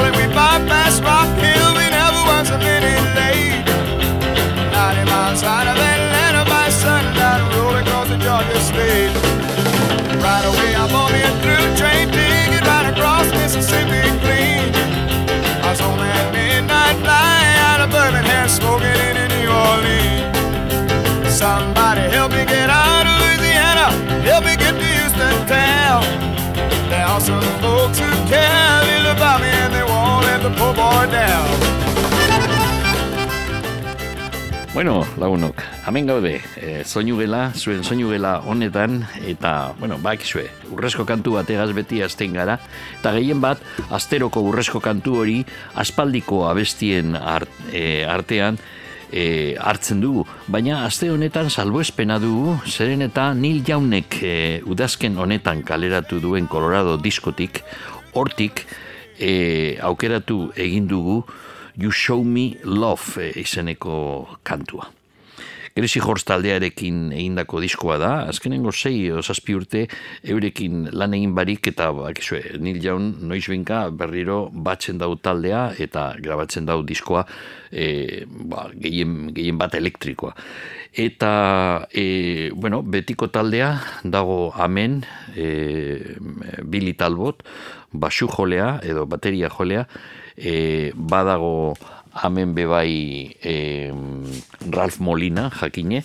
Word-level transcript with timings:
stopped 0.00 0.16
in 0.16 0.20
Charlotte, 0.20 0.28
we 0.28 0.29
some 27.20 27.40
folks 27.60 27.98
who 28.00 28.08
care 28.28 28.80
a 28.80 28.84
little 28.88 29.12
about 29.12 29.40
me 29.40 29.48
and 29.48 29.74
they 29.74 29.84
won't 29.84 30.24
let 30.24 30.40
the 30.42 30.50
poor 30.56 30.72
boy 30.72 31.04
down. 31.12 31.48
Bueno, 34.72 35.04
lagunok, 35.18 35.60
hemen 35.84 36.06
gaude, 36.06 36.40
e, 36.56 36.84
soinu 36.86 37.18
gela, 37.18 37.50
zuen 37.58 37.82
soinu 37.84 38.12
gela 38.12 38.38
honetan, 38.46 39.02
eta, 39.26 39.74
bueno, 39.80 39.98
bak 39.98 40.22
zue, 40.22 40.46
urrezko 40.70 41.04
kantu 41.04 41.34
bategaz 41.34 41.72
beti 41.74 41.98
azten 42.06 42.38
gara, 42.38 42.54
eta 43.00 43.10
gehien 43.18 43.42
bat, 43.42 43.58
asteroko 43.90 44.40
urrezko 44.46 44.80
kantu 44.80 45.18
hori, 45.20 45.40
aspaldiko 45.74 46.44
abestien 46.48 47.18
art, 47.18 47.50
e, 47.74 48.06
artean, 48.06 48.60
e, 49.12 49.56
hartzen 49.58 50.00
dugu. 50.00 50.24
Baina 50.48 50.84
aste 50.86 51.10
honetan 51.10 51.50
salbuespena 51.50 52.18
dugu, 52.22 52.56
zeren 52.66 53.02
eta 53.06 53.30
Nil 53.34 53.62
Jaunek 53.66 54.20
e, 54.22 54.36
udazken 54.66 55.18
honetan 55.18 55.64
kaleratu 55.66 56.20
duen 56.22 56.48
Colorado 56.50 56.96
diskotik, 56.96 57.62
hortik 58.14 58.64
e, 59.18 59.76
aukeratu 59.82 60.50
egin 60.56 60.88
dugu 60.88 61.22
You 61.76 61.92
Show 61.92 62.24
Me 62.24 62.54
Love 62.64 63.30
e, 63.30 63.34
izeneko 63.40 64.38
kantua. 64.42 64.99
Gresi 65.76 66.00
Horst 66.02 66.26
taldearekin 66.26 67.12
egindako 67.14 67.60
diskoa 67.62 67.96
da, 68.02 68.10
azkenengo 68.32 68.72
sei 68.74 69.10
osazpi 69.14 69.54
urte 69.54 69.84
eurekin 70.26 70.88
lan 70.92 71.14
egin 71.14 71.34
barik 71.36 71.70
eta 71.70 71.90
bakizue, 71.94 72.42
Nil 72.58 72.80
Jaun 72.82 73.12
noiz 73.30 73.44
binka 73.48 73.84
berriro 73.94 74.40
batzen 74.50 74.98
dau 74.98 75.14
taldea 75.14 75.68
eta 75.78 76.10
grabatzen 76.18 76.66
dau 76.66 76.80
diskoa 76.86 77.22
e, 77.70 78.26
ba, 78.26 78.66
gehien, 78.74 79.30
gehien 79.36 79.60
bat 79.60 79.76
elektrikoa. 79.78 80.34
Eta, 80.90 81.86
e, 81.94 82.50
bueno, 82.50 82.82
betiko 82.82 83.30
taldea 83.30 83.70
dago 84.02 84.50
amen 84.58 85.04
e, 85.36 86.16
Billy 86.66 86.96
Talbot, 86.98 87.46
basu 87.92 88.26
jolea 88.26 88.80
edo 88.82 89.06
bateria 89.06 89.48
jolea, 89.54 89.86
e, 90.34 90.90
badago 90.94 91.76
hemen 92.22 92.54
bebai 92.54 93.36
e, 93.42 93.90
Ralph 94.70 95.00
Molina 95.00 95.50
jakine, 95.50 96.02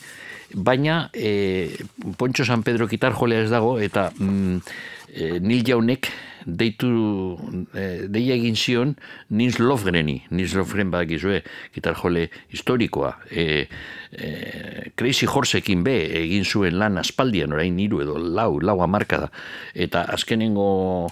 baina 0.53 1.09
e, 1.13 1.69
Poncho 2.17 2.45
San 2.45 2.63
Pedro 2.63 2.87
gitar 2.87 3.13
jolea 3.13 3.43
ez 3.43 3.49
dago, 3.51 3.77
eta 3.79 4.11
mm, 4.17 4.57
e, 5.13 5.39
Nil 5.39 5.65
Jaunek 5.65 6.11
deitu 6.45 7.35
e, 7.73 8.05
deia 8.07 8.35
egin 8.37 8.55
zion 8.55 8.93
Nils 9.29 9.57
Lofgreni, 9.59 10.19
Nils 10.29 10.53
Lofgren 10.55 10.91
badakizue, 10.93 11.41
gitar 11.73 11.97
jole 11.97 12.29
historikoa, 12.53 13.15
e, 13.29 13.67
e, 14.11 14.29
Crazy 14.95 15.27
Horseekin 15.27 15.83
be 15.85 15.95
egin 16.21 16.45
zuen 16.45 16.77
lan 16.79 17.01
aspaldian 17.01 17.53
orain 17.53 17.79
hiru 17.81 18.03
edo 18.05 18.17
lau, 18.21 18.59
lau 18.61 18.77
amarkada 18.85 19.31
eta 19.73 20.05
azkenengo 20.13 21.09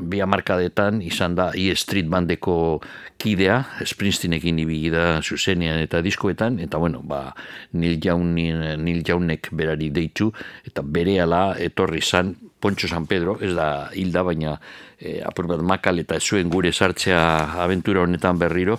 bi 0.00 0.22
amarkadetan 0.24 1.02
izan 1.04 1.36
da 1.36 1.50
E 1.54 1.74
Street 1.76 2.08
Bandeko 2.10 2.80
kidea, 3.22 3.60
Springsteenekin 3.86 4.58
ibili 4.64 4.90
da 4.92 5.20
zuzenean 5.22 5.78
eta 5.84 6.00
diskoetan 6.02 6.58
eta 6.64 6.80
bueno, 6.82 7.02
ba, 7.04 7.34
Nil, 7.72 8.00
Nil 8.02 9.04
Jaunek 9.06 9.52
berari 9.52 9.92
deitu 9.94 10.32
eta 10.66 10.82
berehala 10.82 11.52
etorri 11.60 12.02
zan 12.02 12.34
Poncho 12.62 12.86
San 12.86 13.08
Pedro, 13.10 13.36
ez 13.42 13.50
da 13.58 13.90
hilda, 13.98 14.22
baina 14.22 14.54
e, 14.96 15.18
apur 15.26 15.48
bat 15.50 15.62
makal 15.66 15.98
eta 15.98 16.20
zuen 16.22 16.50
gure 16.52 16.70
sartzea 16.70 17.22
aventura 17.64 18.04
honetan 18.06 18.38
berriro, 18.38 18.78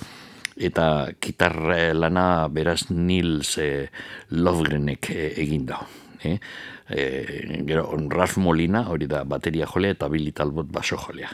eta 0.56 0.86
gitarra 1.20 1.92
lana 1.98 2.48
beraz 2.48 2.86
Nils 2.92 3.58
e, 3.60 3.90
Lovgrenek 4.40 5.12
e, 5.12 5.28
egin 5.44 5.68
da. 5.68 5.82
E, 6.24 6.38
e, 6.90 7.64
gero, 7.66 7.92
Ralph 8.10 8.38
Molina, 8.38 8.86
hori 8.90 9.08
da 9.08 9.24
bateria 9.24 9.66
jolea 9.66 9.96
eta 9.96 10.10
Billy 10.10 10.32
Talbot 10.32 10.70
baso 10.72 10.98
jolea. 10.98 11.32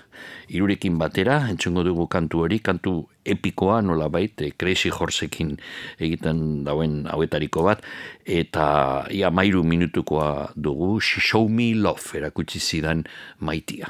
Irurekin 0.49 0.97
batera, 0.97 1.41
entzungo 1.49 1.83
dugu 1.83 2.07
kantu 2.07 2.45
hori, 2.45 2.59
kantu 2.59 2.95
epikoa 3.25 3.81
nola 3.81 4.09
bait, 4.09 4.41
e, 4.41 4.51
Crazy 4.57 4.89
Horseekin 4.89 5.57
egiten 5.99 6.63
dauen 6.67 7.05
hauetariko 7.09 7.67
bat, 7.67 7.85
eta 8.25 9.05
ia 9.11 9.31
mairu 9.31 9.63
minutukoa 9.63 10.51
dugu, 10.55 10.97
Show 11.01 11.47
Me 11.49 11.73
Love, 11.75 12.17
erakutsi 12.21 12.59
zidan 12.59 13.05
maitia. 13.39 13.89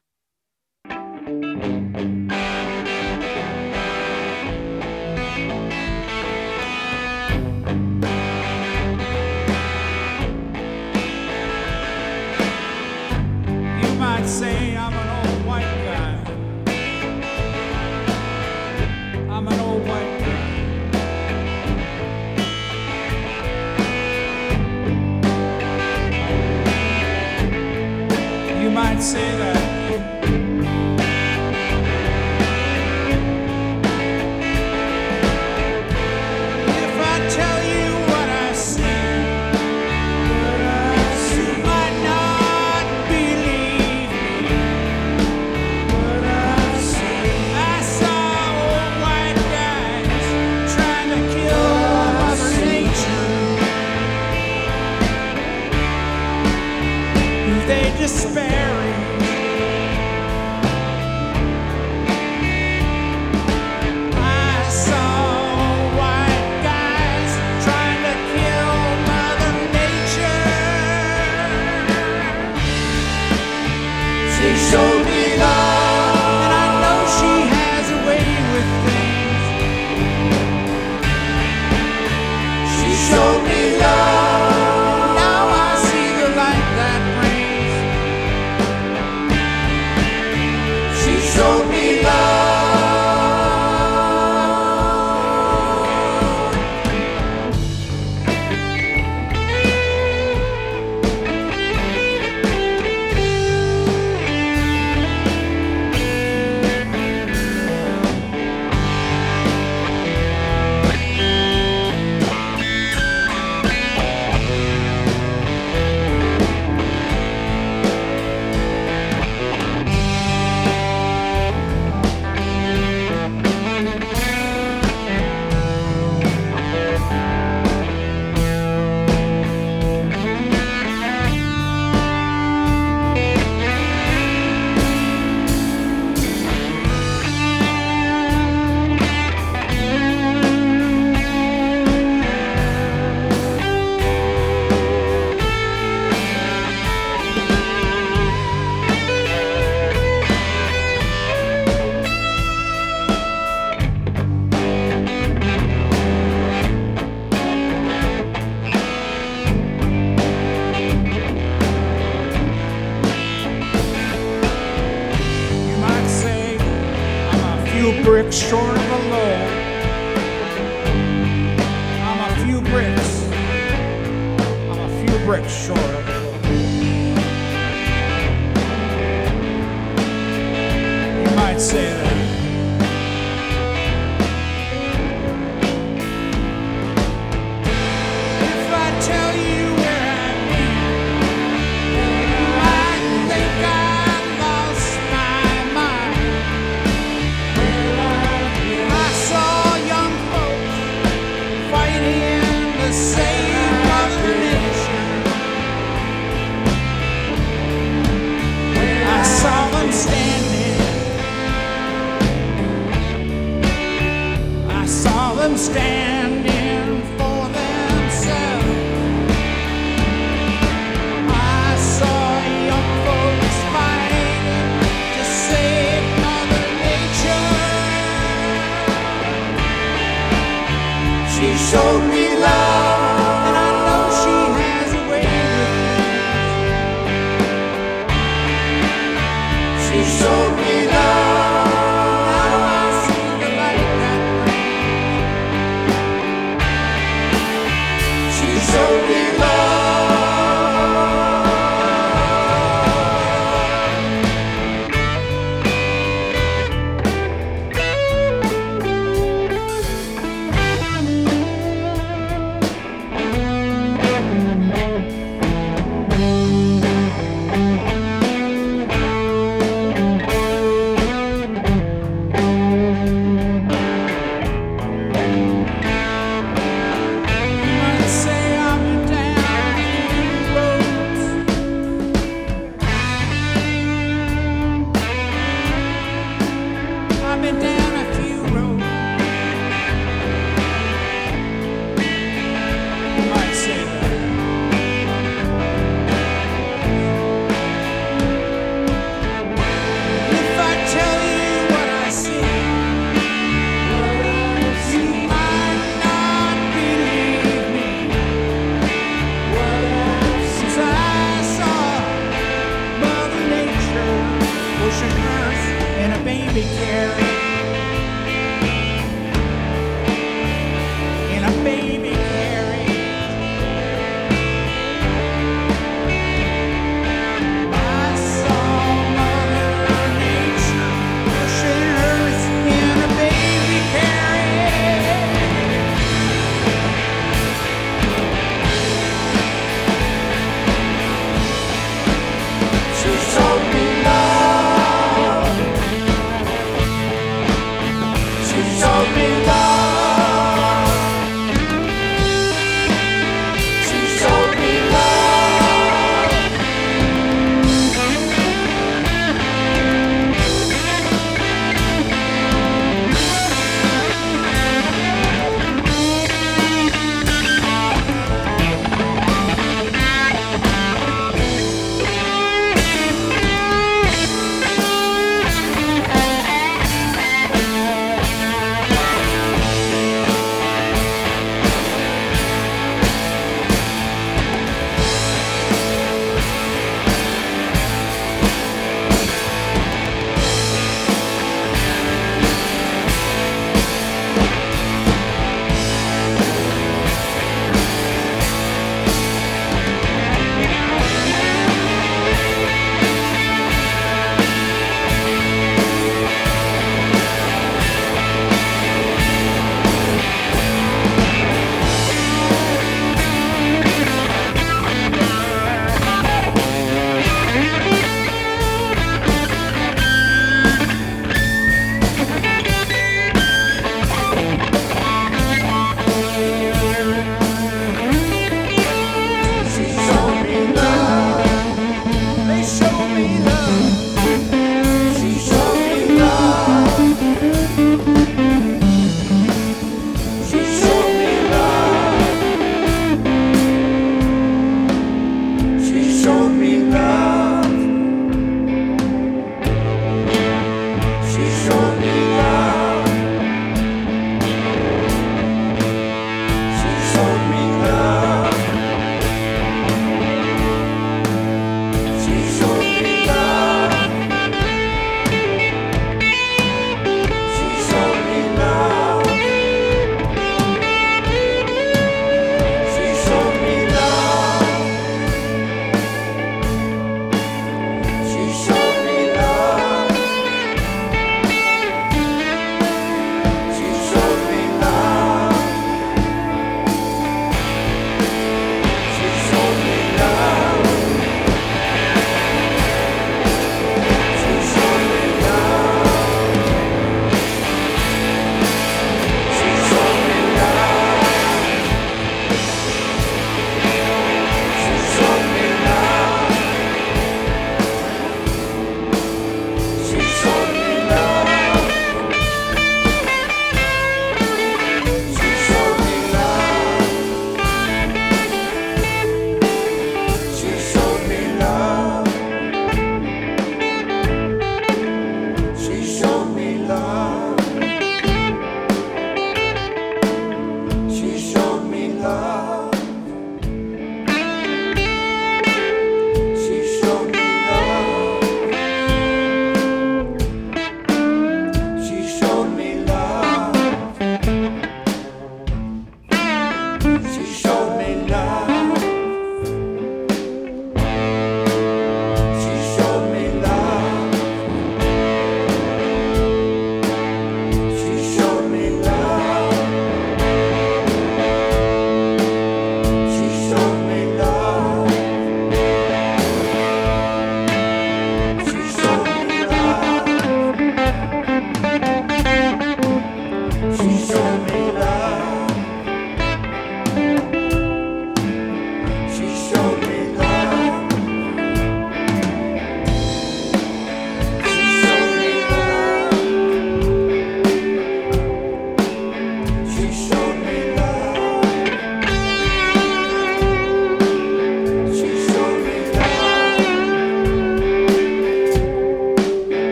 Say 29.02 29.38
that. 29.38 29.59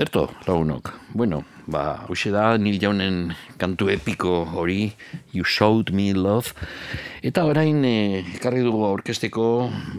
Erto, 0.00 0.30
lagunok. 0.46 0.94
Bueno, 1.12 1.42
ba, 1.68 2.06
hause 2.08 2.30
da, 2.32 2.56
nil 2.56 2.78
jaunen 2.80 3.34
kantu 3.60 3.90
epiko 3.92 4.46
hori, 4.48 4.94
You 5.34 5.44
Showed 5.44 5.92
Me 5.92 6.14
Love. 6.16 6.54
Eta 7.20 7.44
orain, 7.44 7.84
e, 7.84 8.22
ekarri 8.38 8.62
dugu 8.64 8.80
aurkesteko 8.88 9.44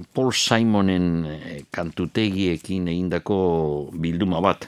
Paul 0.10 0.34
Simonen 0.34 1.06
e, 1.30 1.60
kantutegiekin 1.70 2.90
egindako 2.90 3.38
bilduma 3.94 4.42
bat. 4.42 4.66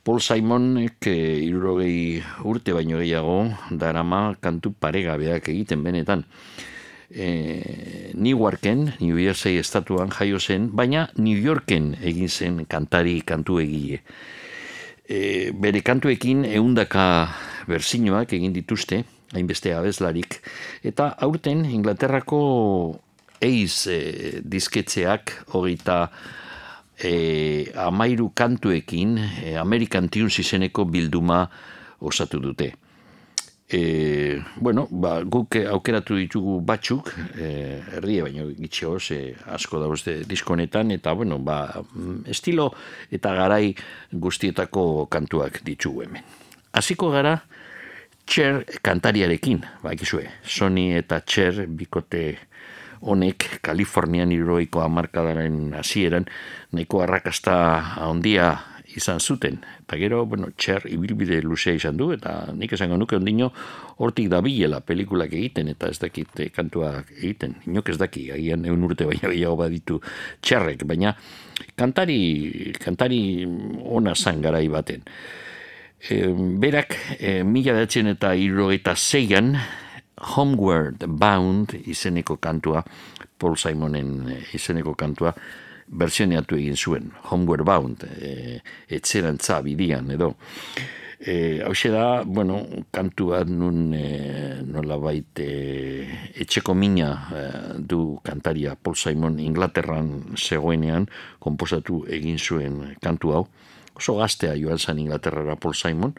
Paul 0.00 0.24
Simonek 0.24 1.10
e, 1.12 1.18
irurogei 1.44 2.24
urte 2.48 2.72
baino 2.72 3.04
gehiago 3.04 3.50
darama 3.68 4.30
kantu 4.40 4.72
paregabeak 4.80 5.52
egiten 5.52 5.84
benetan. 5.84 6.24
E, 7.10 8.12
Newarken, 8.14 8.94
New 9.00 9.18
Jersey 9.18 9.58
estatuan 9.58 10.10
jaio 10.14 10.38
zen, 10.38 10.70
baina 10.72 11.08
New 11.16 11.36
Yorken 11.36 11.96
egin 12.00 12.28
zen 12.30 12.64
kantari 12.70 13.20
kantu 13.26 13.58
egile. 13.60 14.00
E, 15.10 15.50
bere 15.50 15.82
kantuekin 15.82 16.44
eundaka 16.46 17.04
berzinoak 17.66 18.32
egin 18.38 18.54
dituzte, 18.54 19.02
hainbeste 19.34 19.74
abezlarik, 19.74 20.38
eta 20.86 21.10
aurten 21.26 21.64
Inglaterrako 21.66 22.42
eiz 23.40 23.86
e, 23.90 24.40
disketzeak 24.44 25.34
hogeita 25.54 26.04
e, 27.02 27.72
amairu 27.74 28.30
kantuekin 28.34 29.18
e, 29.18 29.56
American 29.58 30.08
Tunes 30.08 30.38
izeneko 30.38 30.84
bilduma 30.86 31.46
osatu 32.00 32.40
dute. 32.40 32.74
E, 33.72 34.42
bueno, 34.56 34.88
ba, 34.90 35.20
guk 35.22 35.54
aukeratu 35.70 36.16
ditugu 36.18 36.56
batzuk, 36.66 37.12
e, 37.38 37.78
erdia 38.00 38.24
baino 38.26 38.48
gitxo, 38.56 38.96
ze 38.98 39.36
asko 39.46 39.78
dauzte 39.78 40.16
diskonetan, 40.26 40.90
eta 40.90 41.12
bueno, 41.14 41.38
ba, 41.38 41.68
mm, 41.78 42.24
estilo 42.34 42.72
eta 43.14 43.34
garai 43.34 43.74
guztietako 44.10 45.06
kantuak 45.06 45.62
ditugu 45.62 46.02
hemen. 46.08 46.26
Hasiko 46.72 47.10
gara, 47.14 47.38
Cher 48.30 48.64
kantariarekin, 48.82 49.64
ba, 49.82 49.94
ekizue, 49.94 50.26
Sony 50.42 50.92
eta 50.98 51.22
Cher 51.26 51.64
bikote 51.66 52.38
honek 53.00 53.60
Kalifornian 53.64 54.32
iroiko 54.32 54.82
amarkadaren 54.84 55.72
hasieran 55.78 56.26
nahiko 56.72 57.00
arrakasta 57.02 57.54
handia 58.04 58.52
izan 58.96 59.20
zuten. 59.20 59.58
Eta 59.84 59.98
gero, 60.00 60.24
bueno, 60.26 60.50
Cher 60.58 60.86
ibilbide 60.90 61.40
luzea 61.42 61.74
izan 61.76 61.96
du, 61.96 62.10
eta 62.14 62.52
nik 62.56 62.72
esango 62.76 62.98
nuke 63.00 63.16
ondino 63.16 63.50
hortik 63.98 64.30
dabilela 64.32 64.80
pelikulak 64.80 65.34
egiten, 65.36 65.68
eta 65.74 65.90
ez 65.90 65.98
dakit 66.02 66.40
eh, 66.40 66.48
kantuak 66.54 67.12
egiten. 67.18 67.56
Inok 67.66 67.92
ez 67.92 67.98
daki, 68.00 68.30
agian 68.36 68.64
egun 68.64 68.88
urte 68.88 69.08
baina 69.08 69.28
gehiago 69.28 69.58
baditu 69.60 70.00
Cherrek, 70.42 70.86
baina 70.88 71.14
kantari, 71.76 72.72
kantari 72.80 73.20
ona 73.84 74.14
zan 74.14 74.42
garai 74.42 74.66
baten. 74.72 75.04
E, 76.00 76.22
berak, 76.32 76.96
e, 77.18 77.42
mila 77.44 77.74
behatzen 77.76 78.14
eta 78.14 78.32
irrogeita 78.32 78.96
zeian, 78.96 79.54
Homeward 80.20 81.04
Bound 81.08 81.74
izeneko 81.88 82.36
kantua, 82.36 82.84
Paul 83.40 83.56
Simonen 83.56 84.28
eh, 84.28 84.42
izeneko 84.56 84.94
kantua, 84.94 85.32
bersioneatu 85.90 86.56
egin 86.56 86.76
zuen, 86.78 87.10
Homeward 87.30 87.66
Bound, 87.66 88.06
e, 88.22 88.60
etzerantza 88.88 89.60
bidian 89.66 90.10
edo. 90.14 90.34
E, 91.20 91.60
Hau 91.66 91.74
da, 91.92 92.22
bueno, 92.24 92.62
kantu 92.94 93.26
bat 93.34 93.48
nun 93.50 93.92
e, 93.92 94.62
nola 94.64 94.96
bait 94.96 95.42
e, 95.42 96.06
etxeko 96.40 96.72
mina 96.74 97.10
e, 97.28 97.42
du 97.76 98.20
kantaria 98.24 98.72
Paul 98.74 98.96
Simon 98.96 99.38
Inglaterran 99.38 100.36
zegoenean 100.38 101.10
komposatu 101.38 102.06
egin 102.08 102.38
zuen 102.38 102.96
kantu 103.02 103.34
hau. 103.34 103.44
Oso 103.94 104.16
gaztea 104.16 104.54
joan 104.56 104.78
zan 104.78 104.98
Inglaterrara 104.98 105.58
Paul 105.60 105.74
Simon, 105.74 106.14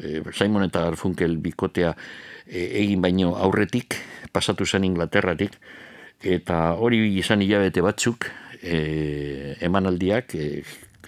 e, 0.00 0.24
Simon 0.32 0.64
eta 0.66 0.88
Garfunkel 0.88 1.36
bikotea 1.38 1.94
e, 2.46 2.66
egin 2.82 3.02
baino 3.04 3.36
aurretik, 3.36 4.00
pasatu 4.32 4.66
zen 4.66 4.88
Inglaterratik, 4.88 5.54
eta 6.22 6.72
hori 6.74 7.04
izan 7.18 7.42
hilabete 7.42 7.82
batzuk, 7.82 8.26
e, 8.62 9.56
emanaldiak 9.66 10.34
e, 10.34 10.46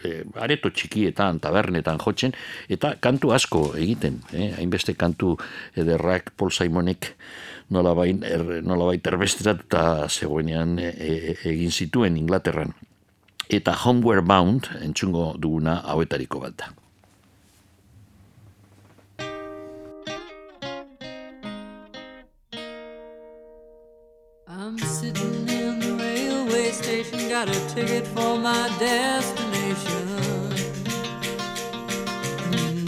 e, 0.04 0.12
areto 0.40 0.70
txikietan, 0.70 1.40
tabernetan 1.42 2.00
jotzen, 2.02 2.34
eta 2.68 2.94
kantu 3.02 3.32
asko 3.36 3.64
egiten, 3.80 4.20
eh? 4.34 4.52
hainbeste 4.58 4.96
kantu 4.98 5.36
ederrak 5.78 6.34
Paul 6.36 6.52
Simonek 6.52 7.14
nolabait, 7.74 8.22
er, 8.28 8.44
nolabait 8.66 9.06
erbesterat 9.06 9.64
eta 9.66 9.84
zegoenean 10.08 10.78
e, 10.78 10.90
e, 10.92 11.36
egin 11.54 11.72
zituen 11.72 12.18
Inglaterran. 12.20 12.74
Eta 13.52 13.74
Homeward 13.84 14.24
Bound 14.24 14.70
entzungo 14.80 15.34
duguna 15.38 15.82
hauetariko 15.84 16.40
bat 16.46 16.56
da. 16.58 16.72
I'm 24.46 24.78
sitting 24.78 25.33
got 27.34 27.48
a 27.48 27.74
ticket 27.74 28.06
for 28.06 28.38
my 28.38 28.68
destination. 28.78 30.06
Mm. 32.52 32.86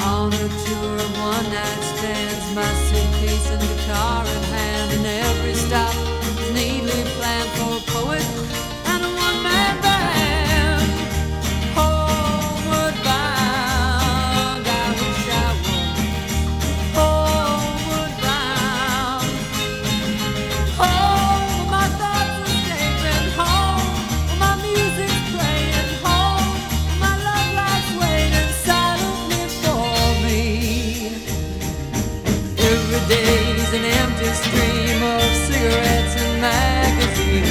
On 0.00 0.32
a 0.32 0.48
tour 0.64 0.94
of 1.06 1.12
one 1.30 1.46
night 1.54 1.82
stands, 1.94 2.46
my 2.56 2.72
suitcase 2.86 3.48
and 3.52 3.62
guitar 3.62 4.24
in 4.26 4.42
hand, 4.54 4.90
and 4.96 5.06
every 5.06 5.54
stop 5.54 5.94
is 6.40 6.50
neatly 6.52 7.04
planned 7.14 7.50
for 7.58 7.97
is 33.68 33.74
an 33.74 33.84
empty 33.84 34.24
stream 34.32 35.02
of 35.02 35.22
cigarettes 35.46 36.16
and 36.16 36.40
magazines. 36.40 37.44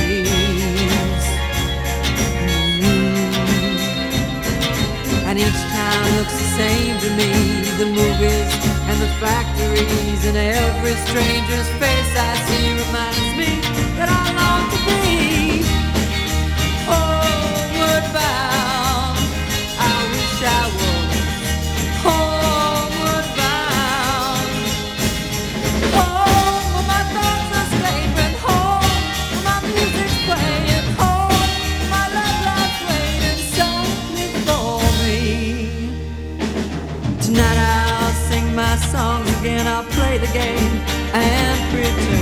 Mm. 2.82 3.38
And 5.28 5.38
each 5.38 5.62
town 5.76 6.06
looks 6.18 6.34
the 6.34 6.50
same 6.58 6.96
to 7.02 7.10
me. 7.20 7.32
The 7.78 7.86
movies 7.86 8.52
and 8.90 8.98
the 9.00 9.12
factories 9.20 10.26
and 10.26 10.38
every 10.38 10.96
stranger's 11.06 11.70
face 11.82 12.12
I 12.18 12.34
see 12.48 12.68
reminds 12.84 13.32
me 13.38 13.62
that 13.98 14.10
I 14.10 14.26
long 14.40 14.64
to 14.72 14.78
be. 14.86 15.17
The 40.28 40.34
game 40.34 40.82
and 41.14 41.60
pretend. 41.72 42.18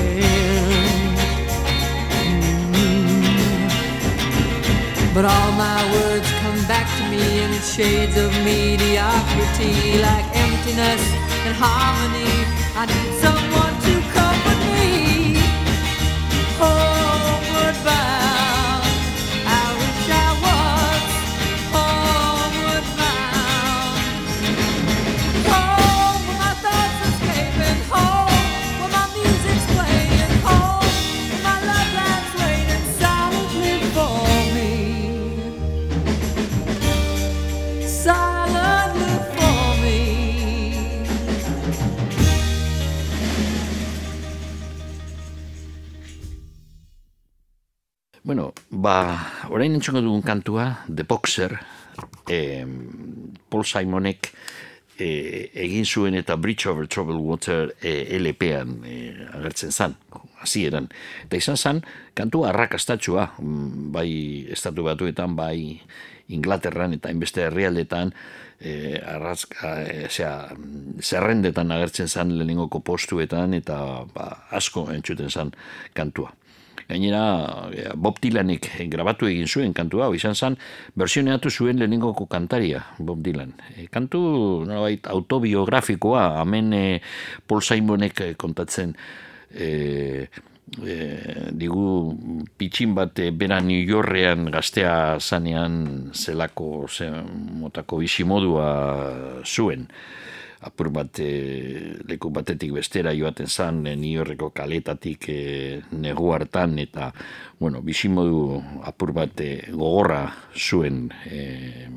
But 5.13 5.26
all 5.26 5.52
my 5.54 5.80
words 5.94 6.30
come 6.41 6.60
back 6.68 6.88
to 6.98 7.04
me 7.10 7.44
in 7.44 7.52
shades 7.62 8.18
of 8.18 8.32
mediocrity, 8.44 10.00
like 10.02 10.26
emptiness 10.36 11.04
and 11.46 11.56
harmony. 11.56 12.34
I 12.76 12.86
need 12.86 13.13
someone 13.24 13.76
to 13.88 13.94
comfort 14.12 14.62
me. 14.76 14.89
Homeward 16.60 17.78
bound, 17.86 18.24
ba, 48.86 48.95
orain 49.50 49.74
entzungo 49.74 50.02
dugun 50.04 50.21
kantua, 50.21 50.86
The 50.86 51.06
Boxer, 51.10 51.58
eh, 52.30 52.65
Paul 53.50 53.65
Simonek 53.65 54.30
eh, 55.00 55.50
egin 55.65 55.86
zuen 55.86 56.15
eta 56.19 56.38
Bridge 56.38 56.69
Over 56.69 56.88
Troubled 56.88 57.21
Water 57.21 57.74
eh, 57.82 58.17
LP-an 58.19 58.78
eh, 58.86 59.26
agertzen 59.39 59.74
zan, 59.74 59.98
hasieran. 60.43 60.91
Eta 61.26 61.41
izan 61.41 61.58
zan, 61.58 61.82
kantua 62.13 62.52
arrakastatxua, 62.52 63.32
mm, 63.39 63.91
bai 63.95 64.10
estatu 64.54 64.86
batuetan, 64.86 65.36
bai 65.36 65.82
Inglaterran 66.36 66.95
eta 66.95 67.12
inbeste 67.13 67.45
herrialdetan, 67.45 68.13
eh, 68.60 69.02
arrazka, 69.02 69.76
eh, 69.84 70.08
zera, 70.10 70.56
zerrendetan 71.02 71.74
agertzen 71.74 72.10
zan 72.10 72.38
lehenengoko 72.38 72.82
postuetan 72.86 73.54
eta 73.58 73.78
ba, 74.13 74.32
asko 74.52 74.89
entzuten 74.93 75.30
zan 75.30 75.54
kantua. 75.93 76.34
Gainera, 76.88 77.69
eh, 77.74 77.91
Bob 77.95 78.19
Dylanek 78.21 78.69
grabatu 78.93 79.26
egin 79.30 79.48
zuen 79.50 79.74
kantu 79.74 80.04
hau, 80.06 80.12
izan 80.13 80.36
zen, 80.36 80.58
versioneatu 80.95 81.50
zuen 81.50 81.80
lehenengoko 81.82 82.28
kantaria, 82.30 82.84
Bob 83.00 83.24
Dylan. 83.26 83.56
E, 83.74 83.88
kantu, 83.91 84.21
nolabait, 84.67 85.08
autobiografikoa, 85.10 86.28
hemen 86.41 86.74
e, 86.74 86.84
Paul 87.48 87.63
Simonek 87.65 88.21
eh, 88.21 88.34
kontatzen, 88.38 88.93
e, 89.50 90.28
e, 90.86 91.00
digu, 91.58 91.88
pitxin 92.58 92.93
bat 92.98 93.17
bera 93.34 93.62
New 93.65 93.82
Yorkean 93.82 94.52
gaztea 94.54 95.17
zanean 95.19 96.12
zelako, 96.13 96.86
ze, 96.89 97.10
motako 97.63 98.04
bisimodua 98.04 98.69
zuen 99.41 99.89
apur 100.65 100.89
bat 100.89 101.19
e, 101.21 101.30
leku 102.10 102.32
batetik 102.34 102.73
bestera 102.73 103.13
joaten 103.13 103.47
zan 103.47 103.86
e, 103.86 103.95
New 103.95 104.17
Yorkeko 104.17 104.49
kaletatik 104.56 105.30
e, 105.30 105.39
negu 105.93 106.32
hartan 106.34 106.80
eta 106.82 107.12
bueno, 107.60 107.82
bizimodu 107.86 108.62
apur 108.89 109.13
bat 109.15 109.39
e, 109.45 109.69
gogorra 109.71 110.23
zuen 110.58 111.08
e, 111.30 111.88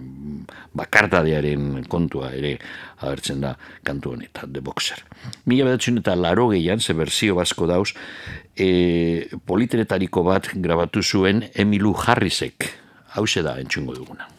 bakardadearen 0.77 1.85
kontua 1.89 2.31
ere 2.37 2.57
agertzen 3.01 3.43
da 3.43 3.55
kantu 3.85 4.15
honetan, 4.15 4.53
The 4.53 4.63
Boxer. 4.65 5.03
Mila 5.47 5.69
bedatzen 5.69 6.01
eta 6.03 6.17
laro 6.17 6.49
gehian, 6.53 6.81
ze 6.81 6.95
berzio 6.99 7.39
basko 7.39 7.67
dauz, 7.71 7.93
e, 8.57 9.29
politeretariko 9.47 10.25
bat 10.27 10.53
grabatu 10.55 11.03
zuen 11.03 11.47
Emilu 11.55 11.95
Harrisek, 11.95 12.73
hause 13.17 13.43
da 13.43 13.59
entzungo 13.63 13.97
duguna. 13.97 14.38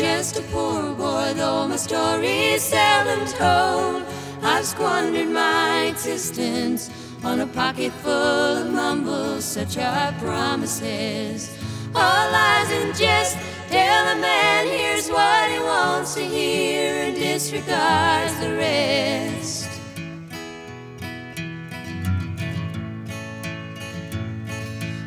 Just 0.00 0.38
a 0.38 0.42
poor 0.44 0.94
boy, 0.94 1.34
though 1.36 1.68
my 1.68 1.76
story 1.76 2.54
is 2.54 2.62
seldom 2.62 3.26
told. 3.26 4.02
I've 4.42 4.64
squandered 4.64 5.28
my 5.28 5.92
existence 5.92 6.88
on 7.22 7.40
a 7.40 7.46
pocket 7.46 7.92
full 8.02 8.56
of 8.62 8.70
mumbles, 8.72 9.44
such 9.44 9.76
are 9.76 10.12
promises. 10.12 11.54
All 11.94 12.24
lies 12.32 12.70
and 12.70 12.96
jest. 12.96 13.36
Tell 13.68 14.04
a 14.08 14.18
man 14.18 14.68
here's 14.68 15.10
what 15.10 15.50
he 15.50 15.58
wants 15.58 16.14
to 16.14 16.22
hear 16.22 16.94
and 17.04 17.16
disregards 17.16 18.34
the 18.40 18.56
rest. 18.56 19.68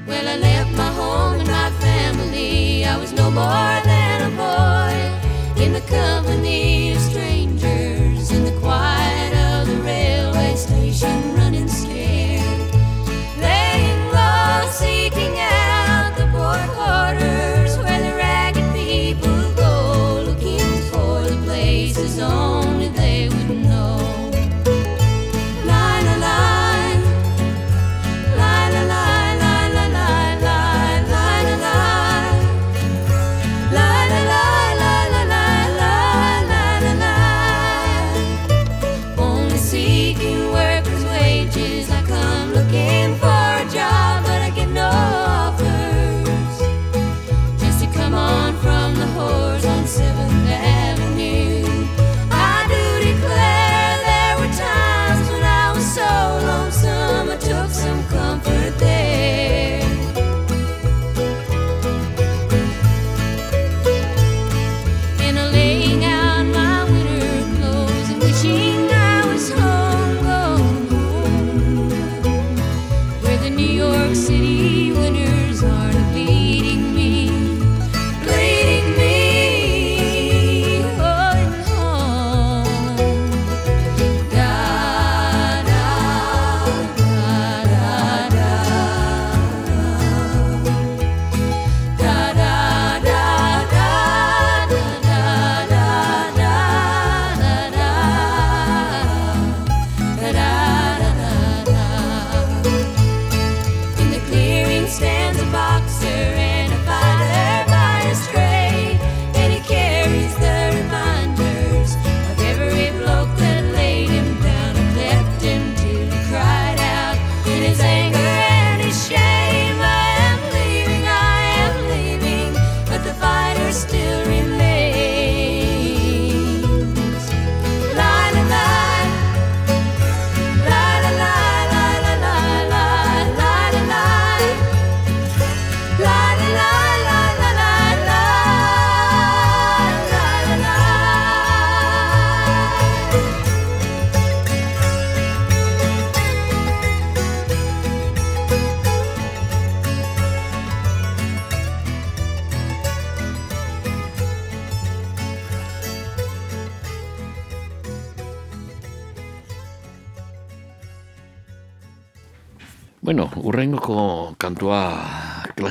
Well, 0.08 0.28
I 0.28 0.36
left 0.38 0.72
my 0.78 0.92
home 1.00 1.40
and 1.40 1.48
my 1.48 1.72
family. 1.82 2.86
I 2.86 2.96
was 2.98 3.12
no 3.12 3.32
more 3.32 3.76
than 3.90 4.32
a 4.32 4.38
boy 4.38 4.83
in 5.94 6.43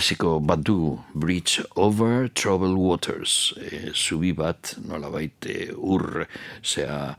klasiko 0.02 0.40
bat 0.42 0.58
du 0.66 0.98
Bridge 1.14 1.62
Over 1.76 2.26
Troubled 2.34 2.74
Waters. 2.74 3.54
E, 3.54 3.92
zubi 3.94 4.32
bat, 4.34 4.74
nolabait, 4.82 5.46
e, 5.46 5.68
ur, 5.78 6.26
zea, 6.58 7.14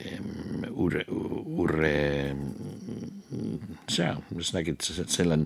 em, 0.00 0.64
urre, 0.72 1.04
urre, 1.12 2.32
zea, 3.84 4.16
ez 4.38 4.48
dakit 4.48 4.88
zelan, 5.12 5.44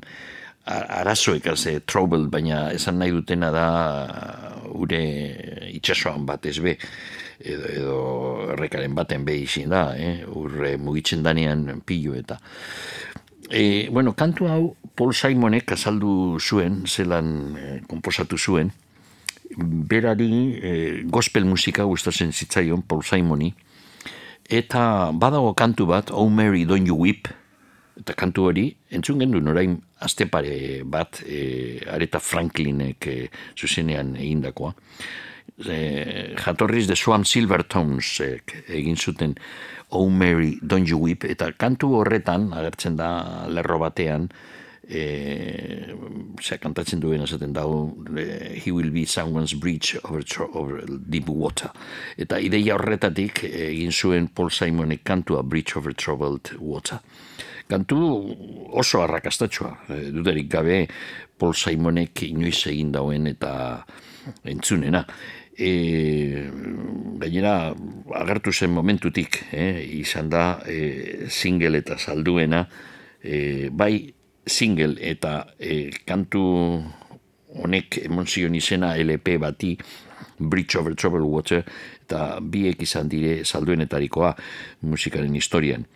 arazoek, 0.63 1.51
ze 1.57 1.81
trouble, 1.81 2.29
baina 2.31 2.71
esan 2.71 3.03
nahi 3.03 3.11
dutena 3.11 3.51
da 3.51 3.67
ure 4.71 5.03
itxasoan 5.75 6.23
bat 6.23 6.47
ez 6.47 6.61
be, 6.63 6.79
edo, 7.43 7.67
edo 7.67 8.01
errekaren 8.55 8.95
baten 8.95 9.27
be 9.27 9.43
da, 9.67 9.89
eh? 9.99 10.23
urre 10.23 10.77
mugitzen 10.79 11.27
danean 11.27 11.83
pilu 11.85 12.15
eta. 12.15 12.39
E, 13.51 13.89
bueno, 13.91 14.15
kantu 14.15 14.49
hau 14.51 14.77
Paul 14.97 15.15
Simonek 15.15 15.71
azaldu 15.77 16.39
zuen, 16.41 16.83
zelan 16.87 17.55
eh, 17.61 17.81
komposatu 17.87 18.39
zuen, 18.39 18.73
berari 19.57 20.31
eh, 20.59 21.03
gospel 21.07 21.45
musika 21.47 21.85
gustatzen 21.85 22.33
zitzaion 22.33 22.83
Paul 22.83 23.05
Simoni, 23.07 23.53
eta 24.49 25.13
badago 25.13 25.55
kantu 25.55 25.87
bat, 25.87 26.11
Oh 26.11 26.29
Mary, 26.29 26.65
Don't 26.65 26.89
You 26.89 26.97
Weep, 26.97 27.29
eta 28.01 28.17
kantu 28.19 28.49
hori, 28.51 28.67
entzun 28.91 29.23
gendu 29.23 29.41
orain 29.51 29.79
astepare 30.05 30.83
bat, 30.85 31.23
e, 31.25 31.79
Areta 31.89 32.21
Franklinek 32.21 33.07
e, 33.07 33.17
zuzenean 33.57 34.17
egindakoa. 34.17 34.75
E, 35.57 36.35
jatorriz 36.37 36.87
de 36.89 36.97
Swam 36.97 37.25
Silvertones 37.25 38.21
e, 38.21 38.31
egin 38.69 38.97
zuten 38.97 39.37
Oh 39.91 40.09
Mary, 40.11 40.59
Don't 40.63 40.89
You 40.89 40.99
Weep, 40.99 41.25
eta 41.25 41.53
kantu 41.55 41.93
horretan, 42.01 42.51
agertzen 42.57 42.97
da 42.99 43.47
lerro 43.47 43.79
batean, 43.79 44.29
e, 44.89 45.95
zera 46.43 46.59
kantatzen 46.63 47.01
duen 47.03 47.23
esaten 47.25 47.53
dago 47.55 47.95
e, 48.17 48.59
He 48.59 48.73
will 48.73 48.91
be 48.91 49.05
someone's 49.05 49.55
bridge 49.55 49.99
over, 50.05 50.23
over 50.55 50.83
deep 50.87 51.29
water. 51.29 51.71
Eta 52.17 52.41
ideia 52.41 52.77
horretatik 52.77 53.45
egin 53.47 53.93
zuen 53.93 54.29
Paul 54.29 54.51
Simonek 54.51 55.05
kantua 55.05 55.43
Bridge 55.43 55.77
over 55.77 55.95
troubled 55.95 56.55
water. 56.61 57.01
Kantu 57.67 57.99
oso 58.79 59.03
arrakastatxoa 59.03 59.73
e, 59.89 60.03
dudarik 60.15 60.51
gabe 60.51 60.85
Paul 61.39 61.55
Simonek 61.55 62.23
inoiz 62.29 62.67
egin 62.71 62.93
dauen 62.95 63.27
eta 63.31 63.53
entzunena 64.47 65.05
e, 65.59 66.51
gainera 67.19 67.75
agertu 68.15 68.53
zen 68.53 68.71
momentutik 68.71 69.41
eh, 69.53 69.81
izan 70.01 70.31
da 70.31 70.61
e, 70.69 71.27
single 71.29 71.79
eta 71.79 71.99
salduena 71.99 72.67
e, 73.23 73.69
bai 73.73 74.13
single 74.47 75.01
eta 75.01 75.47
e, 75.59 75.91
kantu 76.07 76.45
honek 77.57 78.03
emon 78.05 78.29
zion 78.29 78.55
izena 78.55 78.95
LP 78.97 79.39
bati 79.41 79.77
Bridge 80.39 80.77
over 80.79 80.95
Troubled 80.95 81.25
Water 81.25 81.65
eta 82.05 82.39
biek 82.41 82.83
izan 82.83 83.09
dire 83.09 83.45
salduenetarikoa 83.45 84.35
musikaren 84.83 85.35
historian 85.35 85.87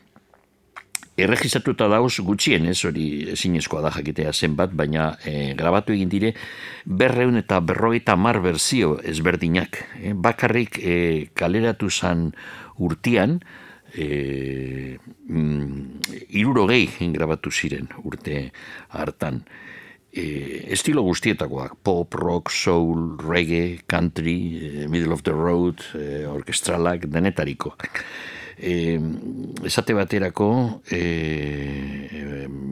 erregistratuta 1.19 1.89
dauz 1.91 2.21
gutxien, 2.25 2.67
ez 2.71 2.79
hori 2.87 3.07
ezinezkoa 3.33 3.83
da 3.85 3.93
jakitea 3.95 4.33
zenbat, 4.33 4.75
baina 4.77 5.11
e, 5.27 5.55
grabatu 5.59 5.95
egin 5.95 6.11
dire 6.13 6.35
berreun 6.85 7.41
eta 7.41 7.61
berrogeita 7.61 8.17
mar 8.17 8.41
berzio 8.45 8.99
ezberdinak. 9.05 9.83
E, 10.01 10.15
bakarrik 10.15 10.79
e, 10.79 10.95
kaleratu 11.35 11.91
zan 11.91 12.31
urtian, 12.79 13.41
e, 13.93 14.99
mm, 15.29 16.31
irurogei 16.39 17.11
grabatu 17.13 17.51
ziren 17.51 17.91
urte 18.05 18.51
hartan. 18.97 19.43
E, 20.11 20.67
estilo 20.75 21.05
guztietakoak, 21.07 21.77
pop, 21.87 22.15
rock, 22.15 22.51
soul, 22.51 23.17
reggae, 23.23 23.81
country, 23.87 24.87
middle 24.89 25.13
of 25.13 25.23
the 25.23 25.35
road, 25.35 25.85
e, 25.95 26.25
orkestralak, 26.27 27.07
denetariko 27.07 27.77
e, 28.61 29.01
esate 29.65 29.97
baterako 29.97 30.51
e, 30.93 31.01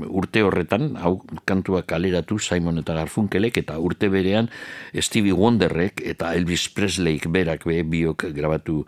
urte 0.08 0.42
horretan, 0.42 0.96
hau 1.00 1.18
kantua 1.48 1.82
kaleratu 1.88 2.38
Simon 2.42 2.80
eta 2.82 2.94
Garfunkelek 2.96 3.60
eta 3.62 3.78
urte 3.80 4.10
berean 4.12 4.48
Stevie 5.00 5.36
Wonderrek 5.36 6.02
eta 6.12 6.32
Elvis 6.36 6.68
Presleyk 6.74 7.28
berak 7.32 7.64
be 7.68 7.80
biok 7.82 8.28
grabatu 8.36 8.82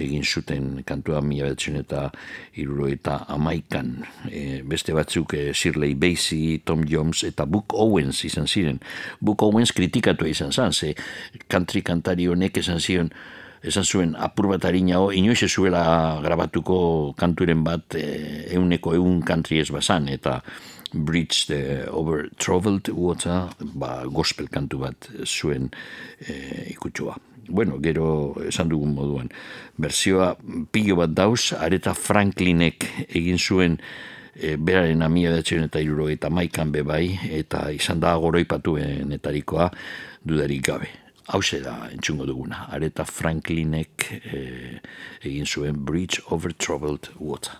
egin 0.00 0.24
zuten 0.24 0.82
kantua 0.86 1.20
mila 1.20 1.50
betzen 1.52 1.80
eta 1.80 2.08
iruro 2.56 2.88
eta 2.88 3.22
amaikan 3.32 3.98
e, 4.30 4.62
beste 4.64 4.96
batzuk 4.96 5.36
e, 5.36 5.52
Shirley 5.52 5.94
Bassey, 5.94 6.62
Tom 6.64 6.86
Jones 6.88 7.24
eta 7.28 7.46
Book 7.46 7.74
Owens 7.74 8.24
izan 8.24 8.46
ziren. 8.48 8.80
Book 9.20 9.42
Owens 9.42 9.72
kritikatu 9.76 10.28
izan 10.28 10.52
zan, 10.52 10.72
ze 10.72 10.94
country 11.48 11.82
kantari 11.82 12.28
honek 12.30 12.62
esan 12.62 12.80
zion 12.80 13.12
esan 13.62 13.84
zuen 13.84 14.14
apur 14.18 14.50
bat 14.52 14.64
harinago, 14.68 15.10
inoiz 15.12 15.42
ez 15.42 15.52
zuela 15.52 16.20
grabatuko 16.24 17.14
kanturen 17.18 17.64
bat 17.64 17.96
e, 17.98 18.46
euneko 18.56 18.94
eun 18.96 19.22
country 19.26 19.60
ez 19.60 19.70
bazan, 19.70 20.08
eta 20.12 20.40
Bridge 20.92 21.46
the 21.46 21.86
Over 21.90 22.28
Troubled 22.38 22.88
Water, 22.94 23.48
ba, 23.74 24.04
gospel 24.06 24.48
kantu 24.48 24.84
bat 24.86 25.08
zuen 25.24 25.70
e, 26.20 26.66
ikutsua. 26.72 27.16
Bueno, 27.48 27.78
gero 27.78 28.34
esan 28.42 28.70
dugun 28.70 28.94
moduan, 28.96 29.30
berzioa 29.78 30.34
pilo 30.74 30.98
bat 30.98 31.14
dauz, 31.14 31.52
Areta 31.54 31.94
Franklinek 31.94 32.88
egin 33.06 33.38
zuen 33.38 33.78
e, 34.34 34.56
beraren 34.58 35.04
amia 35.06 35.30
datzen 35.34 35.66
eta 35.68 35.82
iruro 35.82 36.08
eta 36.10 36.30
maikan 36.30 36.74
bebai, 36.74 37.18
eta 37.38 37.68
izan 37.74 38.02
da 38.02 38.16
goroipatuenetarikoa 38.18 39.70
dudarik 40.26 40.64
gabe. 40.66 41.05
Hau 41.26 41.40
da 41.62 41.88
entzungo 41.90 42.24
duguna, 42.24 42.68
Areta 42.70 43.04
Franklinek 43.04 44.04
eh, 44.30 44.78
egin 45.26 45.46
zuen 45.46 45.84
Bridge 45.84 46.22
Over 46.30 46.54
Troubled 46.56 47.10
Water. 47.18 47.58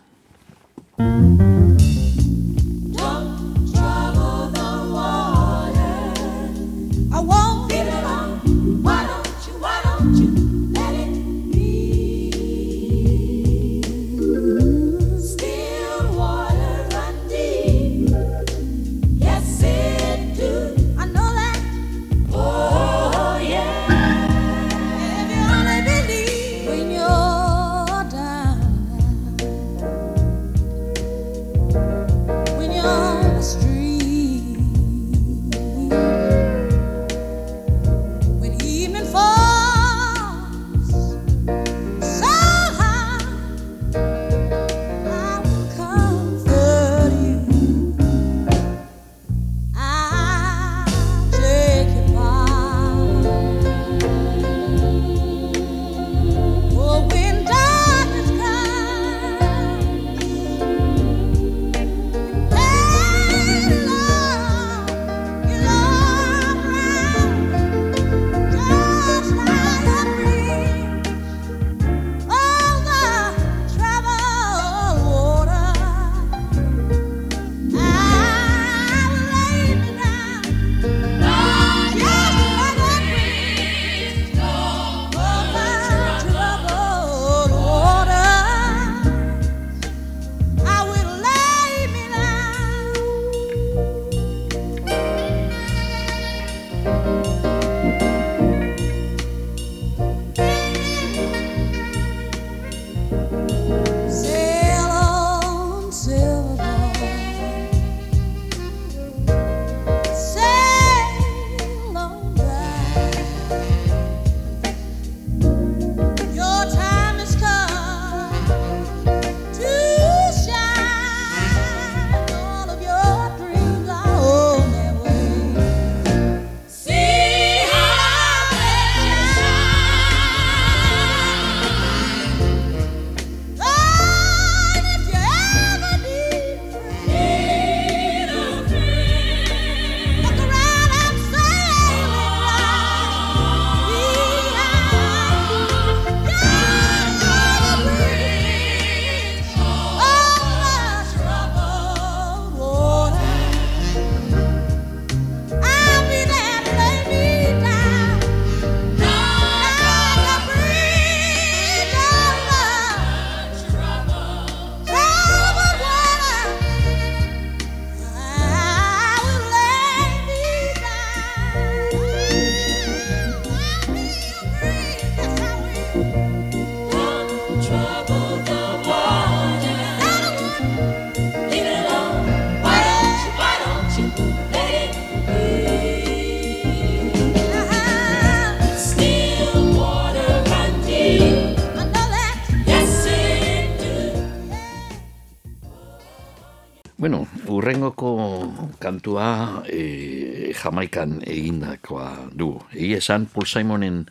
Jamaikan 200.57 201.21
egindakoa 201.27 202.31
du. 202.33 202.55
Egia 202.73 202.99
esan, 203.03 203.29
Paul 203.33 203.47
Simonen 203.47 204.05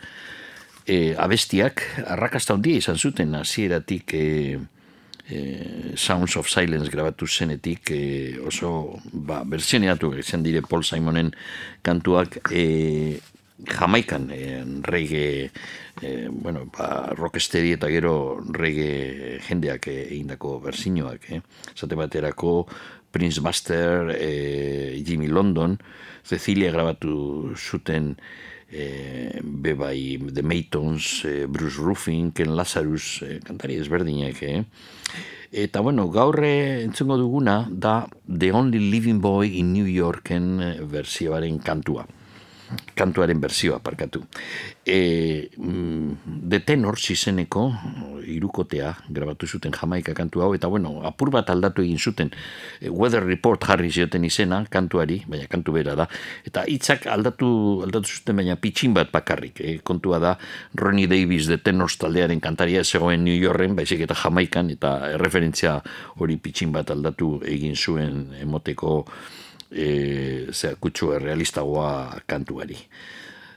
e, 0.87 1.15
abestiak 1.17 1.83
arrakasta 2.05 2.55
handia 2.55 2.79
izan 2.79 2.97
zuten 2.97 3.35
hasieratik 3.35 4.13
e, 4.13 4.25
e, 5.29 5.39
Sounds 5.97 6.37
of 6.37 6.49
Silence 6.49 6.91
grabatu 6.93 7.27
zenetik 7.27 7.91
e, 7.91 8.01
oso 8.45 8.99
ba, 9.11 9.43
berzioneatu 9.43 10.13
izan 10.19 10.43
dire 10.45 10.61
Paul 10.61 10.83
Simonen 10.83 11.33
kantuak 11.83 12.39
e, 12.51 13.19
Jamaikan 13.65 14.29
e, 14.35 14.63
reggae 14.83 15.49
e, 16.01 16.27
bueno, 16.29 16.65
ba, 16.75 17.13
rocksteady 17.15 17.75
eta 17.77 17.89
gero 17.89 18.41
reggae 18.53 19.39
jendeak 19.47 19.87
egindako 19.93 20.59
berzinoak 20.67 21.31
eh? 21.31 21.41
zate 21.73 21.95
baterako 21.95 22.65
Prince 23.15 23.41
Buster 23.41 24.11
e, 24.11 25.01
Jimmy 25.07 25.31
London 25.31 25.79
Cecilia 26.25 26.71
grabatu 26.73 27.53
zuten 27.55 28.15
e, 28.69 29.39
bebai 29.41 30.17
The 30.33 30.41
Maytons 30.41 31.23
e, 31.23 31.45
Bruce 31.45 31.77
Ruffin 31.77 32.31
Ken 32.33 32.55
Lazarus 32.55 33.21
e, 33.21 33.39
kantari 33.45 33.77
ezberdinak 33.77 34.41
eh? 34.43 34.63
Eta 35.55 35.79
bueno, 35.79 36.09
gaur 36.11 36.41
eh, 36.43 36.83
entzungo 36.83 37.15
duguna 37.21 37.67
da 37.69 38.09
The 38.27 38.51
Only 38.51 38.89
Living 38.91 39.21
Boy 39.21 39.59
in 39.59 39.71
New 39.71 39.87
Yorken 39.87 40.59
eh, 40.59 40.75
berzioaren 40.81 41.61
kantua 41.63 42.07
kantuaren 42.95 43.39
berzioa 43.41 43.79
parkatu. 43.79 44.23
E, 44.85 45.49
mm, 45.57 46.45
The 46.49 46.59
Tenors 46.59 47.09
izeneko 47.11 47.67
irukotea 48.25 48.91
grabatu 49.09 49.47
zuten 49.47 49.73
jamaika 49.73 50.13
kantu 50.17 50.41
hau, 50.41 50.51
eta 50.57 50.67
bueno, 50.67 51.01
apur 51.05 51.31
bat 51.33 51.49
aldatu 51.49 51.83
egin 51.85 51.99
zuten 51.99 52.31
e, 52.81 52.89
Weather 52.89 53.23
Report 53.25 53.63
jarri 53.65 53.91
zioten 53.91 54.25
izena 54.25 54.63
kantuari, 54.69 55.21
baina 55.27 55.47
kantu 55.51 55.77
bera 55.77 55.95
da, 55.95 56.07
eta 56.45 56.65
hitzak 56.69 57.07
aldatu, 57.11 57.47
aldatu 57.85 58.19
zuten 58.19 58.41
baina 58.41 58.57
pitxin 58.61 58.93
bat 58.97 59.11
bakarrik. 59.13 59.61
E, 59.61 59.77
kontua 59.85 60.19
da 60.19 60.35
Ronnie 60.75 61.09
Davis 61.11 61.49
The 61.51 61.59
Tenors 61.61 61.97
taldearen 62.01 62.41
kantaria 62.41 62.83
zegoen 62.83 63.23
New 63.25 63.37
Yorken, 63.37 63.75
baizik 63.77 64.05
eta 64.05 64.17
jamaikan, 64.17 64.69
eta 64.73 65.17
referentzia 65.21 65.79
hori 66.17 66.37
pitxin 66.41 66.73
bat 66.75 66.91
aldatu 66.91 67.39
egin 67.45 67.75
zuen 67.75 68.29
emoteko 68.41 69.03
e, 69.75 70.47
zera, 70.53 70.79
kutsu 70.79 71.11
realistagoa 71.19 72.21
kantuari. 72.25 72.79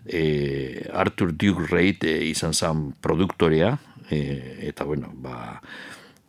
E, 0.05 0.89
Arthur 0.93 1.33
Duke 1.33 1.69
Reid 1.71 2.05
e, 2.05 2.19
izan 2.33 2.55
zen 2.55 2.93
produktorea, 3.01 3.77
e, 4.11 4.69
eta 4.69 4.85
bueno, 4.85 5.13
ba, 5.15 5.61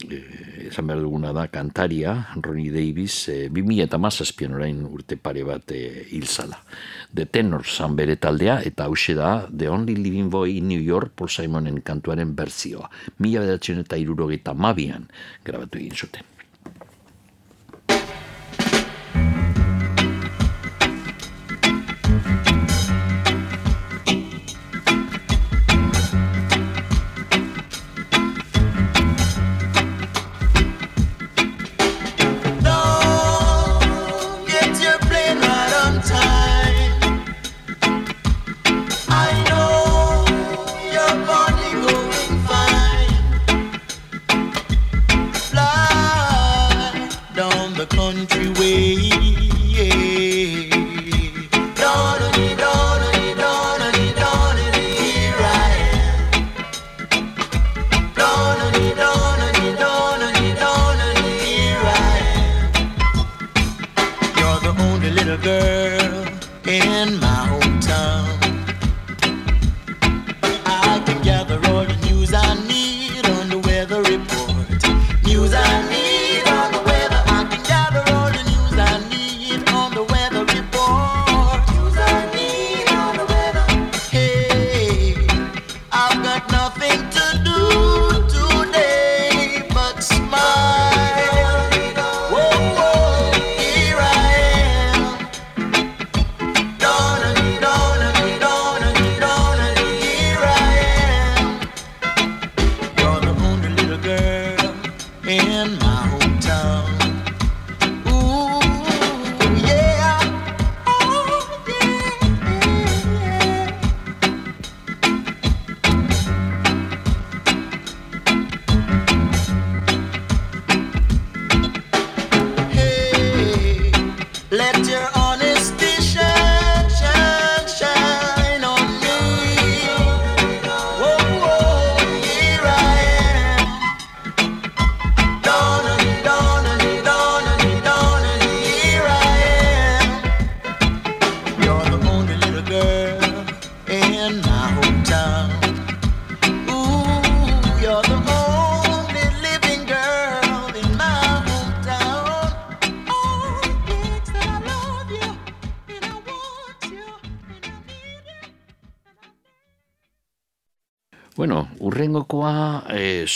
e, 0.05 0.67
esan 0.69 0.87
behar 0.87 1.01
duguna 1.01 1.31
da 1.33 1.47
kantaria, 1.47 2.29
Ronnie 2.35 2.71
Davis, 2.71 3.27
e, 3.29 3.49
2000 3.49 3.87
eta 3.87 3.97
mazazpian 3.97 4.55
orain 4.57 4.83
urte 4.85 5.17
pare 5.17 5.43
bat 5.47 5.71
e, 5.71 6.05
hilzala. 6.11 6.59
The 7.13 7.25
Tenor 7.25 7.65
zan 7.65 7.95
bere 7.97 8.19
taldea, 8.21 8.59
eta 8.65 8.85
hause 8.85 9.15
da 9.17 9.47
The 9.49 9.69
Only 9.69 9.95
Living 9.95 10.29
Boy 10.29 10.59
in 10.59 10.67
New 10.67 10.81
York, 10.81 11.15
Paul 11.15 11.31
Simonen 11.33 11.81
kantuaren 11.81 12.35
berzioa. 12.35 12.91
Mila 13.19 13.47
bedatzen 13.47 13.81
eta 13.85 13.97
irurogeita 13.97 14.53
mabian 14.53 15.09
grabatu 15.45 15.81
egin 15.81 15.97
zuten. 15.97 16.28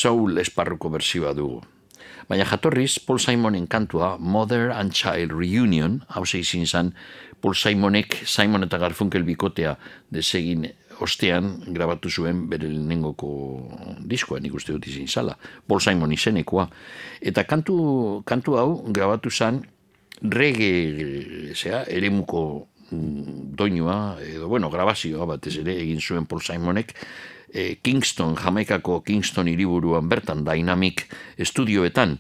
Soul 0.04 0.38
esparruko 0.42 0.92
bersioa 0.92 1.32
dugu. 1.38 1.62
Baina 2.28 2.46
jatorriz, 2.48 3.00
Paul 3.04 3.20
Simonen 3.20 3.68
kantua 3.68 4.18
Mother 4.20 4.72
and 4.72 4.92
Child 4.96 5.32
Reunion, 5.36 6.02
hau 6.12 6.24
izin 6.24 6.66
zan, 6.68 6.94
Paul 7.44 7.56
Simonek, 7.56 8.24
Simon 8.26 8.64
eta 8.64 8.80
Garfunkel 8.80 9.24
bikotea 9.28 9.76
desegin 10.12 10.70
ostean 11.04 11.50
grabatu 11.76 12.10
zuen 12.10 12.46
bere 12.48 12.70
lehenengoko 12.70 13.30
diskoa, 14.08 14.40
nik 14.40 14.56
uste 14.56 14.76
dut 14.76 14.88
izin 14.88 15.08
zala, 15.08 15.36
Paul 15.68 15.84
Simon 15.84 16.12
izenekoa. 16.16 16.70
Eta 17.20 17.44
kantu, 17.44 17.78
kantu 18.28 18.56
hau 18.60 18.70
grabatu 18.96 19.32
zan 19.32 19.64
reggae, 20.24 21.52
zera, 21.56 21.84
eremuko 21.92 22.70
mm, 22.92 23.52
doinua, 23.60 24.16
edo, 24.24 24.48
bueno, 24.48 24.72
grabazioa 24.72 25.28
batez 25.36 25.58
ere 25.64 25.76
egin 25.84 26.00
zuen 26.00 26.28
Paul 26.28 26.44
Simonek, 26.44 26.96
e, 27.54 27.76
Kingston, 27.82 28.36
Jamaikako 28.36 29.02
Kingston 29.06 29.48
hiriburuan 29.48 30.10
bertan, 30.10 30.44
Dynamic 30.44 31.06
Studioetan, 31.40 32.18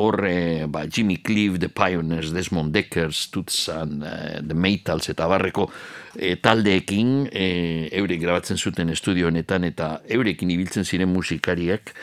hor 0.00 0.24
e, 0.26 0.64
ba, 0.66 0.86
Jimmy 0.88 1.18
Cliff, 1.22 1.60
The 1.60 1.68
Pioneers, 1.68 2.32
Desmond 2.32 2.72
Decker, 2.72 3.12
Stutzan, 3.12 4.02
eh, 4.02 4.40
The 4.40 4.56
Metals 4.56 5.12
eta 5.12 5.28
barreko 5.28 5.68
eh, 6.16 6.38
taldeekin 6.40 7.28
eh, 7.30 7.88
eurek 7.92 8.20
grabatzen 8.24 8.58
zuten 8.58 8.90
estudio 8.90 9.28
honetan 9.28 9.68
eta 9.68 10.00
eurekin 10.08 10.50
ibiltzen 10.50 10.88
ziren 10.88 11.12
musikariak 11.12 11.94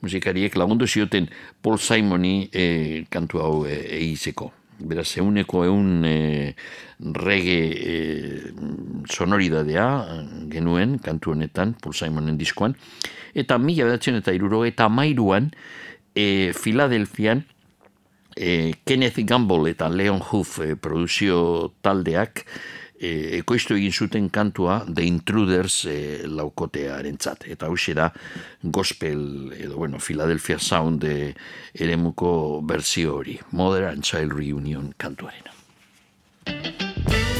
musikariek 0.00 0.54
lagundu 0.56 0.86
zioten 0.86 1.28
Paul 1.62 1.78
Simoni 1.78 2.48
eh, 2.52 3.04
kantu 3.10 3.42
hau 3.42 3.66
eh, 3.66 3.82
eizeko. 3.98 4.52
Beraz, 4.78 5.10
euneko 5.18 5.64
eun 5.66 6.04
eh, 6.06 6.54
rege 6.98 7.58
e, 7.72 7.96
eh, 7.96 8.52
sonoridadea 9.08 9.86
genuen, 10.50 10.98
kantu 10.98 11.32
honetan, 11.32 11.76
Paul 11.80 11.94
Simonen 11.94 12.38
diskoan, 12.38 12.74
eta 13.34 13.58
mila 13.58 13.86
bedatzen 13.88 14.18
eta 14.18 14.34
irurogeita 14.34 14.88
mairuan, 14.88 15.52
e, 16.14 16.24
eh, 16.24 16.52
Filadelfian, 16.54 17.44
e, 18.36 18.74
Kenneth 18.84 19.18
Gamble 19.24 19.70
eta 19.70 19.88
Leon 19.88 20.22
Huff 20.30 20.58
e, 20.60 20.74
produzio 20.76 21.74
taldeak, 21.82 22.44
e, 22.98 23.38
ekoiztu 23.38 23.76
egin 23.78 23.92
zuten 23.92 24.28
kantua 24.30 24.80
The 24.86 25.06
Intruders 25.06 25.84
e, 25.86 25.98
laukotearen 26.26 27.18
zat. 27.20 27.46
Eta 27.50 27.66
hau 27.66 27.76
da 27.94 28.10
gospel, 28.62 29.52
edo 29.58 29.76
bueno, 29.76 29.98
Philadelphia 29.98 30.58
Sound 30.58 31.04
e, 31.04 31.34
eremuko 31.74 32.60
berzio 32.62 33.16
hori, 33.16 33.38
Mother 33.52 33.88
and 33.88 34.02
Child 34.02 34.32
Reunion 34.32 34.94
kantuarena. 34.96 35.54
Thank 37.10 37.28
you. 37.28 37.37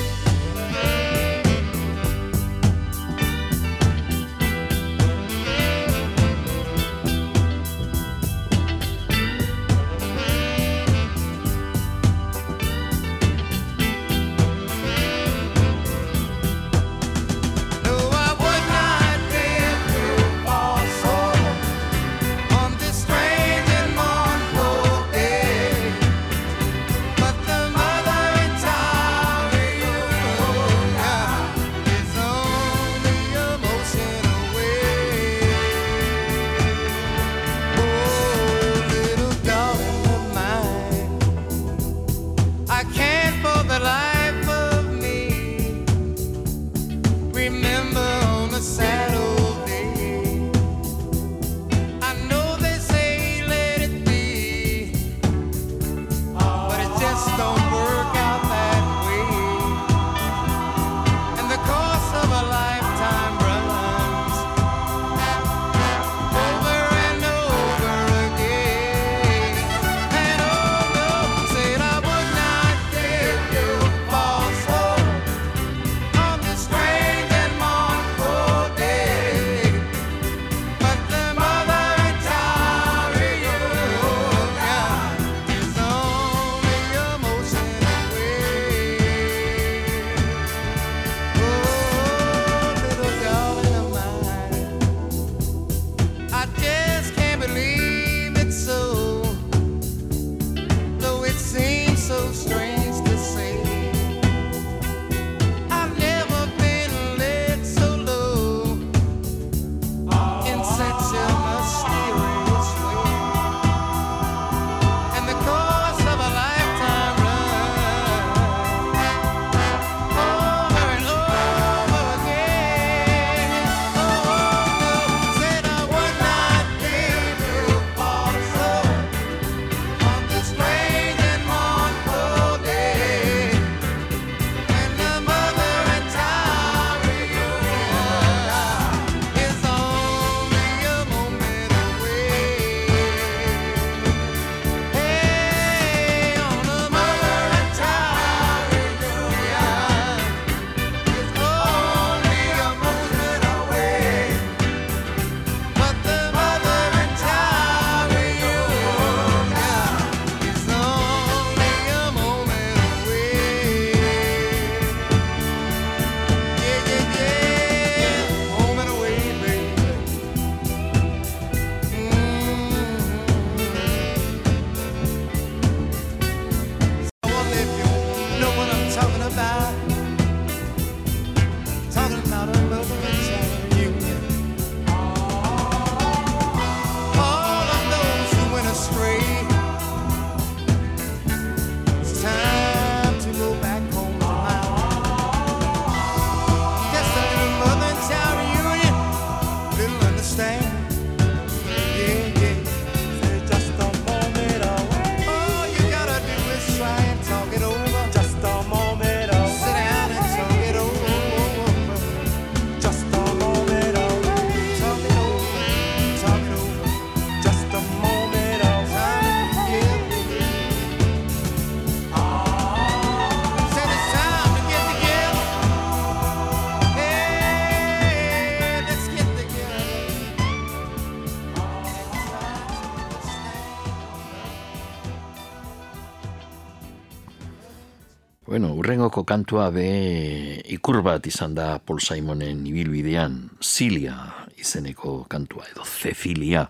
izeneko 239.19 239.25
kantua 239.25 239.71
be 239.73 240.63
ikur 240.71 241.03
bat 241.03 241.27
izan 241.27 241.55
da 241.55 241.79
Paul 241.79 241.99
Simonen 242.01 242.67
ibilbidean 242.67 243.51
Zilia 243.61 244.15
izeneko 244.57 245.27
kantua 245.29 245.65
edo 245.71 245.83
Cecilia 245.85 246.69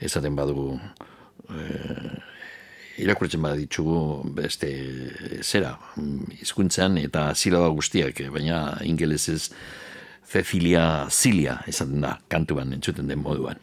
esaten 0.00 0.36
badugu 0.36 0.78
e, 1.50 3.02
irakurtzen 3.02 3.42
baditzugu 3.42 4.30
beste 4.34 4.70
zera 5.42 5.76
hizkuntzan 6.40 6.98
eta 6.98 7.34
silaba 7.34 7.68
guztiak 7.70 8.20
eh, 8.20 8.30
baina 8.30 8.78
ingelesez 8.84 9.50
Cecilia 10.28 11.08
Zilia 11.10 11.62
esaten 11.66 12.00
da 12.00 12.18
kantuan 12.28 12.72
entzuten 12.72 13.08
den 13.08 13.22
moduan. 13.22 13.56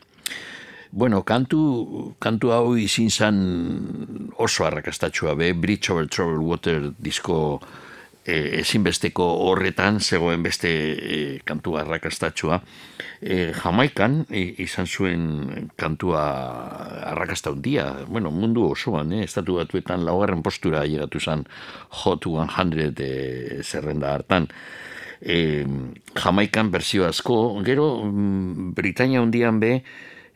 Bueno, 0.92 1.24
kantu, 1.24 2.16
kantu 2.20 2.52
hau 2.52 2.76
izin 2.76 3.10
zan 3.12 4.30
oso 4.38 4.66
arrakastatxua 4.66 5.36
be, 5.36 5.54
Bridge 5.54 5.92
Over 5.92 6.08
Troubled 6.08 6.42
Water 6.42 6.92
disko 6.98 7.60
e, 8.26 8.60
ezinbesteko 8.60 9.26
horretan 9.46 10.00
zegoen 10.02 10.44
beste 10.44 10.70
e, 10.70 11.18
kantua 11.46 11.84
arrakastatxua. 11.84 12.60
E, 13.22 13.52
Jamaikan 13.56 14.24
e, 14.30 14.44
izan 14.66 14.90
zuen 14.90 15.70
kantua 15.78 16.24
arrakasta 17.14 17.54
handia, 17.54 17.86
bueno, 18.10 18.32
mundu 18.34 18.66
osoan, 18.72 19.14
eh? 19.14 19.24
estatu 19.24 19.60
batuetan 19.62 20.06
laugarren 20.06 20.44
postura 20.44 20.86
llegatu 20.86 21.22
zen 21.22 21.46
Hot 22.04 22.26
100 22.26 23.00
e, 23.00 23.62
zerrenda 23.64 24.16
hartan. 24.16 24.50
E, 25.22 25.66
Jamaikan 26.18 26.72
berzio 26.74 27.06
asko, 27.08 27.62
gero 27.66 28.04
mm, 28.04 28.74
Britania 28.76 29.22
hundian 29.22 29.62
be, 29.62 29.78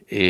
e, 0.10 0.24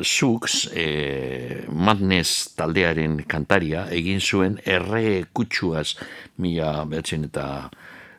Sux, 0.00 0.68
e, 0.72 1.64
Madness 1.68 2.54
taldearen 2.56 3.20
kantaria, 3.28 3.86
egin 3.92 4.20
zuen 4.20 4.58
erre 4.64 5.24
kutsuaz 5.32 5.96
mila 6.40 6.84
behatzen 6.88 7.28
eta 7.28 7.46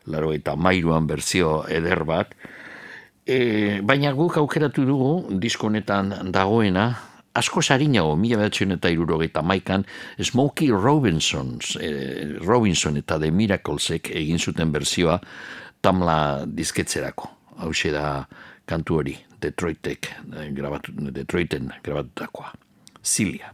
laro 0.06 0.32
eta 0.32 0.54
mairuan 0.56 1.06
berzio 1.06 1.64
eder 1.68 2.04
bat. 2.04 2.34
E, 3.26 3.80
baina 3.82 4.12
guk 4.12 4.36
aukeratu 4.38 4.84
dugu, 4.86 5.12
disko 5.40 5.66
honetan 5.70 6.12
dagoena, 6.32 6.90
asko 7.34 7.62
sarinago, 7.62 8.14
mila 8.16 8.38
behatzen 8.42 8.76
eta 8.76 8.92
irurogeita 8.92 9.42
maikan, 9.42 9.86
Smokey 10.20 10.70
Robinson, 10.70 11.58
e, 11.80 12.38
Robinson 12.44 13.00
eta 13.00 13.18
The 13.18 13.32
Miraclesek 13.32 14.12
egin 14.14 14.38
zuten 14.38 14.72
berzioa 14.72 15.18
tamla 15.82 16.44
dizketzerako. 16.46 17.30
Hau 17.64 17.70
da 17.92 18.26
kantu 18.66 18.96
hori, 18.98 19.14
Detroitek, 19.44 20.08
eh, 20.08 20.48
grabatu, 20.56 20.92
Detroiten 21.14 21.72
grabatutakoa. 21.84 22.52
Cilia. 23.02 23.52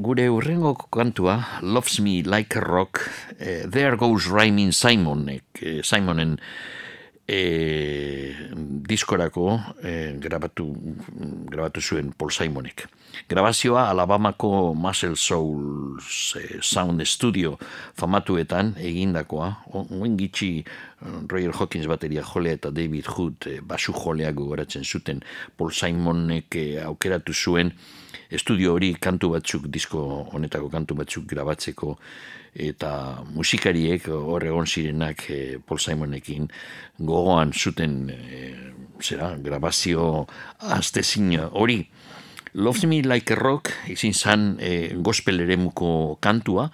Gure 0.00 0.28
urrengo 0.30 0.74
kantua, 0.90 1.60
Loves 1.62 2.00
Me 2.00 2.22
Like 2.22 2.56
a 2.56 2.60
Rock, 2.60 3.00
eh, 3.38 3.66
There 3.68 3.96
Goes 3.96 4.26
Rhyming 4.26 4.72
Simonek, 4.72 5.44
eh, 5.60 5.82
Simonen 5.82 6.38
eh, 7.28 8.34
diskorako 8.88 9.60
eh, 9.84 10.16
grabatu, 10.18 10.74
grabatu 11.50 11.80
zuen 11.80 12.12
Paul 12.16 12.30
Simonek. 12.30 12.88
Grabazioa 13.28 13.90
Alabamako 13.90 14.74
Muscle 14.74 15.16
Souls 15.16 16.34
eh, 16.40 16.58
Sound 16.62 17.04
Studio 17.04 17.58
famatuetan 17.94 18.74
egindakoa, 18.80 19.52
oen 19.76 20.16
gitxi 20.16 20.64
eh, 20.64 21.16
Roger 21.28 21.52
Hawkins 21.60 21.86
bateria 21.86 22.24
jolea 22.24 22.56
eta 22.56 22.72
David 22.72 23.12
Hood 23.12 23.50
eh, 23.52 23.60
basu 23.60 23.92
joleak 23.92 24.34
gogoratzen 24.40 24.84
zuten 24.84 25.20
Paul 25.56 25.76
Simonek 25.76 26.56
eh, 26.56 26.80
aukeratu 26.86 27.36
zuen 27.36 27.74
estudio 28.30 28.74
hori 28.74 28.94
kantu 29.00 29.34
batzuk, 29.34 29.66
disko 29.72 30.02
honetako 30.32 30.70
kantu 30.72 30.96
batzuk 31.02 31.26
grabatzeko 31.30 31.96
eta 32.54 33.22
musikariek 33.30 34.08
hor 34.10 34.44
egon 34.44 34.66
zirenak 34.66 35.24
eh, 35.30 35.58
Paul 35.62 35.78
Simonekin 35.78 36.48
gogoan 36.98 37.52
zuten 37.52 38.10
eh, 38.10 38.72
zera, 39.02 39.36
grabazio 39.38 40.26
astezin 40.58 41.36
hori. 41.52 41.84
Loves 42.54 42.84
Me 42.84 43.02
Like 43.02 43.34
a 43.34 43.36
Rock 43.38 43.70
izin 43.88 44.14
zan 44.14 44.56
eh, 44.58 44.90
gospel 44.98 45.40
eremuko 45.44 46.18
kantua, 46.20 46.70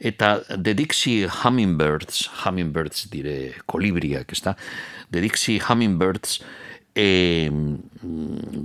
eta 0.00 0.40
The 0.50 0.74
Dixie 0.74 1.28
Hummingbirds, 1.28 2.26
Hummingbirds 2.42 3.06
dire 3.12 3.54
kolibriak, 3.66 4.32
ezta? 4.34 4.56
The 5.10 5.22
Dixie 5.22 5.60
Hummingbirds 5.62 6.40
e, 6.94 7.50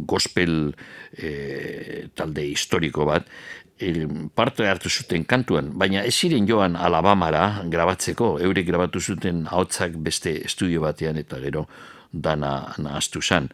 gospel 0.05 0.75
e, 1.17 2.09
talde 2.15 2.45
historiko 2.45 3.05
bat, 3.05 3.27
e, 3.79 4.07
parte 4.35 4.67
hartu 4.67 4.89
zuten 4.89 5.25
kantuan, 5.25 5.71
baina 5.77 6.03
ez 6.05 6.15
ziren 6.15 6.47
joan 6.47 6.75
Alabamara 6.75 7.63
grabatzeko, 7.71 8.37
eurek 8.43 8.67
grabatu 8.67 8.99
zuten 8.99 9.45
ahotsak 9.47 9.97
beste 9.97 10.35
estudio 10.45 10.81
batean 10.81 11.17
eta 11.17 11.39
gero 11.39 11.67
dana 12.11 12.73
nahaztu 12.77 13.21
zan. 13.21 13.49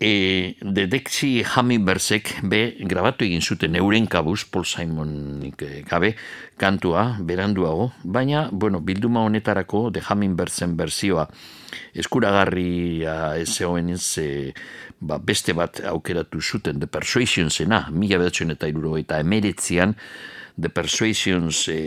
E, 0.00 0.56
The 0.60 0.88
Dexy 0.90 1.44
Hummingbirdssek 1.46 2.40
be 2.50 2.74
grabatu 2.90 3.24
egin 3.24 3.40
zuten 3.40 3.76
euren 3.78 4.08
kabuz, 4.10 4.42
Paul 4.44 4.66
Simonik 4.66 5.62
eh, 5.62 5.84
gabe, 5.86 6.14
kantua, 6.58 7.16
beranduago, 7.20 7.92
baina, 8.02 8.48
bueno, 8.50 8.80
bilduma 8.80 9.22
honetarako 9.24 9.90
The 9.94 10.02
Hummingbirdsen 10.08 10.76
berzioa 10.76 11.28
eskuragarria 11.94 13.34
ez 13.40 13.48
zegoen 13.54 13.90
ez, 13.94 14.04
e, 14.18 14.52
ba, 15.00 15.18
beste 15.18 15.54
bat 15.56 15.80
aukeratu 15.90 16.40
zuten 16.42 16.80
The 16.80 16.90
Persuasionsena, 16.90 17.88
mila 17.90 18.20
bedatzen 18.22 18.54
eta 18.54 18.70
iruro 18.70 18.96
eta 19.00 19.20
emeretzian, 19.22 19.96
The 20.54 20.70
Persuasions 20.70 21.64
e, 21.72 21.80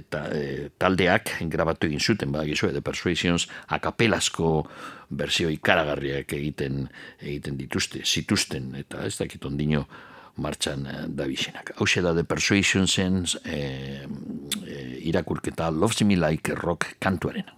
eta, 0.00 0.24
e, 0.34 0.68
taldeak 0.78 1.36
grabatu 1.52 1.86
egin 1.86 2.02
zuten, 2.02 2.32
ba, 2.34 2.42
gizue, 2.48 2.72
The 2.74 2.82
Persuasions 2.82 3.46
akapelazko 3.78 4.66
berzio 5.08 5.52
ikaragarriak 5.54 6.34
egiten 6.34 6.86
egiten 7.20 7.56
dituzte, 7.60 8.02
zituzten, 8.02 8.72
eta 8.82 9.06
ez 9.06 9.14
dakit 9.20 9.44
ondino 9.46 9.86
martxan 10.36 10.86
eh, 10.86 11.04
dabizenak. 11.08 11.72
Hau 11.76 11.86
da 12.02 12.14
The 12.14 12.24
Persuasionsen 12.24 13.24
eh, 13.44 14.04
eh, 14.66 15.08
irakurketa 15.08 15.70
Loves 15.70 16.02
Me 16.02 16.16
Like 16.16 16.54
Rock 16.54 16.96
kantuarena. 16.98 17.54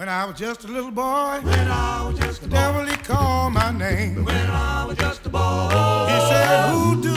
When 0.00 0.08
I 0.08 0.24
was 0.24 0.38
just 0.38 0.64
a 0.64 0.66
little 0.66 0.90
boy, 0.90 1.40
when 1.42 1.68
I 1.68 2.06
was 2.06 2.18
just 2.18 2.40
the 2.40 2.48
devil 2.48 2.86
he 2.86 2.96
called 2.96 3.52
my 3.52 3.70
name. 3.70 4.24
When 4.24 4.34
I 4.34 4.86
was 4.86 4.96
just 4.96 5.26
a 5.26 5.28
boy, 5.28 5.68
he 6.08 6.18
said, 6.30 6.70
"Who 6.70 7.02
do, 7.02 7.16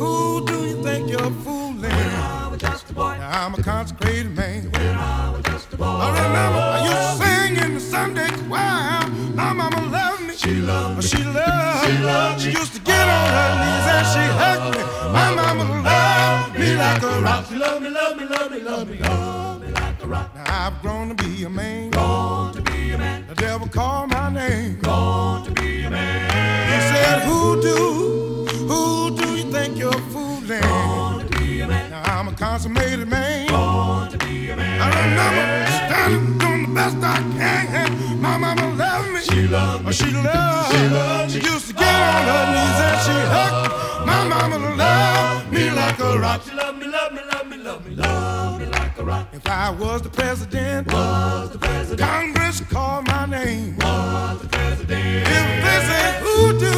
who 0.00 0.46
do 0.46 0.64
you 0.64 0.82
think 0.82 1.10
you're 1.10 1.30
fooling?" 1.44 1.82
When 1.82 1.92
I 1.92 2.48
was 2.48 2.58
just 2.58 2.88
a 2.88 2.94
boy, 2.94 3.18
now 3.18 3.44
I'm 3.44 3.52
a 3.52 3.62
consecrated 3.62 4.34
man. 4.34 4.70
When 4.72 4.96
I 4.96 5.30
was 5.30 5.42
just 5.44 5.74
a 5.74 5.76
boy, 5.76 5.84
I 5.84 6.08
remember 6.22 6.58
I 6.58 6.80
used 6.88 7.20
to 7.20 7.26
sing 7.26 7.56
in 7.64 7.74
the 7.74 7.80
Sunday 7.80 8.30
choir. 8.48 9.06
My 9.34 9.52
mama 9.52 9.80
loved 9.90 10.22
me, 10.22 10.34
she 10.36 10.54
loved 10.62 10.96
me, 10.96 11.02
she 11.02 11.22
loved, 11.22 11.84
she 11.84 11.98
loved 11.98 12.40
She 12.40 12.50
used 12.52 12.72
to 12.76 12.80
get 12.80 13.06
on 13.18 13.28
her 13.36 13.52
knees 13.60 13.86
and 13.94 14.06
she 14.12 14.24
hugged 14.40 14.68
me. 14.74 14.82
My 15.12 15.34
mama 15.34 15.64
loved 15.84 16.58
me 16.58 16.76
like 16.76 17.02
a 17.02 17.20
rock. 17.20 17.44
She 17.46 17.56
loved 17.56 17.82
me, 17.82 17.90
loved 17.90 18.16
me, 18.16 18.24
loved 18.24 18.52
me, 18.52 18.60
loved 18.60 18.88
me, 18.90 18.98
loved 19.00 19.28
me 19.28 19.34
like 19.34 19.40
a 19.40 19.43
rock. 20.14 20.34
Now 20.34 20.66
I've 20.66 20.82
grown 20.82 21.08
to 21.08 21.14
be 21.24 21.44
a 21.44 21.50
man. 21.50 21.90
Grown 21.90 22.52
to 22.54 22.62
be 22.62 22.92
a 22.92 22.98
man. 22.98 23.26
The 23.28 23.34
devil 23.34 23.68
called 23.68 24.10
my 24.10 24.30
name. 24.30 24.78
Grown 24.80 25.44
to 25.44 25.50
be 25.60 25.84
a 25.84 25.90
man. 25.90 26.72
He 26.72 26.78
said, 26.90 27.16
Who 27.28 27.60
do, 27.68 27.78
who 28.70 28.82
do 29.18 29.26
you 29.38 29.44
think 29.50 29.78
you're 29.78 30.02
fooling? 30.12 30.60
Grown 30.62 31.26
to 31.26 31.38
be 31.38 31.60
a 31.60 31.66
man. 31.66 31.90
Now 31.90 32.18
I'm 32.18 32.28
a 32.28 32.32
consummated 32.32 33.08
man. 33.08 33.48
Grown 33.48 34.10
to 34.10 34.18
be 34.26 34.50
a 34.50 34.56
man. 34.56 34.80
I 34.80 34.88
remember 35.02 35.44
standing 35.80 36.38
doing 36.38 36.62
the 36.68 36.74
best 36.74 36.96
I 36.96 37.18
can. 37.38 38.20
My 38.20 38.38
mama 38.38 38.66
loved 38.82 39.12
me. 39.14 39.20
She 39.20 39.48
loved 39.48 39.82
me. 39.84 39.88
Oh, 39.88 39.92
she 39.92 40.10
loved. 40.10 40.72
She 40.72 40.82
loved. 40.88 41.30
She 41.32 41.40
used 41.52 41.66
to 41.68 41.74
get 41.74 41.94
on 42.14 42.22
her 42.32 42.44
knees 42.54 42.80
and 42.88 42.98
she 43.06 43.16
hugged. 43.34 43.70
me. 43.70 44.06
My 44.10 44.20
mama 44.32 44.56
loved 44.82 45.52
me 45.52 45.70
like 45.70 45.98
a 45.98 46.18
rock. 46.18 46.40
She 46.46 46.54
loved 46.54 46.78
me, 46.80 46.83
me 49.14 49.22
like 49.22 49.26
a 49.26 49.34
rock. 49.34 49.34
If 49.34 49.46
I 49.46 49.70
was 49.70 50.02
the 50.02 50.08
president, 50.10 50.92
was 50.92 51.50
the 51.50 51.58
president, 51.58 52.00
Congress 52.00 52.60
called 52.60 53.06
my 53.06 53.26
name. 53.26 53.76
Was 53.78 54.40
the 54.42 54.48
president. 54.48 55.26
If 55.26 55.64
they 55.64 55.78
say 55.88 56.20
who 56.20 56.58
do, 56.58 56.72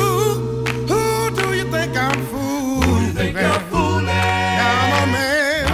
who 0.93 1.31
do 1.37 1.55
you 1.57 1.65
think 1.71 1.97
I'm 1.97 2.27
fooling? 2.27 2.83
Who 2.83 3.07
you 3.07 3.13
think 3.13 3.37
you're 3.37 3.61
fooling? 3.71 4.09
I'm 4.09 5.09
a 5.09 5.13
man. 5.13 5.67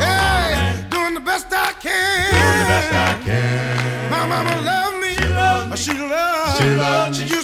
Hey, 0.00 0.84
doing 0.90 1.14
the 1.14 1.20
best 1.20 1.46
I 1.52 1.72
can. 1.80 2.32
Doing 2.32 2.58
the 2.58 2.66
best 2.72 2.92
I 2.94 3.24
can. 3.24 4.10
My 4.10 4.26
mama 4.26 4.60
loved 4.62 4.98
me. 5.02 5.14
She 5.14 5.28
loved 5.28 5.70
me. 5.70 5.76
She 5.76 5.92
loved. 5.92 6.58
She 6.58 6.68
loved. 6.70 7.16
She 7.16 7.22
used 7.24 7.35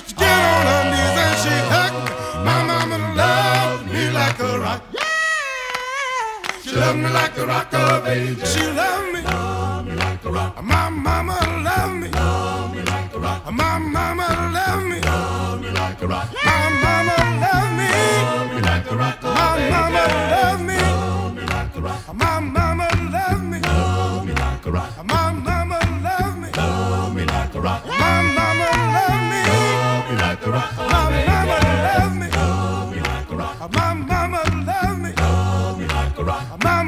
She 6.72 6.78
loved 6.78 6.98
me 7.00 7.10
like 7.10 7.34
the 7.34 7.46
rock 7.46 7.74
of 7.74 8.06
ages. 8.06 8.54
She 8.54 8.62
loved 8.66 9.12
me. 9.12 9.20
Love 9.20 9.86
me 9.86 9.94
like 9.94 10.24
a 10.24 10.30
rock. 10.30 10.64
My 10.64 10.88
mama 10.88 11.36
loved 11.62 12.00
me. 12.00 12.08
Love 12.08 12.74
me 12.74 12.80
like 12.80 13.12
a 13.12 13.18
rock. 13.18 13.44
My 13.52 13.78
mama 13.78 14.26
loved 14.54 14.86
me. 14.88 15.00
Love 15.02 15.60
me 15.60 15.68
like 15.68 16.00
a 16.00 16.06
rock. 16.06 16.32
My 16.32 16.70
mama 16.82 17.12
loved 17.44 17.76
me. 17.76 17.88
Love 17.92 18.54
me 18.54 18.60
like 18.62 18.90
a 18.90 18.96
rock. 18.96 19.22
My 19.22 19.68
mama 19.68 20.02
loved 20.32 20.62
me. 20.64 20.76
Love 20.80 21.34
me 21.36 21.42
like 21.44 21.76
a 21.76 21.80
rock. 21.82 22.14
My 22.14 22.40
mama 22.40 22.88
loved 23.12 23.44
me. 23.50 23.60
Love 23.60 24.24
me 24.24 24.32
like 24.32 24.64
a 24.64 24.80
rock. 24.80 24.96
My 25.04 25.30
mama 25.44 25.78
loved 26.00 26.38
me. 26.40 26.48
Love 26.56 27.14
me 27.14 27.24
like 27.26 27.54
a 27.54 27.60
rock. 27.60 27.84
My 27.84 28.22
mama 28.32 28.68
loved 28.96 29.24
me. 29.28 29.40
Love 29.44 30.08
me 30.08 30.16
like 30.24 30.46
a 30.46 30.50
rock. 30.50 30.72
My 30.78 31.20
mama 31.28 31.56
loved 31.84 32.16
me. 32.16 32.28
Love 32.30 32.90
me 32.92 33.00
like 33.02 33.30
a 33.30 33.36
rock. 33.36 33.70
My 33.70 33.92
mama 33.92 34.40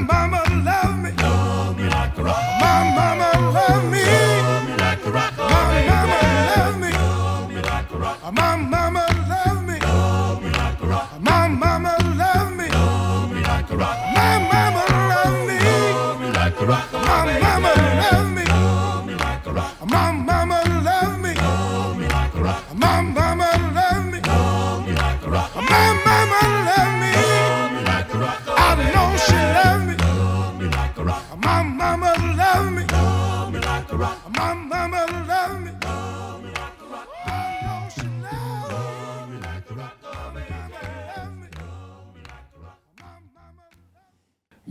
mama 0.06 0.42
loved 0.64 0.98
me. 1.02 1.10
Love 1.22 1.76
me 1.78 1.88
like 1.88 2.18
a 2.18 2.22
rock. 2.22 2.42
My 2.60 2.78
mama 2.96 3.28
loved 3.56 3.92
me. 3.92 4.02
Love 4.04 4.68
me 4.68 4.76
like 4.76 5.04
a 5.06 5.10
rock. 5.10 5.36
My 5.38 5.86
mama 5.88 6.18
loved 6.48 6.80
me. 6.80 6.90
Love 6.92 7.48
me 7.50 7.60
like 7.62 7.90
a 7.90 7.98
rock. 7.98 8.18
My 8.32 8.56
mama 8.56 9.06
loved 9.30 9.66
me. 9.68 9.78
Love 9.80 10.42
me 10.42 10.50
like 10.50 10.80
a 10.82 10.86
rock. 10.86 11.20
My 11.20 11.48
mama 11.48 11.96
loved 12.20 12.56
me. 12.56 12.68
Love 12.68 13.32
me 13.32 13.40
like 13.42 13.70
a 13.70 13.76
rock. 13.76 13.98
My 14.14 14.38
mama 14.52 14.82
loved 15.10 15.48
me. 15.48 15.58
Love 15.58 16.20
me 16.20 16.30
like 16.32 16.60
a 16.60 16.66
rock. 16.66 16.93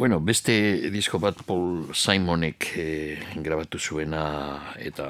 Bueno, 0.04 0.18
beste 0.20 0.54
disko 0.92 1.16
bat 1.24 1.38
Paul 1.48 1.94
Simonek 1.96 2.66
eh, 2.76 3.22
grabatu 3.40 3.80
zuena 3.80 4.24
eta 4.76 5.06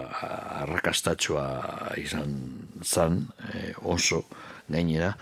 arrakastatxoa 0.61 1.95
izan 1.97 2.35
zan, 2.85 3.15
eh, 3.55 3.71
oso 3.89 4.19
gainera, 4.69 5.15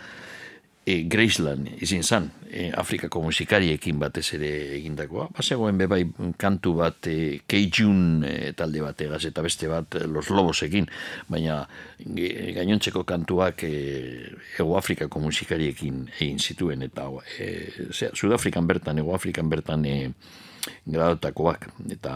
e, 0.86 1.03
Graceland 1.09 1.67
izin 1.82 2.03
zan, 2.03 2.29
e, 2.49 2.71
Afrikako 2.77 3.21
musikariekin 3.21 3.99
batez 4.01 4.25
ere 4.38 4.49
egindakoa. 4.79 5.27
Bazegoen 5.38 5.77
bebai 5.77 6.01
kantu 6.41 6.73
bat 6.79 7.07
e, 7.07 7.39
Keijun 7.47 8.23
e, 8.27 8.51
talde 8.57 8.82
bat 8.82 9.01
egaz 9.05 9.23
eta 9.29 9.43
beste 9.45 9.69
bat 9.71 9.95
e, 9.99 10.05
Los 10.09 10.29
Lobosekin, 10.34 10.88
baina 11.29 11.61
ge- 12.01 12.53
gainontzeko 12.57 13.03
kantuak 13.07 13.63
e, 13.67 13.73
Ego 14.59 14.77
Afrikako 14.79 15.21
musikariekin 15.23 16.07
egin 16.19 16.39
zituen 16.39 16.82
eta 16.89 17.07
e, 17.38 17.51
zera, 17.93 18.15
Sudafrikan 18.15 18.67
bertan, 18.67 18.99
Ego 19.03 19.13
Afrikan 19.15 19.49
bertan 19.53 19.86
e, 19.86 19.97
gradotakoak. 20.86 21.69
Eta 21.89 22.11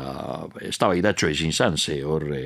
ez 0.61 0.76
da 0.78 0.89
baidatxo 0.91 1.30
ezin 1.32 1.53
zan, 1.53 1.78
ze 1.78 2.01
hor 2.05 2.28
e, 2.34 2.43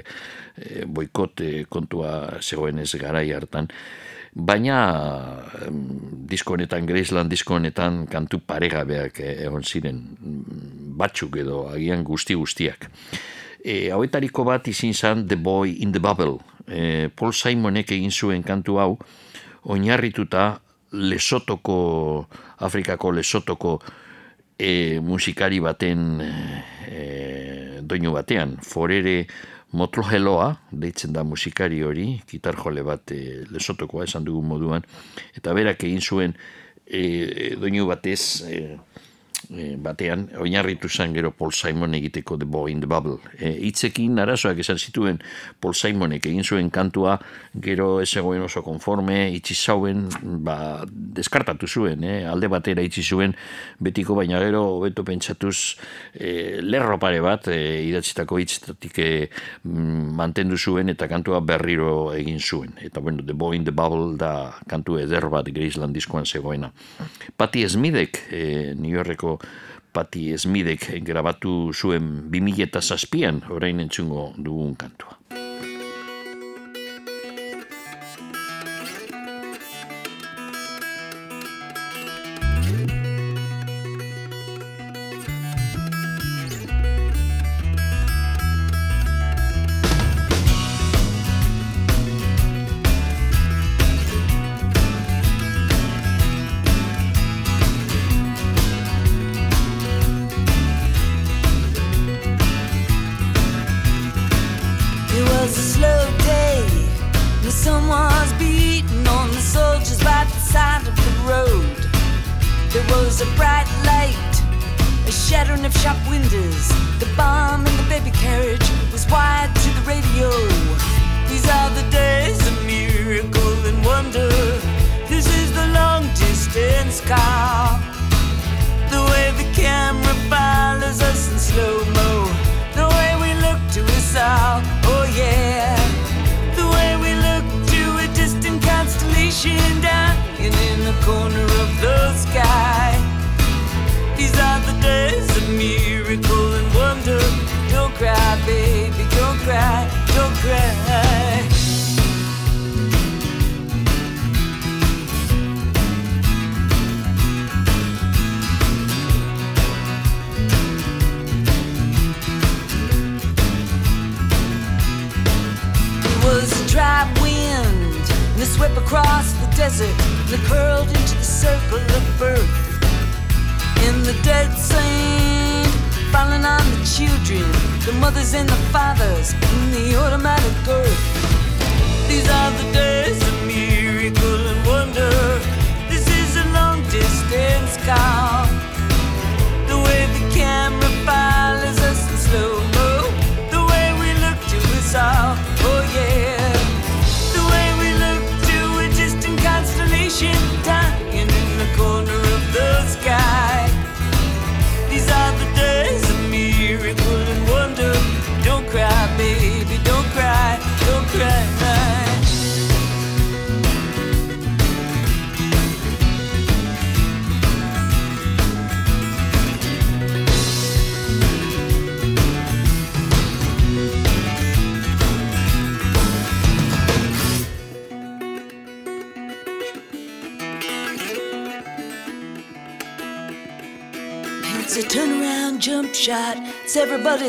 e, 0.59 0.85
boikot 0.85 1.41
e, 1.43 1.49
kontua 1.69 2.39
zegoen 2.41 2.79
ez 2.79 2.91
garai 2.99 3.31
hartan, 3.35 3.67
baina 4.45 4.79
em, 5.65 5.81
disko 6.29 6.55
honetan, 6.55 6.85
Graceland 6.87 7.31
disko 7.31 7.57
honetan 7.57 8.05
kantu 8.09 8.41
paregabeak 8.45 9.19
eh, 9.23 9.35
egon 9.45 9.63
ziren 9.63 9.99
mm, 9.99 10.95
batzuk 10.99 11.39
edo 11.41 11.65
agian 11.71 12.03
guzti 12.03 12.37
guztiak. 12.37 12.89
E, 13.59 13.89
hauetariko 13.91 14.45
bat 14.47 14.67
izin 14.71 14.93
zan 14.93 15.25
The 15.27 15.35
Boy 15.35 15.77
in 15.83 15.91
the 15.91 15.99
Bubble. 15.99 16.39
E, 16.67 17.09
Paul 17.09 17.33
Simonek 17.33 17.91
egin 17.95 18.11
zuen 18.11 18.43
kantu 18.43 18.79
hau, 18.79 18.91
oinarrituta 19.69 20.59
Lesotoko, 20.91 22.27
Afrikako 22.65 23.11
Lesotoko 23.11 23.79
e, 24.57 24.99
musikari 25.03 25.59
baten 25.63 26.21
e, 26.87 27.03
doinu 27.81 28.13
batean, 28.15 28.57
forere 28.61 29.23
Motloheloa, 29.71 30.55
deitzen 30.71 31.13
da 31.13 31.23
musikari 31.23 31.83
hori, 31.85 32.07
gitar 32.29 32.57
jole 32.57 32.81
bat 32.85 33.11
e, 33.13 33.45
lesotokoa 33.53 34.07
esan 34.07 34.25
dugun 34.25 34.47
moduan, 34.49 34.87
eta 35.37 35.53
berak 35.53 35.83
egin 35.85 36.01
zuen 36.01 36.33
e, 36.85 37.53
doinu 37.61 37.85
batez 37.89 38.41
e, 38.49 38.63
e, 39.49 39.75
batean, 39.81 40.27
oinarritu 40.39 40.89
zen 40.89 41.13
gero 41.13 41.31
Paul 41.31 41.51
Simon 41.53 41.93
egiteko 41.97 42.37
The 42.37 42.45
Boy 42.45 42.71
in 42.71 42.79
the 42.81 42.87
Bubble. 42.87 43.17
E, 43.37 43.51
itzekin 43.69 44.19
arazoak 44.21 44.59
esan 44.61 44.77
zituen 44.77 45.19
Paul 45.59 45.73
Simonek 45.73 46.25
egin 46.29 46.43
zuen 46.43 46.69
kantua, 46.69 47.17
gero 47.53 47.99
ez 48.01 48.09
zegoen 48.09 48.43
oso 48.45 48.61
konforme, 48.65 49.17
itxi 49.35 49.55
zauen, 49.55 50.05
ba, 50.45 50.85
deskartatu 50.85 51.67
zuen, 51.67 52.03
eh? 52.03 52.19
alde 52.29 52.49
batera 52.51 52.85
itxi 52.85 53.03
zuen, 53.03 53.35
betiko 53.79 54.15
baina 54.17 54.39
gero 54.43 54.63
hobeto 54.75 55.03
pentsatuz 55.07 55.75
e, 56.13 56.59
lerro 56.61 56.99
pare 57.01 57.21
bat, 57.25 57.49
e, 57.49 57.81
idatzitako 57.89 58.39
hitzetatik 58.39 59.01
e, 59.01 59.09
mm, 59.63 60.13
mantendu 60.19 60.57
zuen 60.57 60.93
eta 60.93 61.09
kantua 61.09 61.41
berriro 61.41 62.13
egin 62.13 62.39
zuen. 62.39 62.77
Eta 62.85 63.01
bueno, 63.01 63.25
The 63.25 63.33
Boy 63.33 63.57
in 63.57 63.65
the 63.65 63.73
Bubble 63.73 64.15
da 64.19 64.53
kantu 64.69 64.99
eder 65.01 65.29
bat 65.31 65.49
Graceland 65.49 65.95
diskoan 65.95 66.25
zegoena. 66.25 66.71
Patti 67.37 67.65
Smithek, 67.69 68.23
e, 68.29 68.43
New 68.77 68.93
Yorkeko 68.93 69.38
Patti 69.93 70.37
Smithek 70.37 70.89
grabatu 71.05 71.73
zuen 71.73 72.29
2007an 72.31 73.45
orain 73.55 73.79
entzungo 73.85 74.29
dugun 74.37 74.75
kantua. 74.77 75.17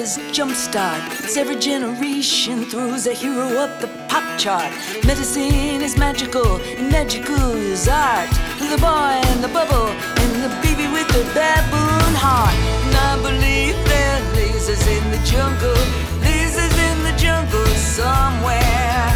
Everybody's 0.00 0.36
jump 0.36 0.54
start. 0.54 1.02
It's 1.24 1.36
every 1.36 1.56
generation 1.56 2.64
throws 2.64 3.06
a 3.06 3.12
hero 3.12 3.48
up 3.58 3.80
the 3.80 3.88
pop 4.08 4.38
chart. 4.38 4.72
Medicine 5.04 5.82
is 5.82 5.96
magical, 5.96 6.56
and 6.78 6.90
magical 6.90 7.52
is 7.56 7.88
art. 7.88 8.30
The 8.58 8.78
boy 8.78 9.20
and 9.30 9.44
the 9.44 9.48
bubble, 9.48 9.88
and 10.22 10.32
the 10.44 10.50
baby 10.62 10.86
with 10.92 11.08
the 11.08 11.24
baboon 11.34 12.14
heart. 12.16 12.54
And 12.86 12.96
I 12.96 13.16
believe 13.28 13.76
there 13.88 14.16
are 14.16 14.24
lasers 14.36 14.84
in 14.96 15.04
the 15.10 15.20
jungle, 15.32 15.82
lasers 16.24 16.76
in 16.88 16.96
the 17.04 17.14
jungle 17.18 17.66
somewhere. 17.96 19.06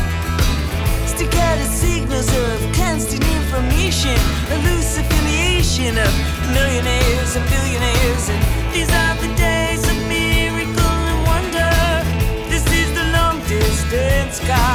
Staccato 1.06 1.64
signals 1.64 2.28
of 2.28 2.60
constant 2.74 3.24
information, 3.24 4.18
a 4.52 4.56
loose 4.66 4.98
affiliation 4.98 5.96
of 5.96 6.12
millionaires 6.52 7.36
and 7.36 7.44
billionaires, 7.48 8.28
and 8.28 8.74
these 8.74 8.90
are 8.90 9.16
the 9.22 9.34
days 9.36 9.53
distant 13.94 14.34
sky. 14.34 14.74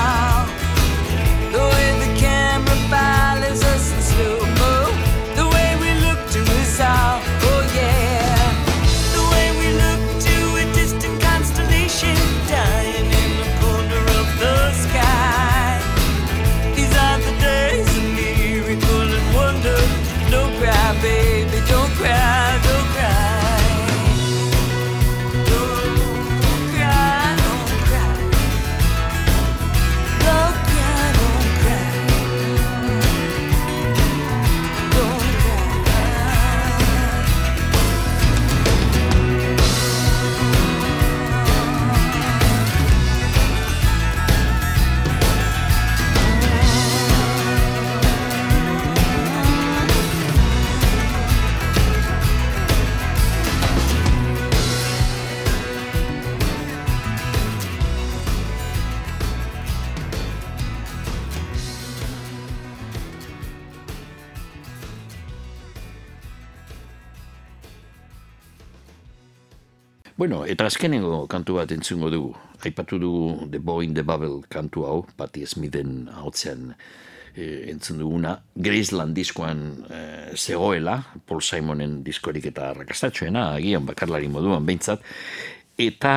Bueno, 70.20 70.42
eta 70.44 70.66
azkenengo 70.68 71.30
kantu 71.32 71.54
bat 71.62 71.72
entzungo 71.72 72.10
dugu. 72.12 72.34
Aipatu 72.68 72.98
dugu 73.00 73.46
The 73.54 73.60
Boy 73.64 73.86
in 73.86 73.94
the 73.96 74.04
Bubble 74.04 74.42
kantu 74.52 74.82
hau, 74.84 75.06
Patti 75.16 75.46
Smithen 75.48 76.10
hautzean 76.12 76.74
e, 77.32 77.46
entzun 77.72 78.02
duguna. 78.02 78.34
Graceland 78.52 79.16
diskoan 79.16 79.62
e, 79.88 80.00
zegoela, 80.36 80.98
Paul 81.24 81.40
Simonen 81.40 82.02
diskorik 82.04 82.50
eta 82.52 82.74
rakastatxoena, 82.76 83.54
agian 83.62 83.88
bakarlari 83.88 84.28
moduan 84.28 84.68
behintzat. 84.68 85.08
Eta 85.80 86.16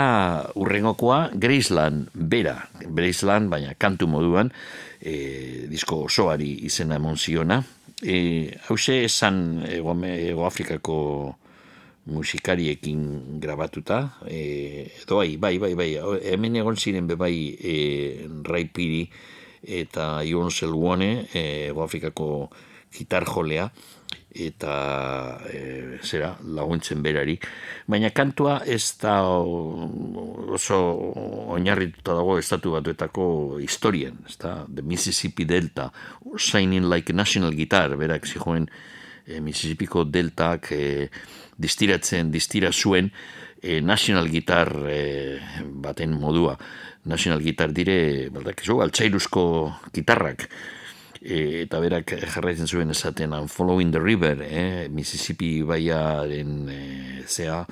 urrengokoa 0.59 1.29
Graceland 1.39 2.11
bera, 2.11 2.57
Graceland, 2.83 3.53
baina 3.55 3.77
kantu 3.79 4.09
moduan, 4.11 4.51
e, 4.99 5.69
disko 5.71 6.01
osoari 6.09 6.51
izena 6.67 6.99
emon 6.99 7.15
ziona. 7.15 7.61
E, 8.03 8.51
hause 8.67 9.05
esan 9.07 9.63
Ego, 9.71 9.95
Ego 10.11 10.51
Afrikako 10.51 10.99
musikariekin 12.05 13.39
grabatuta, 13.41 14.19
e, 14.27 14.91
edo 15.03 15.21
bai, 15.21 15.37
bai, 15.39 15.75
bai, 15.79 15.91
hemen 16.33 16.59
egon 16.59 16.77
ziren 16.77 17.07
be 17.07 17.17
bai 17.17 17.35
e, 17.55 17.75
Ray 18.43 18.67
Piri 18.75 19.05
eta 19.63 20.23
Ion 20.27 20.51
Selwone, 20.51 21.29
e, 21.33 21.71
Afrikako 21.71 22.51
gitar 22.93 23.25
jolea, 23.25 23.71
eta 24.33 25.39
e, 25.47 25.99
zera, 26.03 26.33
laguntzen 26.43 27.03
berari. 27.05 27.37
Baina 27.87 28.11
kantua 28.11 28.63
ez 28.67 28.97
da 29.01 29.21
oso 29.29 30.79
oinarrituta 31.55 32.17
dago 32.17 32.39
estatu 32.41 32.73
batuetako 32.75 33.27
historien, 33.63 34.19
ez 34.27 34.39
da, 34.41 34.63
The 34.67 34.83
Mississippi 34.83 35.45
Delta, 35.45 35.91
Shining 36.37 36.89
Like 36.91 37.13
National 37.13 37.55
Guitar, 37.55 37.95
berak 38.01 38.27
zijoen 38.27 38.67
e, 39.27 39.41
Mississippiko 39.41 40.05
deltak 40.05 40.73
e, 40.73 41.09
distiratzen, 41.59 42.31
distira 42.33 42.73
zuen 42.73 43.13
e, 43.63 43.81
National 43.81 44.29
Guitar 44.29 44.73
e, 44.89 45.39
baten 45.63 46.13
modua. 46.19 46.59
National 47.05 47.43
Guitar 47.43 47.73
dire, 47.75 48.29
baldak, 48.31 48.63
zo, 48.63 48.79
altzairuzko 48.83 49.45
gitarrak, 49.95 50.47
e, 51.23 51.63
eta 51.65 51.81
berak 51.83 52.15
jarraitzen 52.35 52.69
zuen 52.69 52.91
esaten 52.95 53.35
I'm 53.35 53.49
following 53.49 53.93
the 53.93 54.01
river, 54.01 54.43
eh? 54.43 54.89
Mississippi 54.91 55.63
baiaren 55.67 56.69
e, 56.71 56.83
zea 57.27 57.63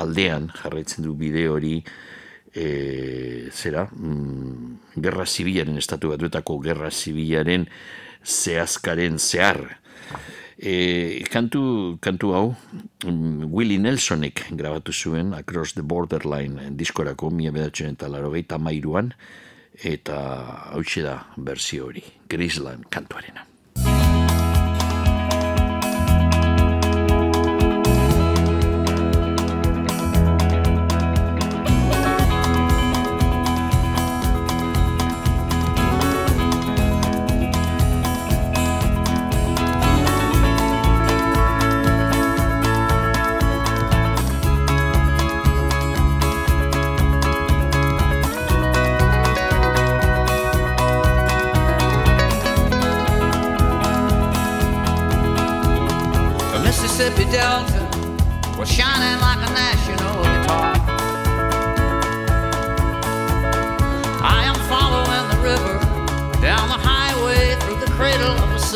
aldean 0.00 0.48
jarraitzen 0.62 1.04
du 1.04 1.16
bideo 1.18 1.56
hori 1.58 1.78
e, 2.52 3.48
zera, 3.52 3.86
mm, 3.90 4.96
gerra 5.00 5.26
zibilaren, 5.26 5.78
estatu 5.80 6.12
batuetako 6.14 6.60
gerra 6.64 6.90
zibilaren 6.90 7.68
zehazkaren 8.24 9.18
zehar. 9.18 9.62
E, 10.60 11.24
kantu, 11.32 11.96
kantu 12.04 12.34
hau, 12.36 12.48
mm, 13.06 13.48
Willie 13.48 13.80
Nelsonek 13.80 14.44
grabatu 14.52 14.92
zuen 14.92 15.32
Across 15.32 15.72
the 15.78 15.82
Borderline 15.82 16.68
diskorako, 16.76 17.30
mila 17.32 17.54
bedatzen 17.54 17.96
eta 17.96 18.08
laro 18.12 18.30
mairuan, 18.58 19.14
eta 19.82 20.18
hau 20.74 20.82
da 21.02 21.24
berzio 21.36 21.86
hori, 21.86 22.04
Grisland 22.28 22.84
kantuarena. 22.90 23.49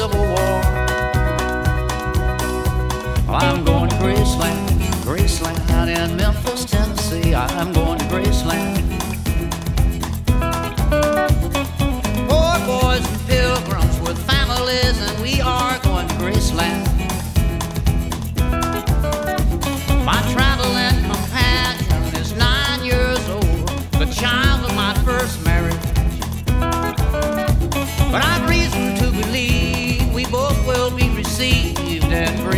Civil 0.04 0.20
War. 0.20 0.60
I'm 3.26 3.64
going 3.64 3.88
to 3.88 3.96
Graceland, 3.96 4.68
Graceland 5.06 5.88
in 5.88 6.16
Memphis, 6.16 6.66
Tennessee. 6.66 7.34
I'm 7.34 7.72
going 7.72 7.98
to 8.00 8.04
Graceland. 8.12 8.84
Poor 12.28 12.54
boys 12.66 13.02
and 13.10 13.26
pilgrims 13.26 13.98
with 14.00 14.18
families, 14.26 15.00
and 15.00 15.22
we 15.22 15.40
are 15.40 15.78
going 15.78 16.06
to 16.06 16.14
Graceland. 16.16 16.84
My 20.04 20.20
traveling 20.34 21.02
companion 21.10 22.14
is 22.20 22.34
nine 22.34 22.84
years 22.84 23.26
old, 23.30 23.68
the 23.92 24.12
child 24.14 24.68
of 24.68 24.76
my 24.76 24.92
first 25.06 25.42
marriage. 25.46 25.80
But 28.12 28.22
I've 28.22 28.48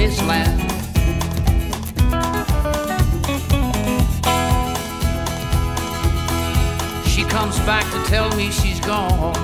She 0.07 0.13
comes 7.25 7.59
back 7.67 7.85
to 7.93 8.05
tell 8.09 8.31
me 8.37 8.53
she's 8.53 8.79
gone. 8.79 9.35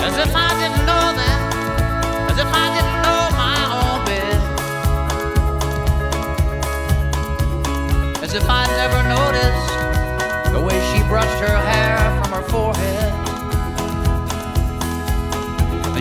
As 0.00 0.16
if 0.16 0.34
I 0.34 0.48
didn't 0.60 0.86
know 0.86 1.12
that, 1.20 1.40
as 2.30 2.38
if 2.38 2.46
I 2.46 2.66
didn't 2.74 3.02
know 3.04 3.28
my 3.36 3.58
own 3.76 4.04
bed. 4.06 4.56
as 8.24 8.34
if 8.34 8.48
I'd 8.48 8.70
never 8.78 9.02
noticed 9.08 10.52
the 10.52 10.60
way 10.60 10.80
she 10.90 11.02
brushed 11.06 11.40
her 11.40 11.56
hair 11.70 12.22
from 12.22 12.32
her 12.32 12.42
forehead. 12.48 13.25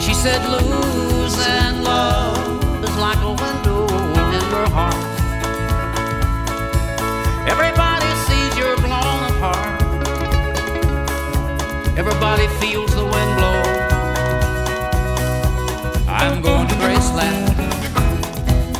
And 0.05 0.13
she 0.13 0.21
said, 0.21 0.45
Losing 0.47 1.81
love 1.81 2.83
is 2.83 2.95
like 2.97 3.17
a 3.23 3.29
window 3.29 3.87
in 4.13 4.49
your 4.51 4.69
heart. 4.69 4.93
Everybody 7.49 8.11
sees 8.27 8.55
you're 8.55 8.77
blown 8.77 9.23
apart. 9.31 9.81
Everybody 11.97 12.47
feels 12.59 12.93
the 12.93 13.03
wind 13.03 13.35
blow. 13.39 13.63
I'm 16.07 16.39
going 16.43 16.67
to 16.67 16.75
Graceland. 16.75 17.57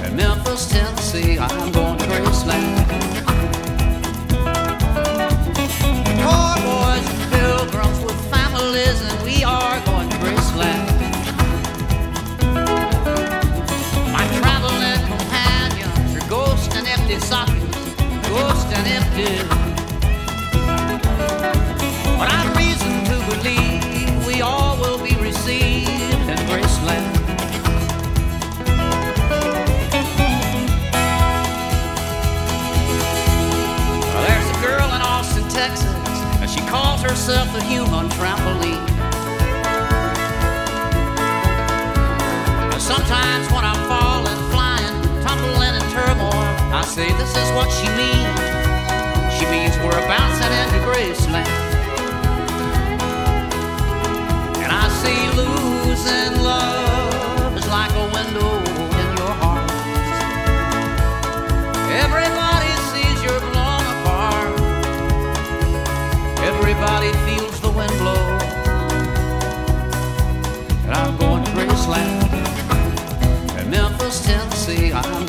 In 0.06 0.16
Memphis, 0.16 0.70
Tennessee, 0.70 1.40
I'm 1.40 1.72
going 1.72 1.98
to 1.98 2.06
Graceland. 2.06 2.85
And. 19.18 19.50
But 22.20 22.28
I've 22.32 22.56
reason 22.58 23.04
to 23.06 23.16
believe 23.32 24.26
we 24.26 24.42
all 24.42 24.78
will 24.78 24.98
be 24.98 25.16
received 25.16 25.90
in 25.90 26.38
Graceland. 26.50 27.14
Well, 34.12 34.24
There's 34.28 34.50
a 34.50 34.62
girl 34.62 34.88
in 34.96 35.02
Austin, 35.02 35.48
Texas, 35.50 35.86
and 36.42 36.50
she 36.50 36.60
calls 36.68 37.02
herself 37.02 37.52
the 37.54 37.64
human 37.64 38.10
trampoline. 38.10 38.84
Sometimes 42.80 43.52
when 43.52 43.64
I'm 43.66 43.82
falling, 43.88 44.52
flying, 44.52 45.02
tumbling 45.24 45.74
in 45.74 45.82
turmoil, 45.90 46.34
I 46.72 46.84
say 46.86 47.08
this 47.14 47.36
is 47.36 47.52
what 47.54 47.72
she 47.72 47.88
means. 47.98 48.45
She 49.38 49.46
means 49.48 49.78
we're 49.80 50.08
bouncing 50.08 50.54
into 50.62 50.80
Graceland. 50.88 51.48
And 54.64 54.72
I 54.72 54.88
see 55.02 55.22
losing 55.36 56.42
love 56.42 57.58
is 57.58 57.68
like 57.68 57.92
a 57.92 58.06
window 58.16 58.50
in 59.02 59.18
your 59.18 59.34
heart. 59.42 59.70
Everybody 62.04 62.72
sees 62.92 63.18
you're 63.26 63.44
blown 63.52 63.86
apart. 63.96 64.56
Everybody 66.40 67.12
feels 67.28 67.60
the 67.60 67.72
wind 67.72 67.96
blow. 68.00 68.40
And 70.86 70.94
I'm 70.94 71.18
going 71.18 71.44
to 71.44 71.52
Graceland. 71.52 72.24
In 73.60 73.70
Memphis, 73.70 74.26
Tennessee, 74.26 74.94
I'm 74.94 75.25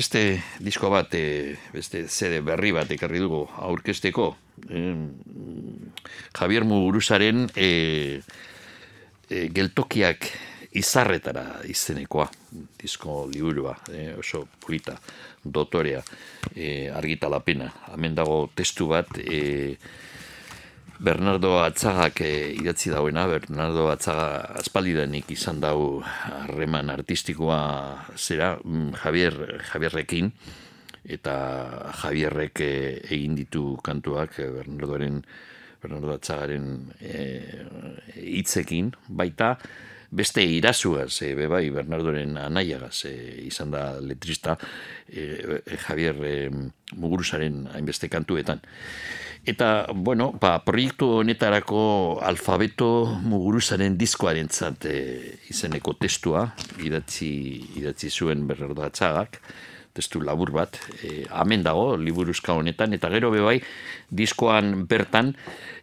beste 0.00 0.40
disko 0.64 0.88
bat, 0.88 1.12
e, 1.12 1.56
beste 1.74 2.06
CD 2.08 2.40
berri 2.44 2.72
bat 2.72 2.88
ekarri 2.94 3.20
dugu 3.20 3.42
aurkesteko. 3.60 4.30
Em, 4.72 5.02
Javier 6.36 6.64
Muguruzaren 6.64 7.44
e, 7.52 8.20
e, 9.28 9.42
geltokiak 9.52 10.30
izarretara 10.80 11.44
izenekoa, 11.68 12.28
disko 12.80 13.26
liburua, 13.28 13.74
e, 13.92 14.06
oso 14.22 14.46
polita, 14.62 14.96
dotorea, 15.44 16.00
e, 16.54 16.88
argitalapena. 16.88 17.68
Hemen 17.92 18.16
dago 18.16 18.46
testu 18.56 18.88
bat, 18.94 19.12
e, 19.20 19.76
Bernardo 21.00 21.54
Atzagak 21.64 22.20
e, 22.20 22.52
idatzi 22.60 22.90
dauena, 22.92 23.22
Bernardo 23.24 23.86
Atzaga 23.88 24.58
aspaldidanik 24.60 25.30
izan 25.32 25.56
dau 25.62 26.02
harreman 26.04 26.92
artistikoa 26.92 27.60
zera 28.20 28.50
mm, 28.60 28.98
Javier, 29.00 29.38
Javierrekin, 29.70 30.28
eta 31.16 31.36
Javierrek 32.02 32.60
e, 32.60 32.74
egin 33.16 33.38
ditu 33.38 33.78
kantuak 33.80 34.36
e, 34.44 34.50
Bernardoren 34.58 35.22
Bernardo 35.80 36.18
Atzagaren 36.18 36.68
e, 37.00 37.24
hitzekin, 38.20 38.92
baita 39.08 39.54
beste 40.10 40.42
irasuaz, 40.42 41.22
e, 41.22 41.34
bebai 41.38 41.70
Bernardoren 41.70 42.36
anaiagaz 42.40 43.06
e, 43.06 43.14
izan 43.46 43.70
da 43.70 43.84
letrista 44.02 44.56
e, 45.06 45.60
e, 45.64 45.78
Javier 45.86 46.18
e, 46.26 46.34
Muguruzaren 46.98 47.68
hainbeste 47.74 48.10
kantuetan. 48.10 48.62
Eta, 49.46 49.86
bueno, 49.94 50.32
ba, 50.36 50.58
proiektu 50.66 51.06
honetarako 51.22 52.20
alfabeto 52.26 52.90
muguruzaren 53.24 53.96
diskoaren 53.96 54.50
zat 54.50 54.84
izeneko 55.48 55.94
testua, 55.96 56.42
idatzi, 56.84 57.30
idatzi 57.80 58.10
zuen 58.10 58.44
Bernardo 58.50 58.84
Atzagak, 58.84 59.38
testu 59.96 60.20
labur 60.22 60.52
bat, 60.54 60.76
e, 61.02 61.24
amen 61.30 61.64
dago, 61.66 61.94
liburuzka 61.96 62.54
honetan, 62.58 62.94
eta 62.94 63.10
gero 63.12 63.30
bebai, 63.32 63.58
diskoan 64.10 64.84
bertan, 64.90 65.32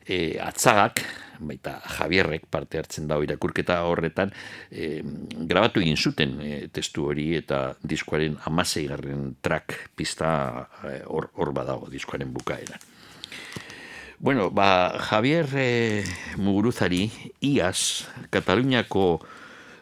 e, 0.05 0.37
atzagak, 0.43 1.03
baita 1.39 1.77
Javierrek 1.97 2.47
parte 2.49 2.79
hartzen 2.81 3.07
dago 3.07 3.25
irakurketa 3.25 3.81
horretan, 3.87 4.33
e, 4.71 5.01
grabatu 5.49 5.81
egin 5.83 5.97
zuten 5.97 6.37
e, 6.41 6.67
testu 6.73 7.07
hori 7.11 7.29
eta 7.37 7.75
diskoaren 7.83 8.37
amaseigarren 8.49 9.35
track 9.41 9.91
pista 9.95 10.29
e, 10.83 11.01
hor, 11.05 11.31
hor 11.35 11.53
badago 11.53 11.89
diskoaren 11.91 12.33
bukaeran. 12.33 12.79
Bueno, 14.19 14.49
ba, 14.49 14.97
Javier 14.97 15.45
eh, 15.53 16.03
Muguruzari, 16.41 17.11
iaz, 17.45 18.07
Kataluniako 18.33 19.19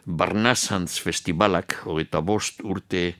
Barnasantz 0.04 0.98
Festivalak, 1.00 1.78
hogeita 1.88 2.20
bost 2.20 2.60
urte 2.60 3.14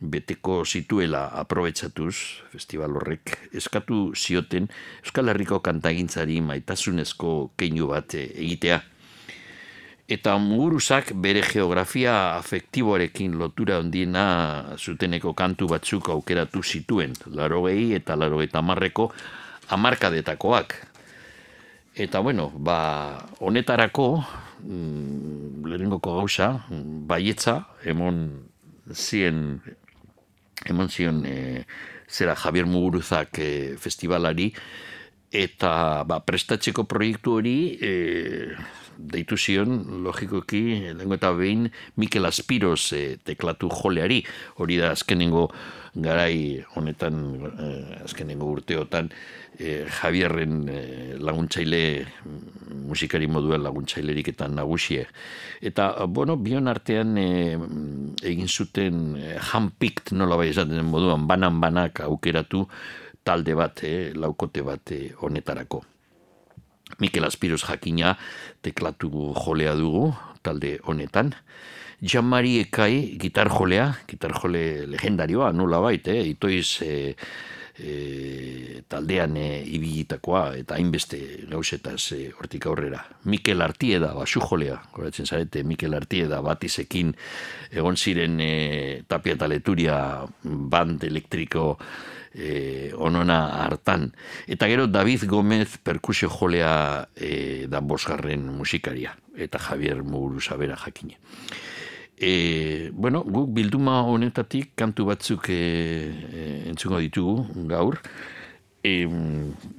beteko 0.00 0.62
zituela 0.64 1.26
aprobetsatuz, 1.34 2.14
festival 2.52 2.94
horrek, 3.00 3.34
eskatu 3.54 4.12
zioten 4.14 4.68
Euskal 5.02 5.32
Herriko 5.32 5.58
kantagintzari 5.64 6.38
maitasunezko 6.40 7.50
keinu 7.58 7.90
bat 7.90 8.14
eh, 8.14 8.28
egitea. 8.38 8.78
Eta 10.08 10.38
muguruzak 10.40 11.10
bere 11.20 11.42
geografia 11.44 12.38
afektiboarekin 12.38 13.34
lotura 13.36 13.76
ondiena 13.82 14.76
zuteneko 14.78 15.34
kantu 15.36 15.68
batzuk 15.68 16.08
aukeratu 16.14 16.62
zituen, 16.62 17.12
larogei 17.28 17.92
eta 17.98 18.16
larogeita 18.16 18.62
marreko 18.64 19.10
amarkadetakoak. 19.68 20.78
Eta 21.98 22.22
bueno, 22.24 22.48
ba, 22.54 23.18
honetarako, 23.42 24.24
mm, 24.62 25.66
lehenengoko 25.66 26.14
gauza, 26.22 26.64
mm, 26.70 27.04
baietza, 27.10 27.66
emon 27.84 28.48
zien, 28.94 29.60
emon 30.66 30.90
zion 30.90 31.22
e, 31.26 31.64
zera 32.08 32.34
Javier 32.34 32.66
Muguruzak 32.66 33.38
e, 33.38 33.76
festivalari, 33.78 34.52
eta 35.30 36.04
ba, 36.08 36.22
prestatzeko 36.24 36.86
proiektu 36.88 37.36
hori 37.38 37.56
e, 37.84 37.92
deitu 38.98 39.36
zion, 39.38 40.02
logikoki, 40.02 40.62
lehenko 40.96 41.16
eta 41.18 41.32
behin, 41.36 41.68
Mikel 42.00 42.26
Aspiros 42.26 42.92
e, 42.96 43.18
teklatu 43.22 43.70
joleari, 43.70 44.22
hori 44.58 44.78
da 44.80 44.90
azkenengo 44.96 45.46
garai 45.94 46.64
honetan, 46.74 47.20
e, 47.52 47.68
azkenengo 48.02 48.50
urteotan, 48.56 49.12
e, 49.58 49.84
Javierren 49.90 50.68
e, 50.70 50.80
laguntzaile 51.18 51.82
musikari 52.88 53.28
moduen 53.28 53.62
laguntzailerik 53.66 54.32
eta 54.32 54.48
nagusie. 54.48 55.06
Eta, 55.60 55.90
bueno, 56.06 56.38
bion 56.40 56.70
artean 56.70 57.18
e, 57.18 57.28
egin 58.22 58.48
zuten 58.48 59.18
handpicked 59.50 60.14
nola 60.16 60.38
bai 60.40 60.48
esaten 60.54 60.86
moduan, 60.86 61.26
banan 61.28 61.60
banak 61.60 62.00
aukeratu 62.06 62.64
talde 63.28 63.54
bat, 63.58 63.84
e, 63.84 64.12
laukote 64.16 64.64
bat 64.64 64.94
e, 64.94 65.12
honetarako. 65.20 65.82
Mikel 66.98 67.26
Aspiros 67.28 67.66
jakina 67.66 68.14
teklatu 68.64 69.34
jolea 69.36 69.74
dugu 69.76 70.14
talde 70.42 70.78
honetan. 70.84 71.34
Jean-Marie 72.00 72.62
Ekai, 72.68 73.18
gitar 73.18 73.50
jolea, 73.50 73.90
gitar 74.08 74.32
jole 74.38 74.86
legendarioa, 74.86 75.50
nula 75.52 75.80
bait, 75.82 76.06
eh? 76.08 76.22
itoiz 76.30 76.80
e, 76.86 76.92
e, 77.78 78.82
taldean 78.88 79.36
e, 79.36 79.62
ibilitakoa 79.64 80.56
eta 80.58 80.76
hainbeste 80.76 81.20
gauzetaz 81.50 82.12
e, 82.16 82.20
hortik 82.36 82.66
aurrera. 82.66 83.04
Mikel 83.24 83.62
Artieda, 83.62 84.12
basu 84.16 84.42
jolea, 84.44 84.80
goratzen 84.94 85.26
zarete, 85.26 85.64
Mikel 85.64 85.94
Artieda 85.94 86.40
batizekin 86.44 87.14
egon 87.70 87.96
ziren 87.96 88.38
e, 88.40 88.52
tapia 89.08 89.38
eta 89.38 89.48
leturia 89.50 89.98
band 90.42 91.04
elektriko 91.08 91.70
e, 92.34 92.92
onona 92.96 93.40
hartan. 93.64 94.10
Eta 94.46 94.68
gero 94.70 94.86
David 94.86 95.26
Gomez 95.30 95.78
perkusio 95.82 96.30
jolea 96.30 97.08
e, 97.16 97.66
da 97.70 97.80
bosgarren 97.80 98.46
musikaria, 98.54 99.16
eta 99.36 99.58
Javier 99.58 100.02
Muguruzabera 100.02 100.76
jakine. 100.76 101.18
E, 102.20 102.90
bueno, 102.92 103.22
guk 103.22 103.52
bilduma 103.54 104.00
honetatik 104.02 104.72
kantu 104.74 105.06
batzuk 105.06 105.48
e, 105.54 105.60
e, 106.34 106.42
entzungo 106.66 106.98
ditugu 106.98 107.46
gaur. 107.70 108.00
E, 108.82 109.06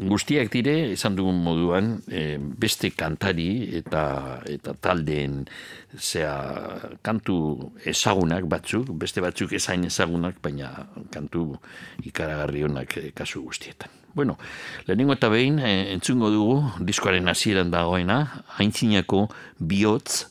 guztiak 0.08 0.52
dire, 0.52 0.74
esan 0.94 1.16
dugun 1.16 1.40
moduan, 1.44 1.98
e, 2.08 2.38
beste 2.40 2.92
kantari 2.96 3.76
eta 3.80 4.04
eta 4.48 4.74
taldeen 4.80 5.42
zea, 5.98 6.34
kantu 7.04 7.38
ezagunak 7.84 8.48
batzuk, 8.52 8.92
beste 9.00 9.24
batzuk 9.24 9.56
ezain 9.60 9.84
ezagunak, 9.88 10.40
baina 10.44 10.72
kantu 11.12 11.54
ikaragarri 12.08 12.64
honak 12.68 12.98
e, 13.00 13.12
kasu 13.16 13.44
guztietan. 13.48 13.92
Bueno, 14.16 14.38
lehenengo 14.88 15.14
eta 15.16 15.30
behin, 15.32 15.60
e, 15.60 15.92
entzungo 15.94 16.32
dugu, 16.32 16.60
diskoaren 16.84 17.28
hasieran 17.28 17.72
dagoena, 17.72 18.44
haintzinako 18.58 19.28
bihotz, 19.60 20.26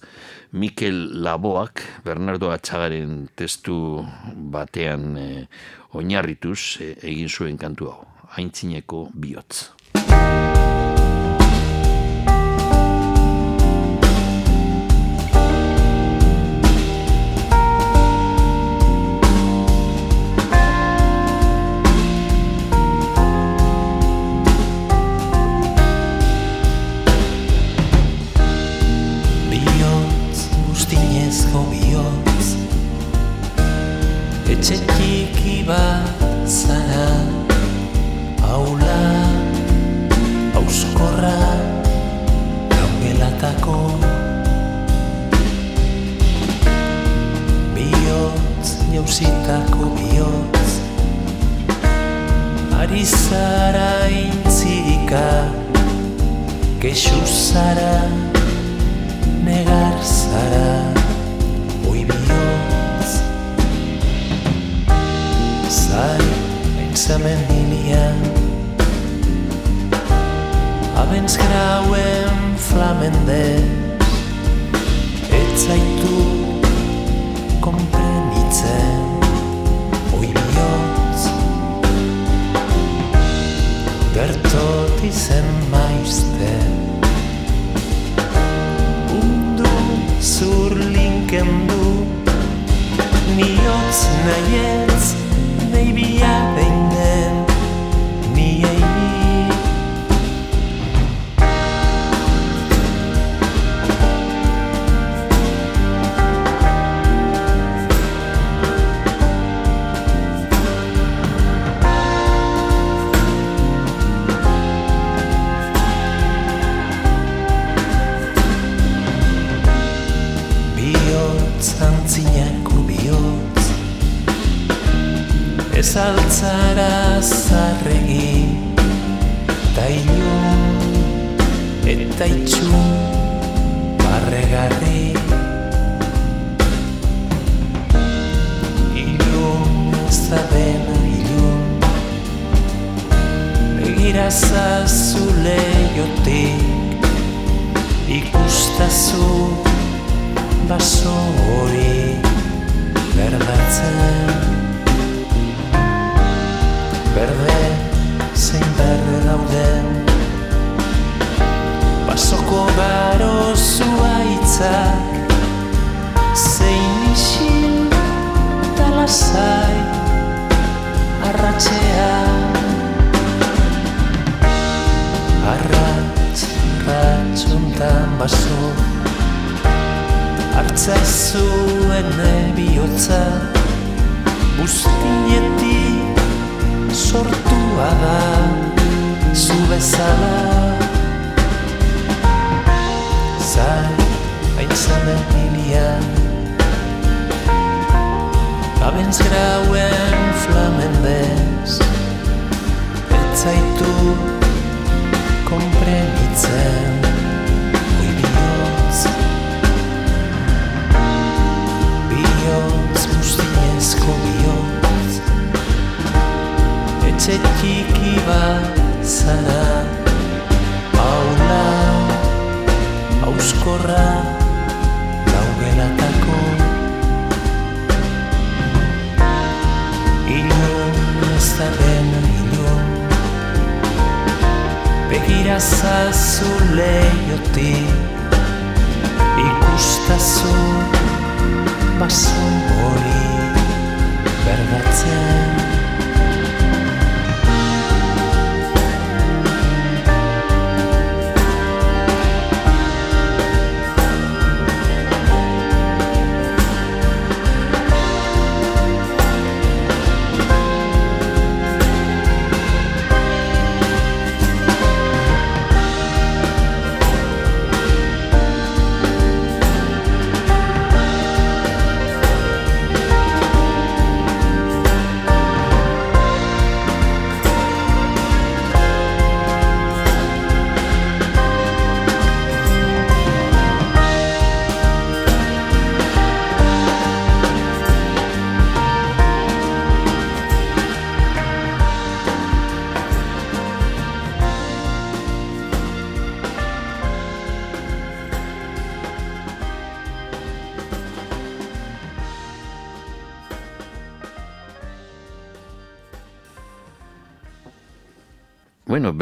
Mikel 0.53 1.23
Laboak, 1.23 1.83
Bernardo 2.05 2.49
Atxagaren 2.51 3.29
testu 3.37 4.05
batean 4.53 5.17
eh, 5.21 5.43
oinarrituz 5.93 6.81
eh, 6.81 6.95
egin 7.03 7.29
zuen 7.29 7.59
kantu 7.61 7.91
hau. 7.93 8.07
Haintzineko. 8.37 9.09
Bihotz, 9.13 9.71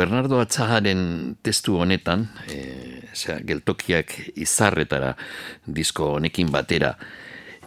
Bernardo 0.06 0.38
Atzagaren 0.38 1.34
testu 1.42 1.80
honetan, 1.82 2.28
e, 2.46 3.00
zera, 3.10 3.40
geltokiak 3.42 4.12
izarretara 4.38 5.16
disko 5.66 6.12
honekin 6.20 6.52
batera 6.54 6.92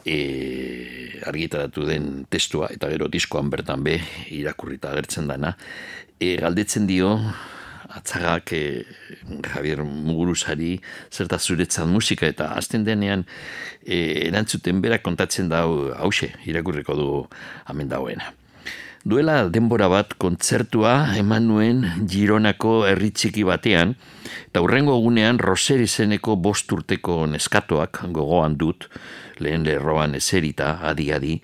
e, 0.07 1.20
argitaratu 1.28 1.84
den 1.90 2.07
testua, 2.32 2.70
eta 2.72 2.88
gero 2.94 3.10
diskoan 3.11 3.52
bertan 3.52 3.84
be 3.84 3.98
irakurrita 4.38 4.94
agertzen 4.94 5.28
dana, 5.28 5.52
e, 6.16 6.38
galdetzen 6.40 6.88
dio 6.88 7.11
atzagak 7.99 8.56
e, 8.56 8.64
Javier 9.52 9.84
Muguruzari 9.84 10.78
zerta 11.11 11.44
zuretzan 11.44 11.91
musika 11.91 12.30
eta 12.32 12.53
azten 12.56 12.88
denean 12.88 13.28
e, 13.84 14.30
erantzuten 14.30 14.80
berak 14.80 15.03
kontatzen 15.03 15.52
dau 15.52 15.91
hause 15.91 16.32
irakurriko 16.48 16.95
du 16.95 17.10
hemen 17.68 17.91
dauena. 17.91 18.32
Duela 19.07 19.45
denbora 19.47 19.88
bat 19.88 20.11
kontzertua 20.19 21.13
eman 21.15 21.45
nuen 21.47 21.85
Gironako 22.11 22.81
herri 22.84 23.13
txiki 23.15 23.45
batean, 23.47 23.93
eta 24.49 24.59
hurrengo 24.59 24.97
egunean 24.99 25.39
Roser 25.39 25.80
izeneko 25.80 26.35
bost 26.35 26.67
urteko 26.76 27.21
neskatoak 27.31 28.01
gogoan 28.11 28.57
dut, 28.59 28.89
lehen 29.39 29.63
lerroan 29.63 30.19
eserita, 30.19 30.81
adi-adi, 30.84 31.38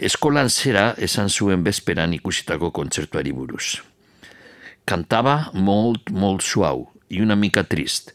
eskolan 0.00 0.48
zera 0.48 0.94
esan 0.96 1.28
zuen 1.28 1.60
bezperan 1.66 2.16
ikusitako 2.16 2.72
kontzertuari 2.72 3.36
buruz. 3.36 3.82
Cantaba 4.88 5.50
molt, 5.52 6.08
molt 6.08 6.40
suau 6.40 6.86
y 7.10 7.20
una 7.20 7.36
mica 7.36 7.64
trist, 7.64 8.14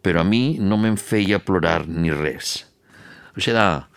pero 0.00 0.22
a 0.22 0.24
mí 0.24 0.56
no 0.58 0.78
me 0.78 0.96
feia 0.96 1.44
plorar 1.44 1.88
ni 1.88 2.10
res. 2.10 2.64
Hoxe 3.36 3.52
da, 3.52 3.90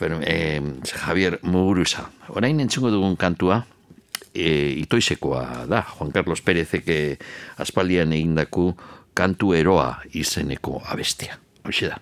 Fer, 0.00 0.16
eh, 0.24 0.62
Javier 1.04 1.40
Muguruza. 1.42 2.06
Orain 2.32 2.60
entzungo 2.60 2.88
dugun 2.88 3.18
kantua, 3.20 3.66
e, 4.32 4.72
itoizekoa 4.80 5.66
da, 5.68 5.82
Juan 5.82 6.10
Carlos 6.10 6.40
Pérezek 6.40 6.88
aspaldian 7.60 8.14
egindaku 8.16 8.72
kantu 9.12 9.52
eroa 9.52 10.00
izeneko 10.16 10.80
abestia. 10.88 11.36
Hoxe 11.66 11.90
da. 11.92 12.00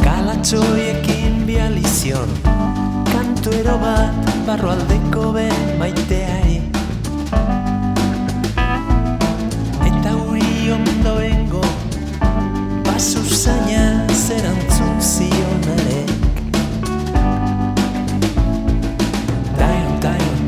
Kalatxoiekin 0.00 1.44
bializion 1.44 2.32
Kantuero 3.12 3.76
bat 3.82 4.32
barroaldeko 4.48 5.32
ben 5.36 5.78
maiteari 5.78 6.17
uri 10.98 11.08
ondoengo 11.08 11.60
Basu 12.84 13.22
zaina 13.22 14.06
zerantzun 14.08 15.00
zionarek 15.00 16.10
Tyron, 19.58 20.00
Tyron, 20.00 20.40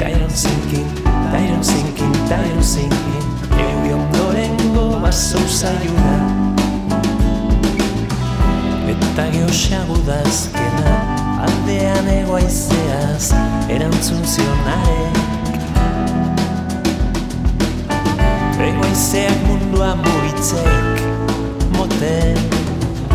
Tyron 0.00 0.30
sinking, 0.30 0.86
Tyron 1.32 1.64
sinking, 1.64 2.12
Tyron 2.28 2.62
sinking. 2.62 3.24
Euri 3.58 3.92
ondorengo 3.92 5.00
baso 5.00 5.38
zaiuna 5.48 6.16
Eta 8.88 9.30
geosagu 9.30 9.96
dazkena 10.06 10.96
Aldean 11.46 12.08
egoaizeaz 12.08 13.32
Erantzun 13.68 14.24
zionarek 14.24 15.19
Egoaizeak 19.00 19.46
mundua 19.46 19.96
mugitzek 19.96 21.00
Moten. 21.72 22.36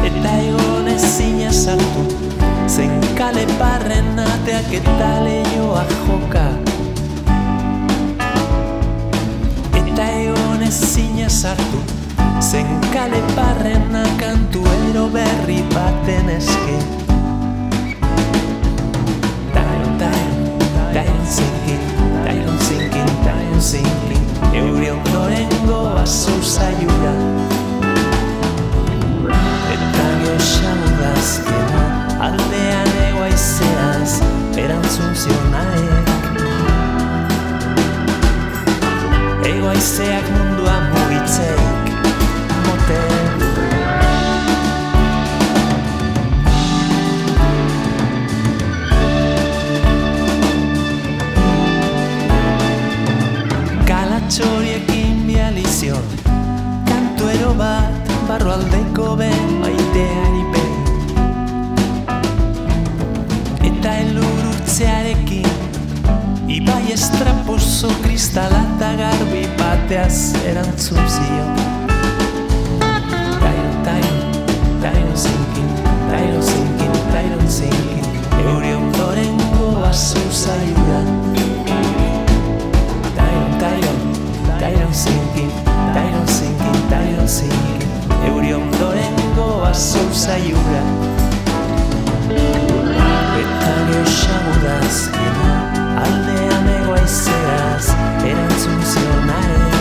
Eta 0.01 0.31
egon 0.41 0.87
ezina 0.89 1.51
sartu 1.53 2.05
Zen 2.67 2.89
kale 3.17 3.45
parren 3.59 4.17
ateak 4.17 4.73
eta 4.79 5.11
lehioa 5.21 5.83
joka. 6.07 6.47
Eta 9.83 10.09
egon 10.23 10.65
ezina 10.65 11.29
sartu 11.29 11.83
Zen 12.41 12.81
kale 12.89 13.21
parrena 13.35 14.07
kantuero 14.17 15.05
berri 15.13 15.61
baten 15.75 16.29
eske. 16.39 16.79
Tyron, 19.53 19.93
Tyron, 20.01 20.41
Tyron 20.93 21.25
sinking, 21.37 21.85
Tyron 22.25 22.59
sinking, 22.69 23.11
Tyron 23.21 23.61
sinking 23.61 24.34
Euri 24.56 24.88
ondorengo 24.91 25.80
baso 25.95 26.36
zaiura. 26.41 27.14
Eta 29.76 30.06
geosamu 30.22 30.90
dazkena 31.02 31.84
Aldean 32.27 32.91
egoaizeaz 33.10 34.11
Erantzun 34.64 35.14
zionaek 35.26 36.07
Egoaizeak 39.52 40.26
mundua 40.30 40.44
bat 58.45 58.61
barroaldeko 58.61 59.17
ben 59.17 59.59
maiteari 59.59 60.43
behin 60.53 60.85
Eta 63.69 63.93
elurutzearekin 63.97 65.49
Ibai 66.47 66.91
estraposo 66.93 67.89
kristalata 68.03 68.91
garbi 68.99 69.47
bateaz 69.57 70.35
erantzun 70.45 71.09
zion 71.09 71.55
Tyron, 73.41 73.76
Tyron, 73.85 74.19
Tyron 74.81 75.17
sinking, 75.17 75.72
Tyron 76.11 76.43
sinking, 76.43 76.95
Tyron 77.13 77.47
sinking 77.49 78.05
Euri 78.45 78.73
ondorengo 78.76 79.72
baso 79.81 80.22
zaiura 80.31 81.01
Tyron, 83.15 83.51
Tyron, 83.63 83.99
Tyron 84.59 84.93
sinking, 84.93 85.51
Tyron 85.97 86.27
sinking, 86.27 86.80
Tyron 86.93 87.27
sinking 87.27 87.84
Euri 88.26 88.53
ondorengo 88.53 89.47
baso 89.61 90.02
zaiura 90.14 90.81
Eta 93.41 93.73
geosagu 93.89 94.56
dazkena 94.64 95.52
Aldean 96.03 96.68
egoaizeaz 96.76 97.88
Erantzun 98.31 98.81
zionare 98.91 99.72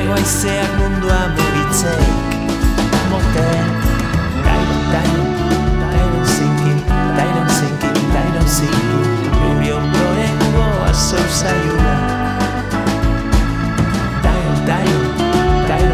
Egoaizeak 0.00 0.72
mundua 0.78 1.20
mugitzeik 1.36 2.38
Moten 3.10 3.68
Tyron, 4.46 5.30
Tyron 5.92 6.26
sinking 6.36 6.80
Tyron 7.18 7.48
sinking, 7.58 8.02
Tyron 8.14 8.48
sinking 8.58 9.06
Euri 9.50 9.70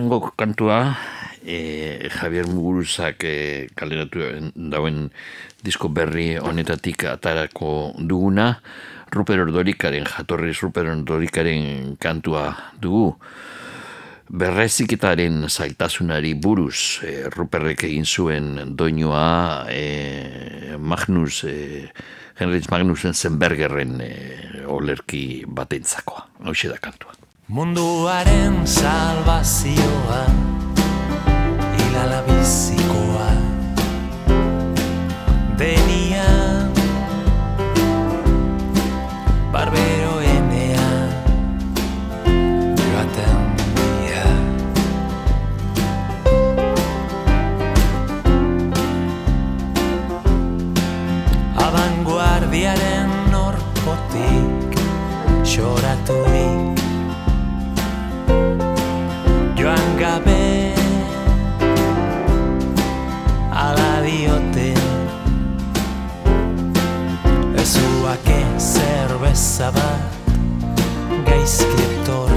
urrengo 0.00 0.32
kantua 0.36 0.96
e, 1.44 2.08
Javier 2.08 2.46
Muguruzak 2.48 3.24
e, 3.24 3.68
kaleratu 3.76 4.24
dauen 4.54 5.10
disko 5.62 5.88
berri 5.88 6.38
honetatik 6.38 7.04
atarako 7.04 7.92
duguna. 7.98 8.60
Ruper 9.10 9.40
Ordorikaren, 9.42 10.06
jatorriz 10.06 10.62
Ruper 10.62 10.86
Ordorikaren 10.94 11.96
kantua 12.00 12.54
dugu. 12.80 13.16
Berreziketaren 14.30 15.48
zailtasunari 15.50 16.32
buruz 16.34 17.02
e, 17.04 17.28
Ruperrek 17.34 17.84
egin 17.84 18.06
zuen 18.06 18.76
doinua 18.76 19.66
e, 19.68 20.76
Magnus 20.78 21.44
e, 21.44 21.90
Heinrich 22.40 22.70
Magnusen 22.70 23.12
Zenbergerren 23.12 23.98
e, 24.00 24.12
olerki 24.64 25.44
batentzakoa 25.46 26.28
hau 26.46 26.54
da 26.54 26.78
kantua 26.78 27.19
Munduaren 27.50 28.62
salvazioa 28.64 30.22
Hilala 31.74 32.22
bizikoa. 32.22 33.30
Denia 35.58 35.99
ez 69.30 69.38
zabat 69.56 70.00
gaizki 71.24 71.82
etor 71.82 72.29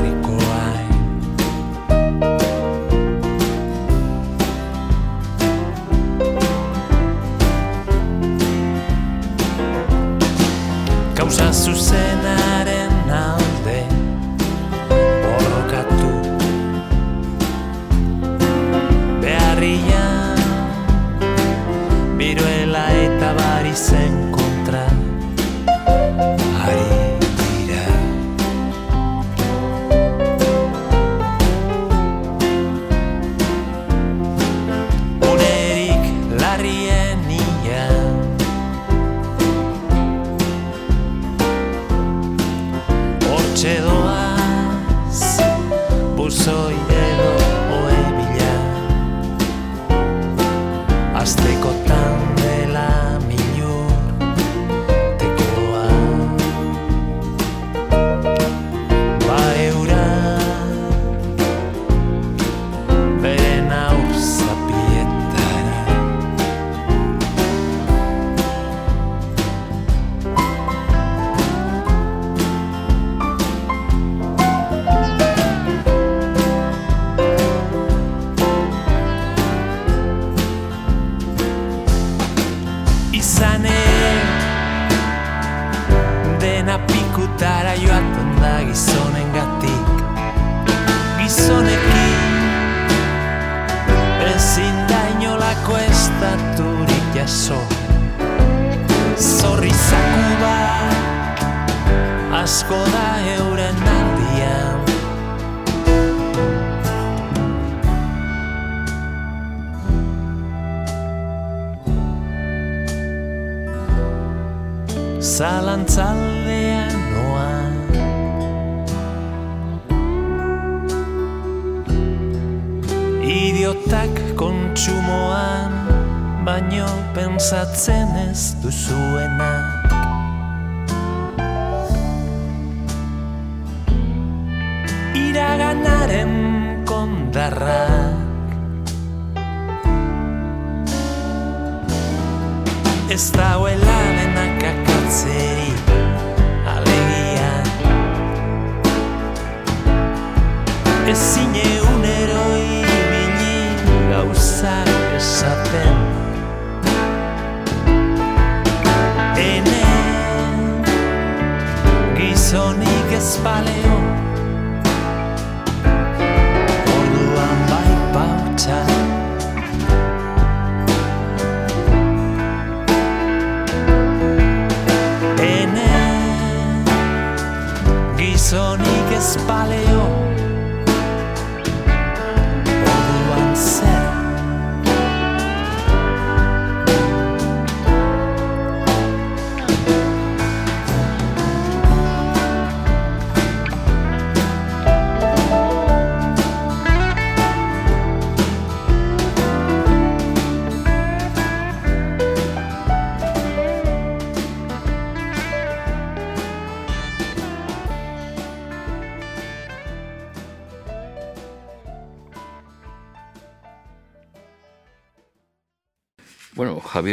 espalham 163.13 164.02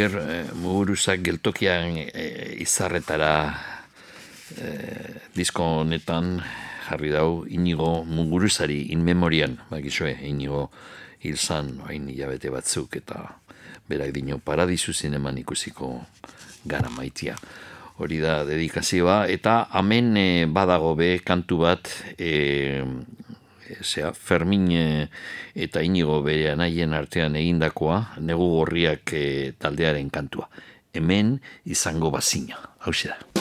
Javier 0.01 0.17
eh, 0.17 0.49
Murusak 0.57 1.21
geltokian 1.21 1.93
e, 2.01 2.55
izarretara 2.63 3.53
e, 4.57 4.69
disko 5.35 5.61
honetan 5.83 6.39
jarri 6.87 7.11
dau 7.13 7.45
inigo 7.45 8.01
muguruzari 8.09 8.87
in 8.95 9.03
memorian, 9.05 9.59
bakizue, 9.69 10.15
inigo 10.25 10.71
hilzan, 11.21 11.75
hain 11.85 12.09
hilabete 12.09 12.49
batzuk 12.49 12.97
eta 12.97 13.27
berak 13.85 14.09
dino 14.15 14.39
paradizu 14.41 14.89
zineman 14.93 15.37
ikusiko 15.37 15.93
gara 16.65 16.89
maitia. 16.89 17.37
Hori 18.01 18.17
da 18.23 18.41
dedikazioa, 18.47 19.27
eta 19.29 19.67
amen 19.69 20.15
e, 20.17 20.29
badago 20.49 20.95
be 20.97 21.19
kantu 21.21 21.61
bat 21.67 21.93
e, 22.17 22.81
zea, 23.81 24.13
Fermin 24.13 24.67
eta 25.55 25.83
Inigo 25.83 26.21
bere 26.25 26.51
anaien 26.51 26.93
artean 26.93 27.35
egindakoa, 27.39 28.01
negu 28.19 28.49
gorriak 28.57 29.13
e, 29.13 29.53
taldearen 29.59 30.09
kantua. 30.09 30.49
Hemen 30.93 31.39
izango 31.65 32.11
bazina. 32.11 32.59
Hau 32.81 32.93
da. 33.03 33.40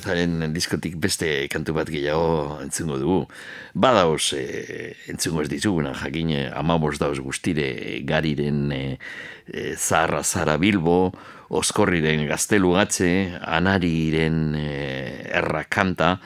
Muguruzaren 0.00 0.54
diskotik 0.54 0.94
beste 0.96 1.46
kantu 1.52 1.74
bat 1.76 1.88
gehiago 1.92 2.60
entzungo 2.62 2.96
dugu. 2.96 3.26
Badauz, 3.74 4.32
e, 4.32 4.94
entzungo 5.12 5.42
ez 5.42 5.48
dizuguna, 5.50 5.92
jakin 5.92 6.30
amabos 6.56 6.98
dauz 6.98 7.20
guztire 7.20 8.00
gariren 8.08 8.72
e, 8.72 8.98
e, 9.46 9.76
Zarra 9.76 10.22
Zara 10.22 10.56
Bilbo, 10.56 11.12
Oskorriren 11.50 12.26
Gaztelu 12.26 12.72
Gatze, 12.72 13.36
Anariren 13.42 14.54
e, 14.56 15.28
Erra 15.28 15.64
Kanta, 15.68 16.18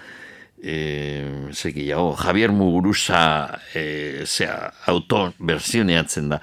e, 0.62 1.50
ze 1.52 1.72
gehiago, 1.72 2.14
Javier 2.14 2.52
Muguruza 2.52 3.58
e, 3.74 4.22
zea, 4.24 4.70
autoversioneatzen 4.86 6.28
da 6.28 6.40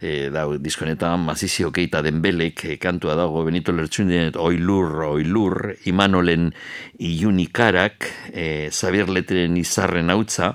e, 0.00 0.30
da, 0.32 0.46
diskonetan 0.58 1.20
mazizio 1.28 1.70
keita 1.72 2.02
denbelek 2.02 2.64
e, 2.64 2.76
kantua 2.80 3.14
dago 3.18 3.44
Benito 3.44 3.72
Lertxundien 3.76 4.32
oilur, 4.40 5.04
oilur 5.12 5.74
Imanolen 5.86 6.50
iunikarak 6.98 8.08
e, 8.32 8.68
Xavier 8.72 9.12
Leteren 9.12 9.56
izarren 9.60 10.10
hautza 10.10 10.54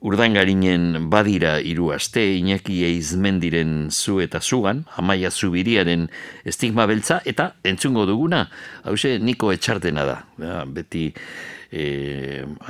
Urdangarinen 0.00 1.10
badira 1.12 1.58
hiru 1.60 1.90
aste, 1.92 2.22
Iñaki 2.38 2.78
Eizmendiren 2.88 3.90
zu 3.92 4.22
eta 4.24 4.40
zugan, 4.40 4.86
Amaia 4.96 5.28
Zubiriaren 5.30 6.06
estigma 6.48 6.86
beltza, 6.88 7.20
eta 7.28 7.50
entzungo 7.68 8.06
duguna, 8.08 8.46
hause 8.88 9.18
niko 9.20 9.52
etxartena 9.52 10.06
da, 10.08 10.16
beti 10.64 11.10
e, 11.68 11.84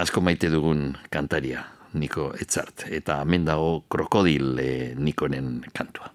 asko 0.02 0.24
maite 0.26 0.50
dugun 0.50 0.96
kantaria, 1.14 1.62
niko 1.98 2.30
etxart, 2.38 2.86
eta 2.90 3.20
hemen 3.24 3.44
dago 3.48 3.82
krokodil 3.90 4.58
e, 4.62 4.70
nikonen 4.98 5.60
kantua. 5.74 6.10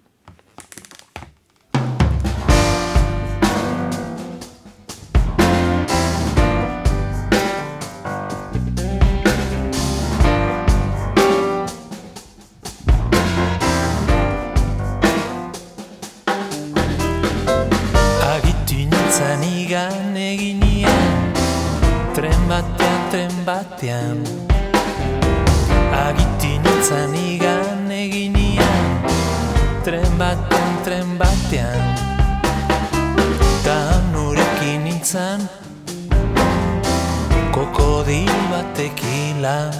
Kokodil 38.76 38.92
batekin 38.92 39.42
lan 39.42 39.72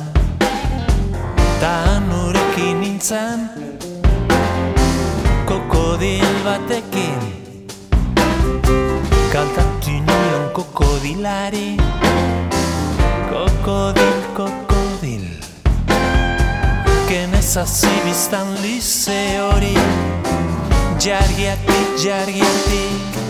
Ta 1.60 2.00
nurekin 2.08 2.80
nintzen 2.80 3.40
Kokodil 5.44 6.24
batekin. 6.44 7.20
Kantatu 9.32 9.90
nion 9.90 10.48
kokodilari 10.56 11.76
Kokodil, 13.28 14.18
kokodil. 14.32 15.28
Genezasi 17.08 17.92
biztan 18.04 18.48
lize 18.64 19.38
hori 19.44 19.76
Jargiatik, 20.96 22.00
jargiatik 22.00 23.25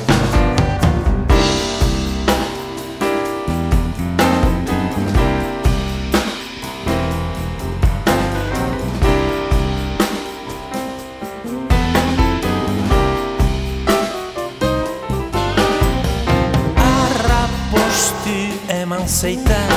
zeitan 19.26 19.70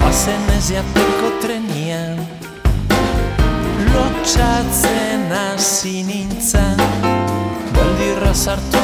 Bazen 0.00 0.50
ez 0.56 0.70
jateko 0.70 1.30
trenian. 1.42 2.18
Lotxatzen 3.94 5.24
hasi 5.34 6.02
nintzen 6.06 6.78
Baldirra 7.74 8.34
sartu 8.34 8.81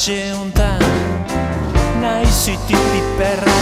jeuntan 0.00 0.80
Naiz 2.00 2.32
zutik 2.32 2.80
piperra 2.92 3.59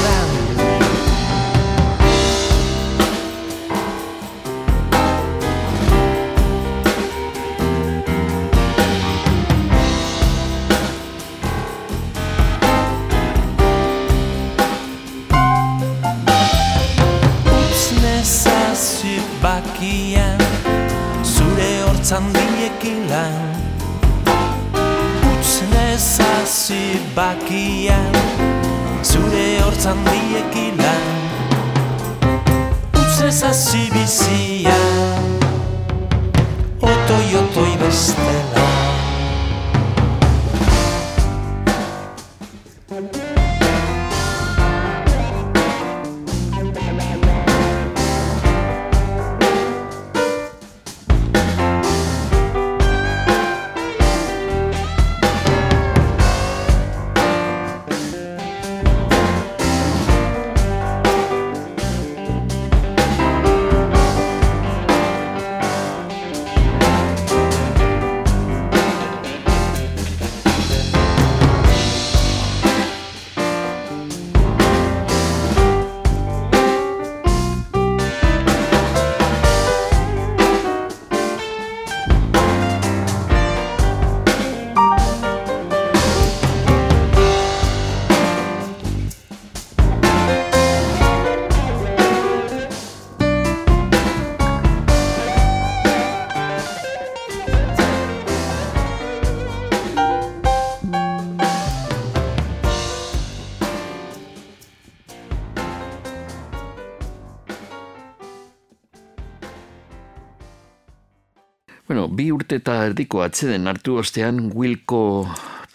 Bueno, 111.88 112.02
bi 112.12 112.26
urte 112.28 112.58
eta 112.60 112.74
erdiko 112.84 113.22
atzeden 113.24 113.64
hartu 113.70 113.94
ostean 113.96 114.50
Wilco 114.52 114.98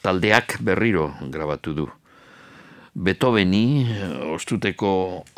taldeak 0.05 0.59
berriro 0.61 1.07
grabatu 1.33 1.71
du. 1.73 1.85
Beethoveni, 2.93 3.61
eh, 3.89 4.11
ostuteko 4.35 4.91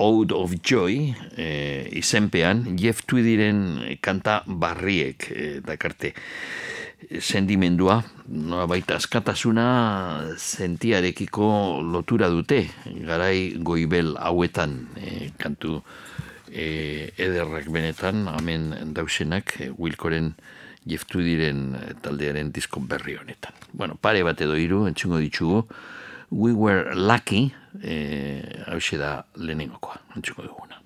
Ode 0.04 0.36
of 0.36 0.58
Joy, 0.60 0.98
e, 1.38 1.48
izenpean, 1.96 2.76
Jeff 2.76 3.06
Tweediren 3.08 3.62
kanta 4.04 4.42
barriek 4.46 5.30
e, 5.32 5.46
dakarte 5.64 6.12
sendimendua, 7.24 8.02
nola 8.28 8.68
baita 8.68 8.98
askatasuna 9.00 9.70
sentiarekiko 10.36 11.80
lotura 11.88 12.28
dute, 12.28 12.66
garai 13.08 13.56
goibel 13.64 14.18
hauetan 14.20 14.76
e, 15.00 15.32
kantu 15.40 15.80
e, 16.52 17.14
ederrak 17.16 17.72
benetan, 17.72 18.26
hemen 18.36 18.74
dausenak, 18.92 19.56
e, 19.62 19.72
Wilkoren 19.80 20.34
jeftu 20.86 21.22
diren 21.26 21.76
taldearen 22.06 22.52
disko 22.56 22.80
berri 22.80 23.18
honetan. 23.18 23.54
Bueno, 23.74 23.98
pare 24.02 24.24
bat 24.24 24.42
edo 24.42 24.56
hiru 24.60 24.86
entzungo 24.90 25.20
ditugu, 25.24 25.66
We 26.32 26.54
Were 26.54 26.96
Lucky, 26.96 27.54
e, 27.84 28.64
hau 28.68 28.80
da 28.98 29.26
lehenengokoa, 29.36 30.02
entzungo 30.16 30.44
duguna. 30.50 30.82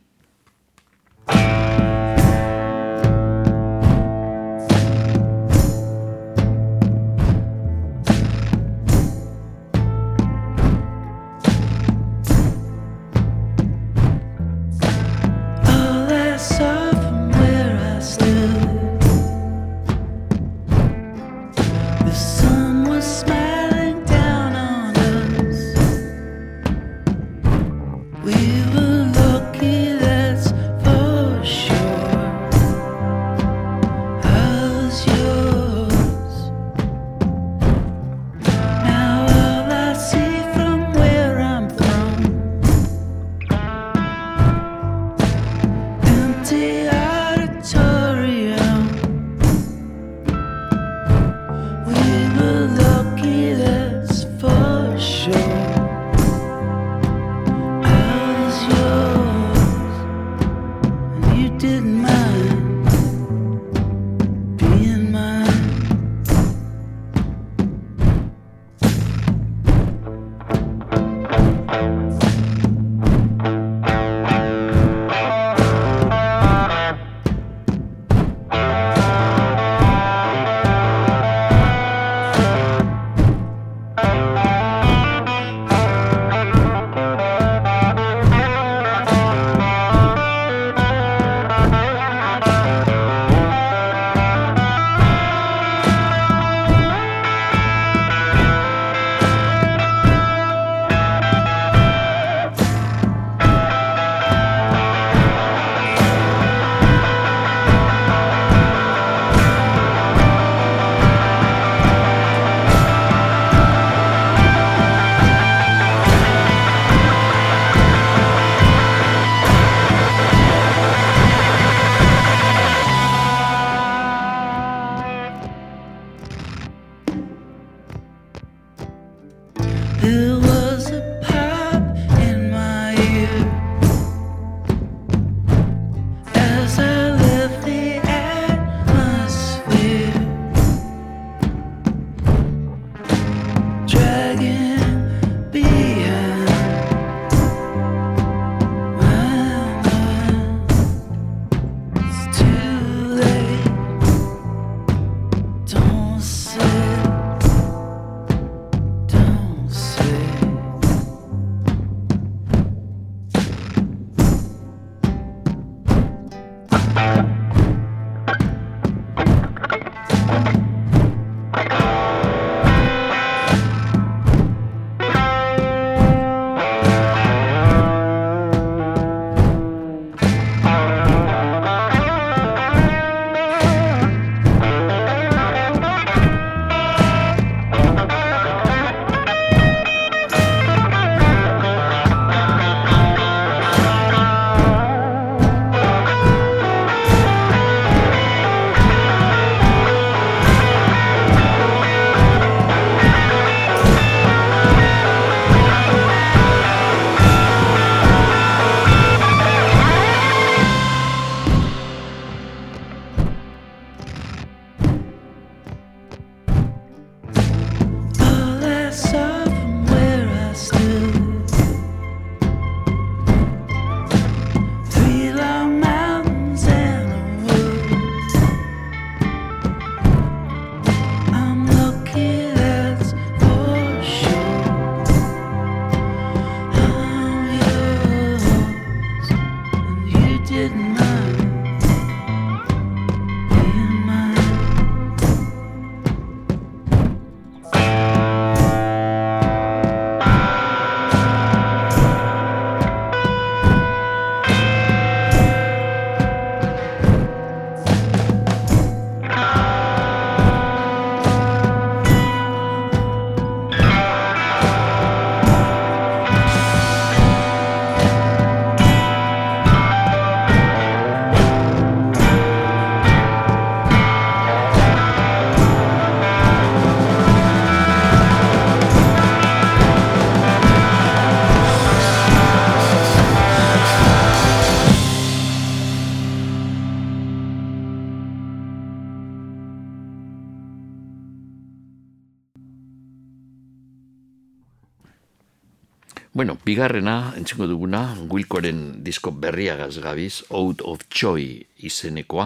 Bigarrena, 296.69 297.33
entzengo 297.33 297.65
duguna, 297.65 298.13
Wilkoren 298.29 298.99
disko 299.01 299.31
berriagaz 299.33 299.95
gabiz, 300.03 300.43
Out 300.53 300.83
of 300.85 301.07
Joy 301.09 301.63
izenekoa, 301.81 302.45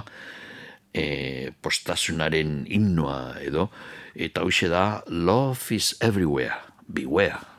e, 0.95 1.51
postasunaren 1.59 2.61
himnoa 2.71 3.41
edo, 3.43 3.67
eta 4.15 4.45
hoxe 4.47 4.71
da, 4.71 5.01
Love 5.11 5.75
is 5.75 5.97
Everywhere, 5.99 6.55
Beware. 6.87 7.52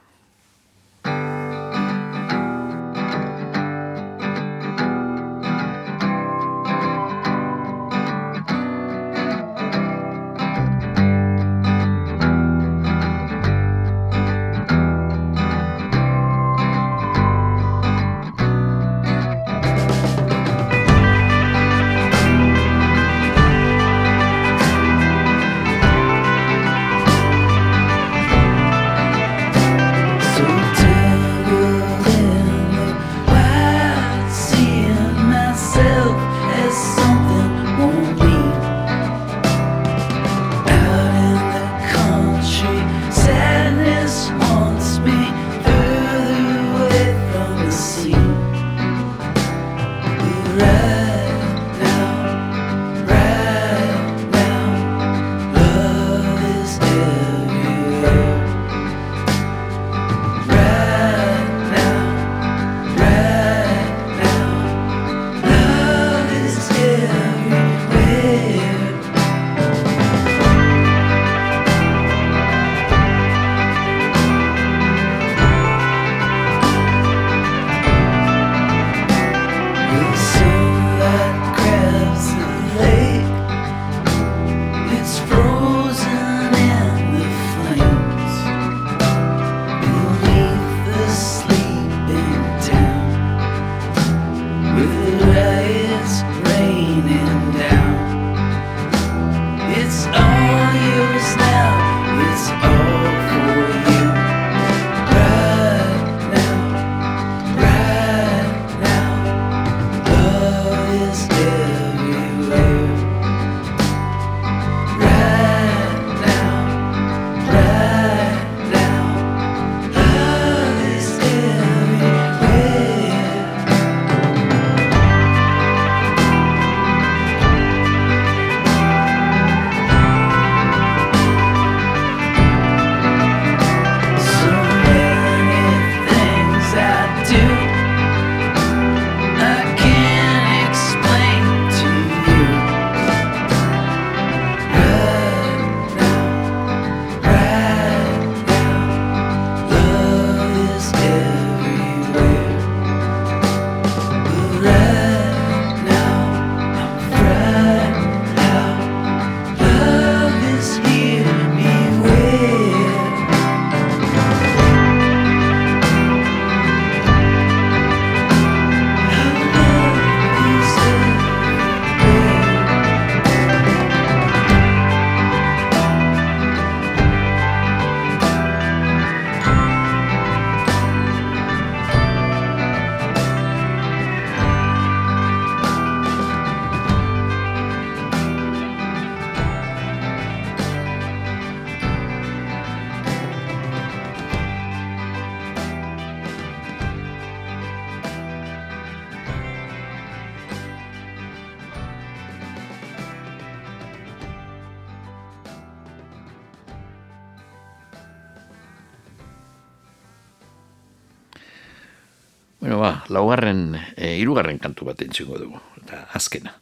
laugarren, 213.14 213.74
eh, 213.74 213.94
e, 213.96 214.12
irugarren 214.20 214.60
kantu 214.62 214.90
bat 214.90 215.02
entzungo 215.06 215.38
dugu, 215.40 215.60
eta 215.82 216.04
azkena. 216.18 216.56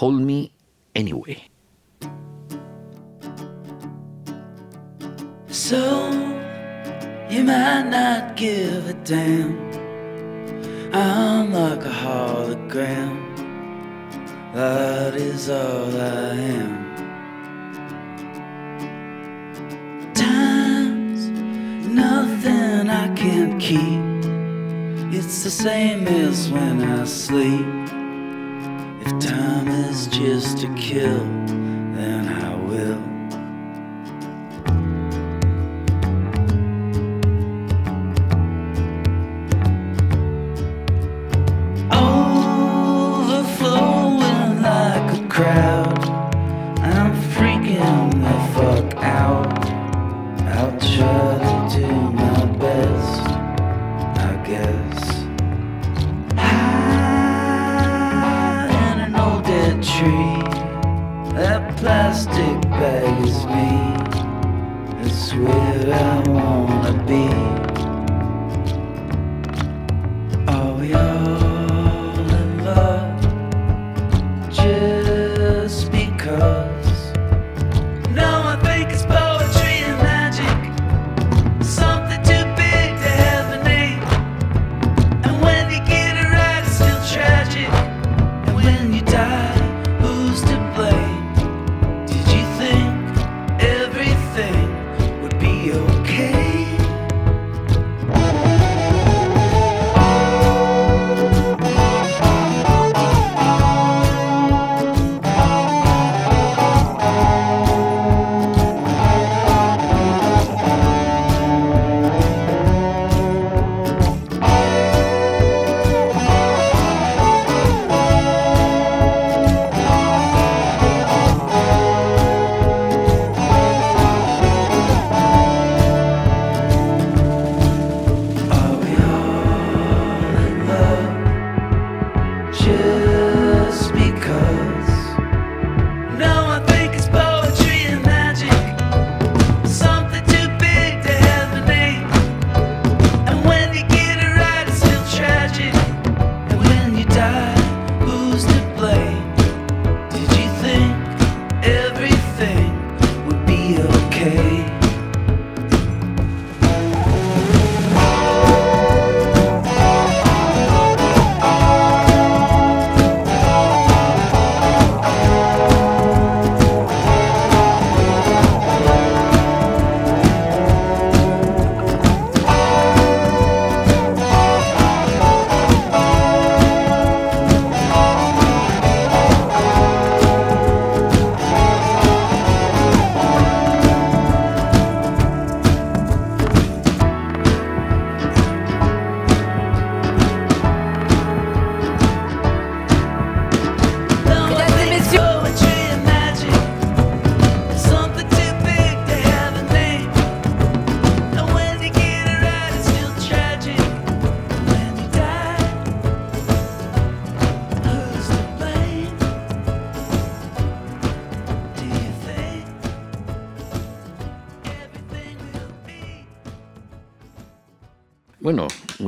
Hold 0.00 0.22
me 0.26 0.38
anyway. 0.98 1.53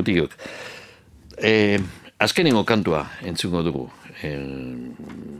Bueno, 0.06 0.28
mutilok. 0.28 0.32
E, 1.42 1.78
azkenengo 2.18 2.64
kantua 2.64 3.10
entzungo 3.22 3.62
dugu. 3.62 3.90
E, 4.22 4.30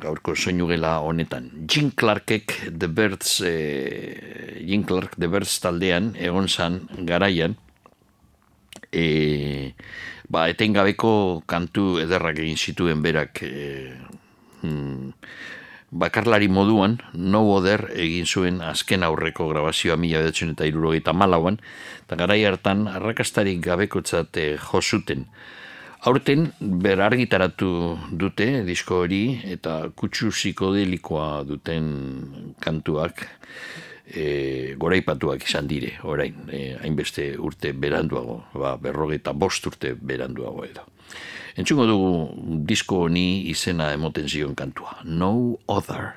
gaurko 0.01 0.34
soinu 0.34 0.66
gela 0.66 0.98
honetan. 1.01 1.51
Jim 1.68 1.90
Clarkek 1.90 2.72
The 2.78 2.88
Birds, 2.88 3.40
e, 3.40 4.64
Jim 4.66 4.82
Clark 4.84 5.16
The 5.16 5.28
Birds 5.28 5.60
taldean 5.60 6.14
egon 6.18 6.48
zan 6.48 6.88
garaian. 7.06 7.56
E, 8.93 9.72
ba, 10.28 10.48
etengabeko 10.48 11.43
kantu 11.47 12.01
ederrak 12.02 12.38
egin 12.38 12.56
zituen 12.56 13.02
berak 13.02 13.43
e, 13.43 13.94
mm, 14.62 15.12
bakarlari 15.90 16.48
moduan, 16.48 16.98
No 17.14 17.47
Other 17.55 17.90
egin 17.94 18.26
zuen 18.26 18.60
azken 18.60 19.05
aurreko 19.06 19.48
grabazioa 19.48 19.97
mila 19.97 20.18
bederatzen 20.18 20.52
eta 20.56 20.66
irurogeita 20.66 21.14
malauan, 21.14 21.60
eta 22.06 22.14
garai 22.14 22.44
hartan 22.46 22.86
arrakastarik 22.86 23.58
gabekotzat 23.64 24.36
eh, 24.38 24.56
jo 24.62 24.80
zuten. 24.80 25.26
Aurten 26.06 26.52
ber 26.60 27.00
argitaratu 27.02 27.70
dute 28.14 28.62
disko 28.62 29.00
hori 29.02 29.40
eta 29.50 29.88
kutsu 29.90 30.30
psikodelikoa 30.30 31.42
duten 31.48 31.88
kantuak 32.62 33.24
e, 34.06 34.74
goraipatuak 34.78 35.42
izan 35.48 35.66
dire, 35.66 35.96
orain, 36.06 36.46
e, 36.52 36.76
hainbeste 36.78 37.32
urte 37.42 37.72
beranduago, 37.74 38.42
ba, 38.54 38.76
berrogeita 38.78 39.34
bost 39.34 39.66
urte 39.66 39.96
beranduago 39.98 40.62
edo. 40.68 40.86
Entzungo 41.56 41.88
dugu 41.88 42.12
disko 42.68 43.06
honi 43.08 43.48
izena 43.50 43.90
emoten 43.96 44.28
zion 44.28 44.54
kantua. 44.54 45.00
No 45.04 45.56
Other. 45.66 46.12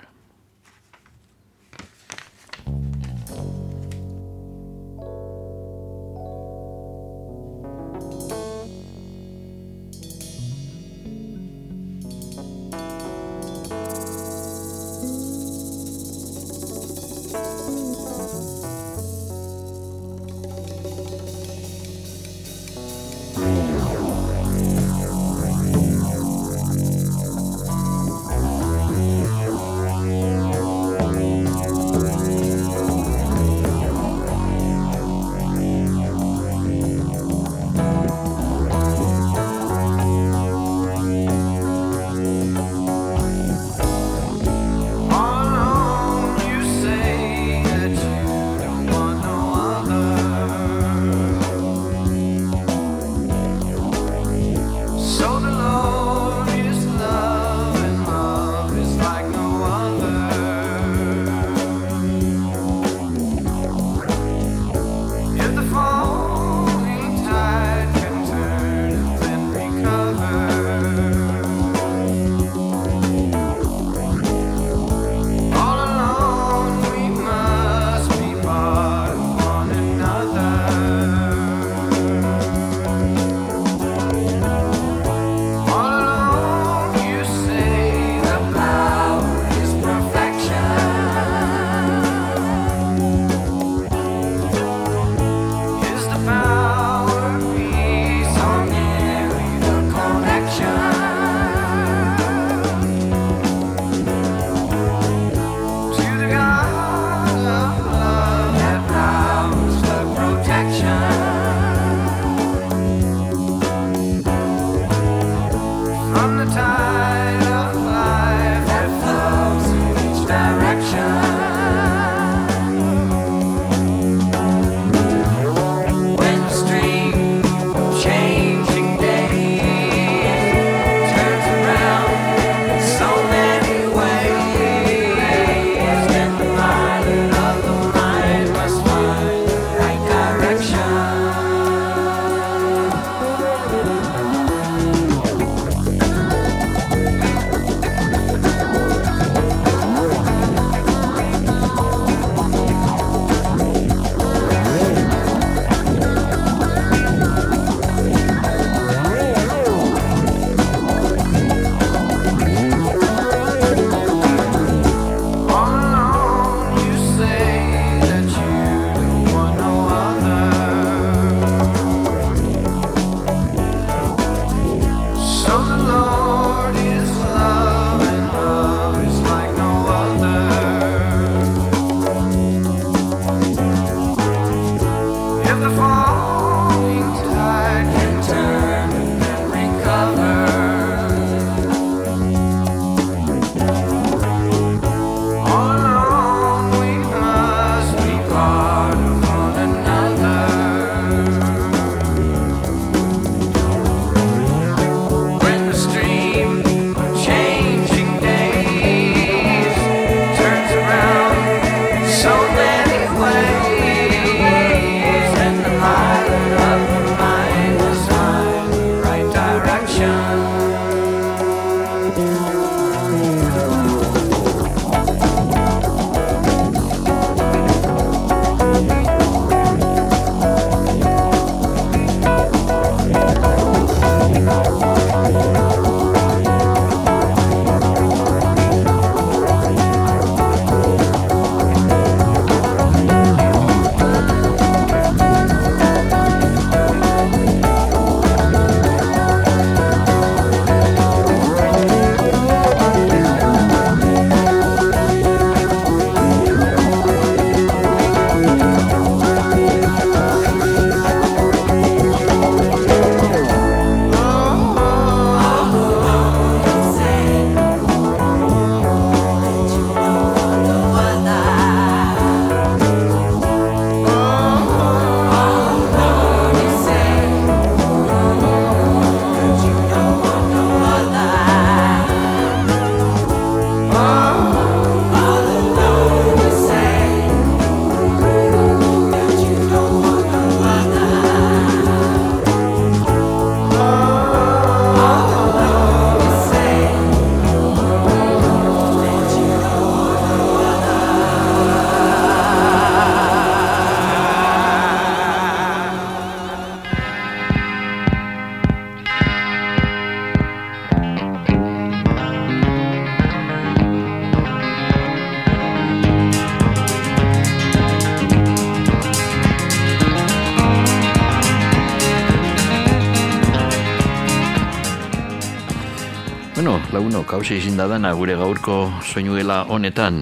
Bueno, 327.10 327.26
kauze 327.26 327.56
izin 327.58 327.74
da 327.74 327.88
dana 327.90 328.12
gure 328.14 328.36
gaurko 328.38 328.74
soinuela 329.02 329.64
honetan. 329.74 330.20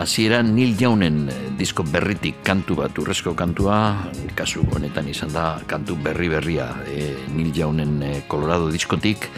Hasieran 0.00 0.54
Neil 0.56 0.70
Jaunen 0.80 1.18
eh, 1.28 1.34
disko 1.58 1.84
berritik 1.84 2.38
kantu 2.40 2.78
bat, 2.78 2.96
urrezko 2.96 3.34
kantua, 3.36 3.76
kasu 4.32 4.62
honetan 4.72 5.10
izan 5.12 5.34
da 5.34 5.58
kantu 5.68 5.98
berri 6.00 6.30
berria 6.32 6.70
e, 6.88 7.10
Neil 7.34 7.52
Jaunen 7.52 8.00
eh, 8.00 8.22
Colorado 8.32 8.70
diskotik, 8.72 9.28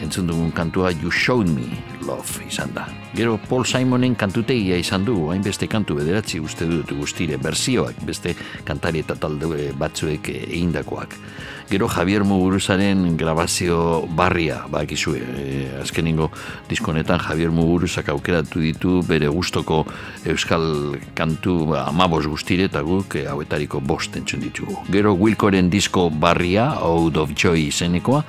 entzun 0.00 0.32
dugun 0.32 0.48
kantua 0.56 0.94
You 0.96 1.12
Showed 1.12 1.52
Me 1.52 1.68
Love 2.00 2.40
izan 2.48 2.72
da. 2.72 2.86
Gero 3.12 3.36
Paul 3.50 3.68
Simonen 3.68 4.16
kantutegia 4.16 4.80
izan 4.80 5.04
du, 5.04 5.18
hainbeste 5.28 5.68
kantu 5.68 6.00
bederatzi 6.00 6.40
uste 6.40 6.64
dut 6.72 6.96
guztire, 6.96 7.36
berzioak, 7.36 8.00
beste 8.08 8.32
kantari 8.64 9.04
eta 9.04 9.20
talde 9.20 9.74
batzuek 9.76 10.32
egindakoak. 10.38 11.20
Gero 11.68 11.86
Javier 11.86 12.24
Muguruzaren 12.24 13.18
grabazio 13.18 14.06
barria, 14.16 14.62
bakizue, 14.72 15.20
e, 15.20 15.80
azkenengo 15.82 16.30
diskonetan 16.70 17.20
Javier 17.20 17.50
Muguruzak 17.52 18.08
aukeratu 18.08 18.62
ditu 18.64 19.02
bere 19.04 19.28
gustoko 19.28 19.82
euskal 20.24 20.96
kantu 21.14 21.74
amabos 21.76 22.24
guztire 22.26 22.70
eta 22.70 22.80
guk 22.80 23.18
e, 23.20 23.26
hauetariko 23.28 23.82
bost 23.84 24.16
entzun 24.16 24.40
ditugu. 24.40 24.78
Gero 24.88 25.12
Wilkoren 25.12 25.68
disko 25.68 26.08
barria, 26.08 26.70
Out 26.80 27.20
of 27.20 27.36
Joy 27.36 27.68
izenekoa, 27.68 28.22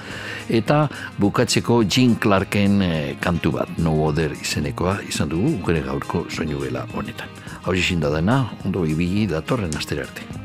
eta 0.50 0.90
bukatzeko 1.18 1.86
Jean 1.88 2.18
Clarken 2.20 2.82
e, 2.84 2.92
kantu 3.24 3.56
bat, 3.56 3.72
No 3.80 3.96
Other 4.04 4.36
izenekoa 4.36 4.98
izan 5.08 5.32
dugu 5.32 5.56
gure 5.64 5.80
gaurko 5.88 6.26
soinu 6.28 6.60
gela 6.60 6.84
honetan. 6.92 7.32
Hau 7.64 7.74
da 8.04 8.10
dena, 8.20 8.44
ondo 8.66 8.84
ibili 8.86 9.28
datorren 9.28 9.72
astera 9.78 10.04
arte. 10.04 10.39